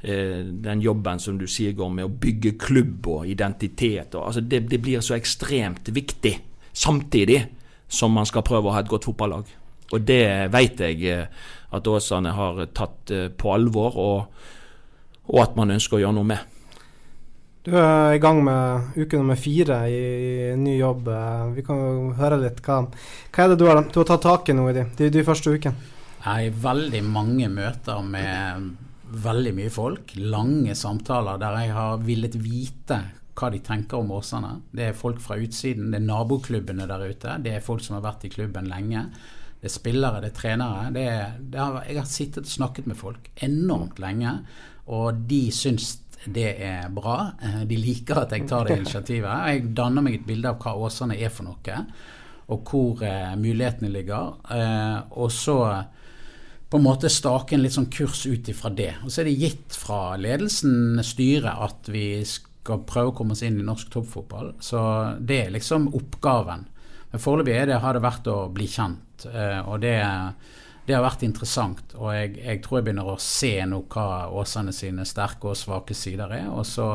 eh, 0.02 0.42
den 0.64 0.82
jobben 0.82 1.20
som 1.20 1.38
du 1.38 1.46
sier 1.46 1.76
går 1.76 1.90
med 1.92 2.08
å 2.08 2.12
bygge 2.22 2.56
klubb 2.58 3.06
og 3.06 3.28
identitet 3.28 4.14
og, 4.14 4.26
altså 4.26 4.40
det, 4.40 4.64
det, 4.70 4.80
blir 4.80 5.00
så 5.04 5.14
ekstremt 5.14 5.92
viktig, 5.94 6.38
samtidig 6.72 7.44
som 7.88 8.14
man 8.14 8.26
skal 8.26 8.46
prøve 8.46 8.70
å 8.70 8.74
ha 8.74 8.84
et 8.84 8.90
godt 8.90 9.08
fotballag. 9.10 9.48
Og 9.90 10.06
det 10.06 10.52
vet 10.54 10.80
jeg 10.80 11.26
at 11.74 11.86
Åsane 11.86 12.30
har 12.30 12.60
tatt 12.74 13.10
på 13.10 13.50
alvor, 13.50 13.96
og, 13.98 14.44
og 15.26 15.40
at 15.42 15.56
man 15.58 15.74
ønsker 15.74 15.98
å 15.98 16.02
gjøre 16.04 16.14
noe 16.14 16.28
med. 16.30 16.49
Du 17.60 17.74
er 17.76 18.14
i 18.16 18.20
gang 18.22 18.38
med 18.40 18.94
uke 18.96 19.18
nummer 19.20 19.36
fire 19.36 19.82
i, 19.92 19.96
ny 20.56 20.78
jobb. 20.78 21.10
Vi 21.52 21.64
kan 21.66 22.14
høre 22.16 22.38
litt. 22.40 22.62
Hva, 22.64 22.86
hva 22.88 23.44
er 23.44 23.52
det 23.52 23.58
du 23.60 23.66
har, 23.68 23.82
du 23.84 23.98
har 24.00 24.08
tatt 24.08 24.24
tak 24.24 24.48
i 24.48 24.56
nå 24.56 24.64
i 24.70 24.76
de, 24.78 24.86
de, 24.96 25.10
de 25.12 25.24
første 25.26 25.52
ukene? 25.52 25.90
Jeg 26.20 26.24
har 26.24 26.62
veldig 26.64 27.02
mange 27.04 27.50
møter 27.52 28.00
med 28.04 28.70
veldig 29.12 29.52
mye 29.58 29.74
folk. 29.74 30.16
Lange 30.16 30.76
samtaler 30.76 31.40
der 31.40 31.60
jeg 31.60 31.76
har 31.76 32.00
villet 32.06 32.40
vite 32.40 33.02
hva 33.36 33.52
de 33.52 33.60
tenker 33.64 34.00
om 34.00 34.16
Åsane. 34.16 34.56
Det 34.72 34.88
er 34.88 34.96
folk 34.96 35.20
fra 35.20 35.36
utsiden, 35.40 35.92
det 35.92 36.00
er 36.00 36.08
naboklubbene 36.08 36.88
der 36.88 37.08
ute. 37.12 37.38
Det 37.44 37.58
er 37.58 37.64
folk 37.64 37.84
som 37.84 37.98
har 37.98 38.08
vært 38.08 38.24
i 38.24 38.32
klubben 38.32 38.72
lenge. 38.72 39.04
Det 39.60 39.68
er 39.68 39.76
spillere, 39.76 40.24
det 40.24 40.32
er 40.32 40.38
trenere. 40.40 40.92
Det 40.96 41.08
er, 41.12 41.40
det 41.40 41.60
har, 41.60 41.82
jeg 41.84 42.00
har 42.00 42.08
sittet 42.08 42.48
og 42.48 42.54
snakket 42.56 42.88
med 42.88 42.96
folk 43.00 43.28
enormt 43.44 44.00
lenge, 44.00 44.38
og 44.88 45.26
de 45.28 45.46
syns 45.52 45.98
det 46.24 46.48
er 46.60 46.90
bra. 46.92 47.32
Eh, 47.42 47.62
de 47.68 47.78
liker 47.80 48.24
at 48.24 48.34
jeg 48.36 48.48
tar 48.48 48.68
det 48.68 48.80
initiativet. 48.80 49.30
Jeg 49.48 49.70
danner 49.76 50.04
meg 50.04 50.18
et 50.18 50.26
bilde 50.26 50.50
av 50.50 50.60
hva 50.60 50.74
Åsane 50.86 51.16
er 51.16 51.32
for 51.32 51.48
noe, 51.48 51.78
og 52.50 52.68
hvor 52.68 53.04
eh, 53.06 53.32
mulighetene 53.40 53.92
ligger. 53.92 54.36
Eh, 54.52 54.98
og 55.16 55.32
så 55.32 55.58
på 56.70 56.78
en 56.78 56.86
måte 56.86 57.10
stake 57.10 57.56
en 57.56 57.64
litt 57.64 57.74
sånn 57.74 57.90
kurs 57.90 58.22
ut 58.28 58.48
ifra 58.52 58.70
det. 58.70 58.92
Og 59.02 59.10
så 59.10 59.22
er 59.22 59.30
det 59.30 59.38
gitt 59.40 59.74
fra 59.74 60.14
ledelsen, 60.20 61.00
styret, 61.02 61.50
at 61.50 61.90
vi 61.90 62.22
skal 62.26 62.84
prøve 62.86 63.10
å 63.10 63.16
komme 63.18 63.34
oss 63.34 63.42
inn 63.46 63.58
i 63.58 63.66
norsk 63.66 63.90
toppfotball. 63.90 64.52
Så 64.62 64.80
det 65.18 65.40
er 65.46 65.54
liksom 65.56 65.88
oppgaven. 65.98 66.68
Men 67.10 67.22
foreløpig 67.22 67.80
har 67.82 67.96
det 67.96 68.04
vært 68.04 68.30
å 68.30 68.44
bli 68.54 68.68
kjent, 68.70 69.26
eh, 69.32 69.58
og 69.64 69.80
det 69.82 69.96
det 70.90 70.96
har 70.96 71.04
vært 71.04 71.22
interessant. 71.22 71.94
Og 71.94 72.10
jeg, 72.14 72.34
jeg, 72.40 72.62
tror 72.64 72.80
jeg 72.80 72.88
begynner 72.88 73.12
å 73.12 73.20
se 73.22 73.52
nå 73.70 73.84
hva 73.92 74.08
Åsane 74.40 74.74
sine 74.74 75.06
sterke 75.06 75.52
og 75.52 75.58
svake 75.58 75.94
sider 75.94 76.34
er. 76.34 76.48
Og 76.50 76.66
så, 76.66 76.88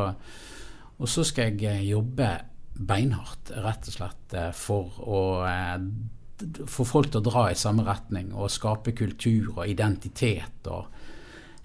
og 0.99 1.11
så 1.11 1.23
skal 1.27 1.55
jeg 1.55 1.71
eh, 1.71 1.87
jobbe 1.93 2.29
beinhardt, 2.75 3.53
rett 3.63 3.87
og 3.87 3.95
slett, 3.95 4.35
eh, 4.35 4.51
for 4.55 4.99
å 4.99 5.23
eh, 5.47 6.67
få 6.67 6.83
folk 6.83 7.13
til 7.13 7.23
å 7.23 7.27
dra 7.29 7.47
i 7.47 7.57
samme 7.57 7.87
retning 7.87 8.33
og 8.35 8.51
skape 8.51 8.91
kultur 8.97 9.55
og 9.55 9.65
identitet. 9.71 10.67
og 10.67 10.91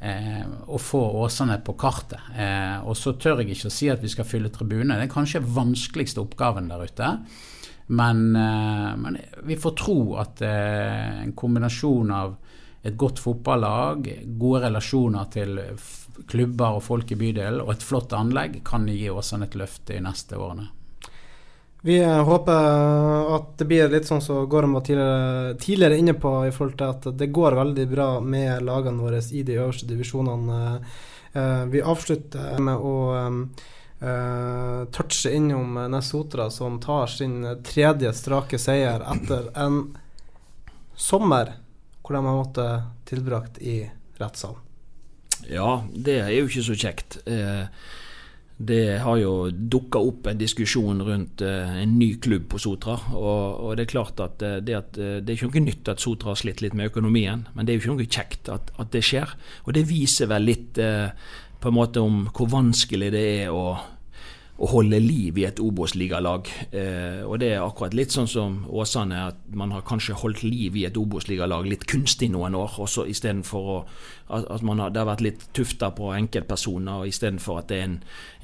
Eh, 0.00 0.44
og 0.72 0.80
få 0.80 1.00
Åsane 1.20 1.58
på 1.60 1.74
kartet. 1.76 2.20
Eh, 2.32 2.78
og 2.88 2.96
så 2.96 3.12
tør 3.20 3.42
jeg 3.42 3.52
ikke 3.52 3.68
å 3.68 3.74
si 3.74 3.90
at 3.92 4.00
vi 4.00 4.08
skal 4.08 4.24
fylle 4.24 4.48
tribunene. 4.52 4.96
Det 4.96 5.10
er 5.10 5.12
kanskje 5.12 5.42
vanskeligste 5.44 6.22
oppgaven 6.22 6.70
der 6.70 6.86
ute. 6.88 7.10
Men, 7.90 8.36
eh, 8.36 8.96
men, 8.96 9.18
vi 9.42 9.56
får 9.56 9.70
tro 9.70 10.14
at 10.22 10.42
eh, 10.42 11.22
en 11.22 11.32
kombinasjon 11.32 12.10
av 12.10 12.36
et 12.82 12.94
godt 12.94 13.18
fotballag, 13.18 14.06
gode 14.38 14.60
relasjoner 14.62 15.26
til 15.34 15.58
klubber 16.30 16.76
og 16.78 16.84
folk 16.86 17.10
i 17.10 17.18
bydelen 17.18 17.64
og 17.64 17.72
et 17.74 17.82
flott 17.82 18.14
anlegg 18.14 18.60
kan 18.64 18.86
gi 18.86 19.10
Åsane 19.10 19.48
et 19.48 19.56
løft 19.58 19.88
de 19.90 19.98
neste 20.04 20.38
årene. 20.38 20.68
Vi 21.82 21.98
eh, 21.98 22.22
håper 22.30 23.34
at 23.34 23.50
det 23.58 23.66
blir 23.66 23.90
litt 23.90 24.06
sånn 24.06 24.22
som 24.22 24.46
Gorm 24.46 24.78
var 24.78 24.86
tidligere, 24.86 25.58
tidligere, 25.58 25.98
inne 25.98 26.14
på, 26.14 26.36
i 26.46 26.54
forhold 26.54 26.78
til 26.78 26.94
at 26.94 27.10
det 27.18 27.32
går 27.34 27.58
veldig 27.58 27.88
bra 27.90 28.08
med 28.22 28.62
lagene 28.70 29.02
våre 29.02 29.18
i 29.18 29.42
de 29.42 29.58
øverste 29.58 29.90
divisjonene. 29.90 30.78
Vi 31.70 31.82
avslutter 31.82 32.58
med 32.58 32.86
å 32.86 32.94
uh, 34.02 34.84
touche 34.92 35.32
innom 35.36 35.78
Nesotra, 35.92 36.50
som 36.50 36.80
tar 36.80 37.06
sin 37.12 37.42
tredje 37.66 38.12
strake 38.16 38.58
seier 38.60 39.04
etter 39.14 39.50
en 39.58 39.82
sommer 40.96 41.54
hvor 42.02 42.16
de 42.16 42.26
har 42.26 42.36
måttet 42.42 43.06
tilbrakt 43.08 43.60
i 43.62 43.84
rettssalen. 44.18 44.60
Ja, 45.48 45.80
det 45.94 46.18
er 46.20 46.30
jo 46.34 46.48
ikke 46.48 46.64
så 46.66 46.76
kjekt. 46.76 47.20
Eh, 47.30 47.66
det 48.60 48.98
har 49.00 49.16
jo 49.16 49.48
dukka 49.50 50.02
opp 50.04 50.26
en 50.28 50.40
diskusjon 50.40 51.00
rundt 51.06 51.40
eh, 51.46 51.76
en 51.80 51.94
ny 51.96 52.10
klubb 52.20 52.48
på 52.52 52.60
Sotra. 52.60 52.98
Og, 53.16 53.70
det 53.78 53.86
er 53.86 53.92
klart 53.94 54.20
at 54.20 54.42
det, 54.42 54.74
at 54.76 54.98
det, 54.98 55.24
er 55.24 55.36
ikke 55.38 55.48
noe 55.48 55.64
nytt 55.70 55.92
at 55.94 56.02
Sotra 56.02 56.34
har 56.34 56.40
slitt 56.42 56.60
litt 56.60 56.76
med 56.76 56.90
økonomien, 56.90 57.46
men 57.54 57.66
det 57.66 57.72
er 57.72 57.78
jo 57.78 57.84
ikke 57.84 57.94
noe 57.94 58.10
kjekt 58.18 58.52
at, 58.52 58.74
at 58.76 58.92
det 58.92 59.04
skjer. 59.06 59.32
Og 59.64 59.72
det 59.78 59.86
viser 59.88 60.28
vel 60.34 60.50
litt 60.50 60.82
på 61.60 61.68
en 61.68 61.76
måte 61.76 62.02
om 62.02 62.22
hvor 62.32 62.48
vanskelig 62.50 63.10
det 63.12 63.24
er 63.44 63.54
å 63.54 63.74
å 64.60 64.68
holde 64.68 64.98
liv 65.00 65.38
i 65.40 65.46
et 65.48 65.60
Obos-ligalag. 65.62 66.48
Eh, 66.76 67.22
og 67.24 67.38
det 67.40 67.54
er 67.54 67.62
akkurat 67.64 67.94
litt 67.96 68.12
sånn 68.12 68.28
som 68.28 68.58
Åsane, 68.68 69.22
at 69.30 69.38
man 69.56 69.72
har 69.72 69.86
kanskje 69.88 70.18
holdt 70.20 70.42
liv 70.44 70.76
i 70.76 70.84
et 70.84 70.98
Obos-ligalag 71.00 71.68
litt 71.70 71.86
kunstig 71.88 72.28
noen 72.34 72.58
år. 72.58 72.76
også 72.84 73.06
Istedenfor 73.08 73.86
at 74.30 74.62
man 74.62 74.78
har, 74.78 74.92
det 74.92 75.00
har 75.00 75.08
vært 75.08 75.24
litt 75.24 75.46
tufta 75.56 75.90
på 75.96 76.12
enkeltpersoner, 76.14 77.06
istedenfor 77.08 77.60
at 77.62 77.70
det 77.70 77.78
er 77.78 77.86
en, 77.88 77.96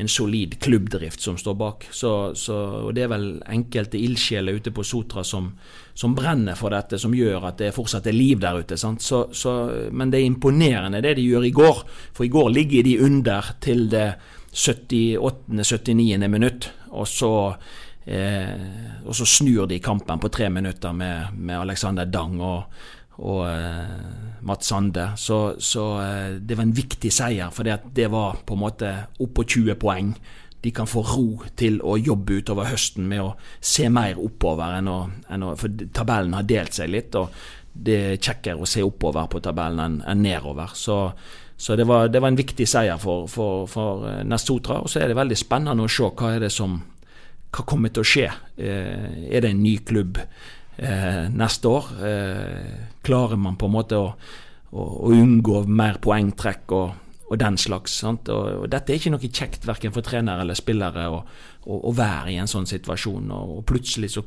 en, 0.03 0.09
solid 0.11 0.57
klubbdrift 0.63 1.23
som 1.23 1.37
står 1.39 1.59
bak. 1.61 1.87
Så, 1.95 2.13
så, 2.35 2.57
og 2.87 2.95
Det 2.97 3.05
er 3.05 3.13
vel 3.13 3.29
enkelte 3.53 4.01
ildsjeler 4.01 4.59
ute 4.59 4.73
på 4.75 4.85
Sotra 4.87 5.23
som, 5.25 5.53
som, 5.95 6.17
brenner 6.17 6.59
for 6.59 6.75
dette, 6.75 6.99
som 6.99 7.15
gjør 7.15 7.51
at 7.51 7.61
det 7.61 7.75
fortsatt 7.77 8.09
er 8.09 8.17
liv 8.17 8.41
der 8.43 8.63
ute. 8.65 8.79
Så, 8.81 9.53
men 9.93 10.11
det 10.11 10.23
er 10.23 10.31
imponerende 10.31 11.05
det 11.05 11.17
de 11.21 11.29
gjør 11.29 11.47
i 11.47 11.55
går. 11.55 11.85
For 12.17 12.27
i 12.27 12.33
går 12.33 12.51
ligger 12.57 12.89
de 12.89 12.99
under 13.07 13.53
til 13.63 13.87
det 13.93 14.09
78.-79. 14.57 16.29
minutt, 16.29 16.71
og 16.97 17.09
så, 17.09 17.55
eh, 18.05 19.05
og 19.05 19.15
så 19.15 19.27
snur 19.29 19.67
de 19.69 19.79
kampen 19.85 20.19
på 20.19 20.31
tre 20.33 20.49
minutter 20.51 20.93
med, 20.93 21.37
med 21.37 21.61
Alexander 21.61 22.05
Dang 22.05 22.41
og, 22.41 22.63
og 23.19 23.43
eh, 23.51 24.41
Mats 24.41 24.67
Sande. 24.67 25.11
Så, 25.17 25.61
så 25.61 25.85
eh, 26.01 26.41
det 26.41 26.57
var 26.57 26.65
en 26.65 26.77
viktig 26.77 27.13
seier, 27.13 27.53
for 27.53 27.69
det 27.69 28.09
var 28.13 28.41
på 28.47 28.57
en 28.57 28.65
måte 28.65 28.97
opp 29.21 29.37
på 29.37 29.45
20 29.45 29.79
poeng. 29.83 30.15
De 30.65 30.73
kan 30.75 30.89
få 30.89 31.05
ro 31.05 31.29
til 31.55 31.79
å 31.85 31.99
jobbe 32.01 32.41
utover 32.41 32.73
høsten 32.73 33.05
med 33.07 33.23
å 33.23 33.35
se 33.61 33.91
mer 33.93 34.17
oppover 34.19 34.81
enn 34.81 34.89
å, 34.91 34.99
enn 35.31 35.45
å 35.45 35.53
For 35.61 35.85
tabellen 35.95 36.35
har 36.35 36.49
delt 36.49 36.75
seg 36.75 36.91
litt, 36.91 37.15
og 37.15 37.29
det 37.77 37.97
er 38.01 38.17
kjekkere 38.17 38.65
å 38.65 38.69
se 38.69 38.81
oppover 38.83 39.29
på 39.29 39.43
tabellen 39.45 39.83
enn, 39.85 39.99
enn 40.09 40.25
nedover. 40.25 40.73
Så 40.73 40.97
så 41.57 41.77
det 41.77 41.85
var, 41.85 42.09
det 42.09 42.21
var, 42.21 42.29
en 42.29 42.37
viktig 42.37 42.67
seier 42.69 42.99
for, 43.01 43.25
for, 43.33 43.65
for 43.71 44.05
eh, 44.11 44.21
Nestotra. 44.29 44.83
Og 44.85 44.93
så 44.93 45.01
er 45.01 45.11
det 45.11 45.17
veldig 45.17 45.39
spennende 45.41 45.87
å 45.87 45.91
se 45.91 46.11
hva 46.11 46.35
er 46.35 46.45
det 46.45 46.53
som 46.53 46.77
hva 47.57 47.65
kommer 47.65 47.93
til 47.95 48.05
å 48.05 48.11
skje. 48.11 48.27
Eh, 48.61 49.07
er 49.33 49.45
det 49.45 49.55
en 49.55 49.63
ny 49.65 49.79
klubb 49.89 50.21
eh, 50.21 51.25
neste 51.33 51.73
år? 51.73 51.89
Klarer 53.07 53.41
man 53.41 53.57
på 53.57 53.71
en 53.71 53.77
måte 53.79 54.03
å, 54.03 54.13
å, 54.69 54.87
å 55.09 55.17
unngå 55.17 55.65
mer 55.71 56.01
poengtrekk 56.05 56.77
og, 56.77 57.03
og 57.31 57.41
den 57.41 57.57
slags? 57.61 58.03
Og, 58.05 58.29
og, 58.29 58.67
Dette 58.73 58.93
er 58.93 59.01
ikke 59.01 59.15
noe 59.17 59.33
kjekt 59.33 59.65
verken 59.69 59.97
for 59.97 60.05
trenere 60.05 60.45
eller 60.45 60.59
spillere 60.59 61.09
å, 61.09 61.23
være 61.97 62.35
i 62.35 62.41
en 62.43 62.51
sånn 62.51 62.69
situasjon. 62.69 63.33
Og, 63.33 63.63
plutselig 63.67 64.13
så 64.13 64.27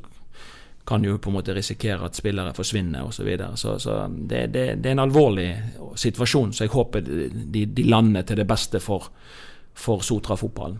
kan 0.90 1.04
jo 1.06 1.20
på 1.22 1.30
en 1.30 1.36
måte 1.38 1.54
risikere 1.54 2.08
at 2.08 2.18
spillere 2.18 2.54
forsvinner 2.58 3.06
osv. 3.06 3.20
Så, 3.22 3.24
videre. 3.28 3.58
så 3.58 3.78
Så 3.80 3.98
det, 4.10 4.48
det, 4.48 4.66
det, 4.82 4.90
er 4.90 4.98
en 4.98 5.06
alvorlig 5.06 5.50
situasjon, 5.96 6.54
så 6.54 6.66
jeg 6.66 6.74
håper 6.74 7.02
de, 7.06 7.66
de 7.66 7.84
lander 7.86 8.26
til 8.26 8.42
det 8.42 8.48
beste 8.50 8.82
for, 8.82 9.12
for 9.74 10.02
Sotra-fotballen. 10.02 10.80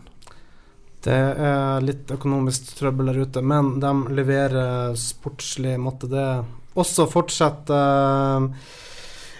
Det 1.00 1.16
er 1.16 1.80
litt 1.80 2.10
økonomisk 2.12 2.74
trøbbel 2.76 3.08
der 3.08 3.22
ute, 3.22 3.40
men 3.40 3.78
de 3.80 3.92
leverer 4.12 4.96
sportslig. 4.98 5.78
Måtte 5.80 6.10
det 6.10 6.26
også 6.76 7.06
fortsette. 7.08 7.78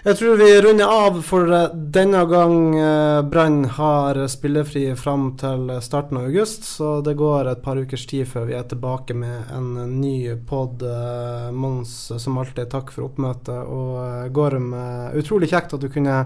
Jeg 0.01 0.17
tror 0.17 0.39
vi 0.39 0.61
runder 0.61 0.89
av 0.89 1.19
for 1.21 1.51
eh, 1.53 1.73
denne 1.93 2.23
gang. 2.25 2.55
Eh, 2.73 3.21
Brann 3.21 3.65
har 3.69 4.17
spillefri 4.33 4.95
fram 4.97 5.27
til 5.37 5.67
starten 5.85 6.17
av 6.17 6.23
august, 6.31 6.63
så 6.65 7.03
det 7.05 7.13
går 7.19 7.51
et 7.51 7.61
par 7.61 7.77
ukers 7.77 8.07
tid 8.09 8.25
før 8.25 8.47
vi 8.49 8.55
er 8.57 8.63
tilbake 8.65 9.13
med 9.13 9.51
en 9.53 9.75
ny 9.99 10.33
pod. 10.49 10.81
Eh, 10.81 11.51
Mons, 11.53 11.91
som 12.17 12.39
alltid, 12.41 12.71
takk 12.71 12.89
for 12.95 13.11
oppmøtet. 13.11 13.61
Og 13.61 14.33
Gorm, 14.33 14.73
utrolig 15.21 15.51
kjekt 15.51 15.75
at 15.77 15.85
du 15.85 15.91
kunne 15.93 16.23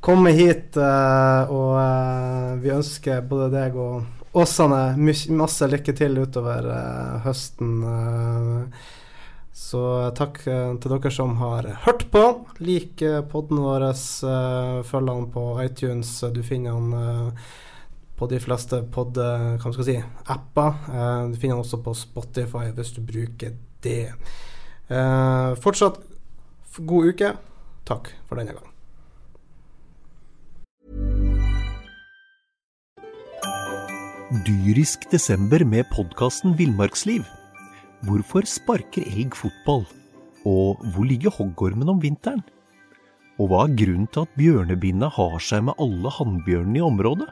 komme 0.00 0.32
hit. 0.32 0.80
Og 0.80 1.76
vi 2.64 2.72
ønsker 2.72 3.20
både 3.28 3.50
deg 3.52 3.76
og 3.76 4.16
Åsane 4.40 4.94
masse 4.96 5.68
lykke 5.68 5.92
til 5.98 6.16
utover 6.22 6.72
høsten. 7.26 7.84
Så 9.60 9.80
takk 10.16 10.40
eh, 10.48 10.72
til 10.80 10.94
dere 10.94 11.10
som 11.12 11.34
har 11.40 11.66
hørt 11.84 12.06
på. 12.12 12.22
Lik 12.64 13.02
eh, 13.04 13.20
podden 13.28 13.60
vår. 13.60 13.84
Eh, 13.92 14.78
følg 14.88 15.10
den 15.10 15.26
på 15.34 15.44
iTunes. 15.62 16.14
Du 16.32 16.40
finner 16.46 16.78
den 16.78 17.36
på 18.16 18.28
de 18.28 18.40
fleste 18.40 18.82
pod, 18.92 19.16
hva 19.16 19.70
skal 19.72 19.86
si, 19.86 19.94
apper. 20.28 20.74
Du 21.32 21.36
finner 21.40 21.54
den 21.54 21.62
også 21.62 21.78
på 21.80 21.94
Spotify 21.96 22.66
hvis 22.76 22.90
du 22.92 23.00
bruker 23.00 23.54
det. 23.80 24.12
Fortsatt 25.64 25.96
god 26.84 27.14
uke. 27.14 27.32
Takk 27.88 28.12
for 28.28 28.36
denne 28.36 28.52
gang. 28.58 28.68
Dyrisk 34.44 35.08
desember 35.16 35.64
med 35.64 35.88
podkasten 35.96 36.58
Villmarksliv. 36.60 37.24
Hvorfor 38.08 38.46
sparker 38.48 39.04
elg 39.04 39.34
fotball? 39.36 39.82
Og 40.48 40.80
hvor 40.94 41.04
ligger 41.04 41.34
hoggormen 41.36 41.88
om 41.92 41.98
vinteren? 42.00 42.40
Og 43.36 43.50
hva 43.50 43.66
er 43.66 43.74
grunnen 43.76 44.06
til 44.08 44.24
at 44.24 44.38
bjørnebinna 44.40 45.10
har 45.12 45.36
seg 45.44 45.66
med 45.66 45.76
alle 45.84 46.12
hannbjørnene 46.16 46.80
i 46.80 46.84
området? 46.86 47.28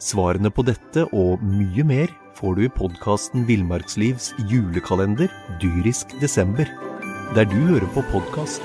Svarene 0.00 0.48
på 0.48 0.64
dette 0.64 1.04
og 1.12 1.42
mye 1.44 1.84
mer 1.84 2.14
får 2.38 2.56
du 2.56 2.62
i 2.64 2.70
podkasten 2.72 3.44
Villmarkslivs 3.48 4.30
julekalender 4.48 5.28
dyrisk 5.60 6.16
desember, 6.22 6.64
der 7.36 7.44
du 7.44 7.58
hører 7.68 7.88
på 7.92 8.04
podkast. 8.08 8.64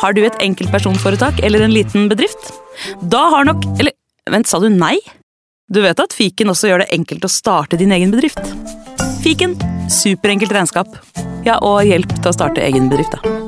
Har 0.00 0.16
du 0.16 0.24
et 0.24 0.40
enkeltpersonforetak 0.44 1.44
eller 1.44 1.64
en 1.64 1.76
liten 1.76 2.08
bedrift? 2.08 2.54
Da 3.04 3.26
har 3.36 3.44
nok 3.48 3.64
Eller 3.76 3.92
vent, 4.32 4.48
sa 4.48 4.60
du 4.60 4.68
nei? 4.72 4.96
Du 5.66 5.80
vet 5.82 5.98
at 5.98 6.12
fiken 6.14 6.52
også 6.52 6.68
gjør 6.70 6.84
det 6.84 6.92
enkelt 6.94 7.24
å 7.26 7.30
starte 7.30 7.78
din 7.80 7.90
egen 7.90 8.12
bedrift? 8.14 8.38
Fiken 9.24 9.56
superenkelt 9.90 10.54
regnskap. 10.54 10.94
Ja, 11.46 11.58
og 11.58 11.82
hjelp 11.88 12.14
til 12.20 12.30
å 12.30 12.34
starte 12.36 12.62
egen 12.62 12.86
bedrift, 12.92 13.18
da. 13.18 13.45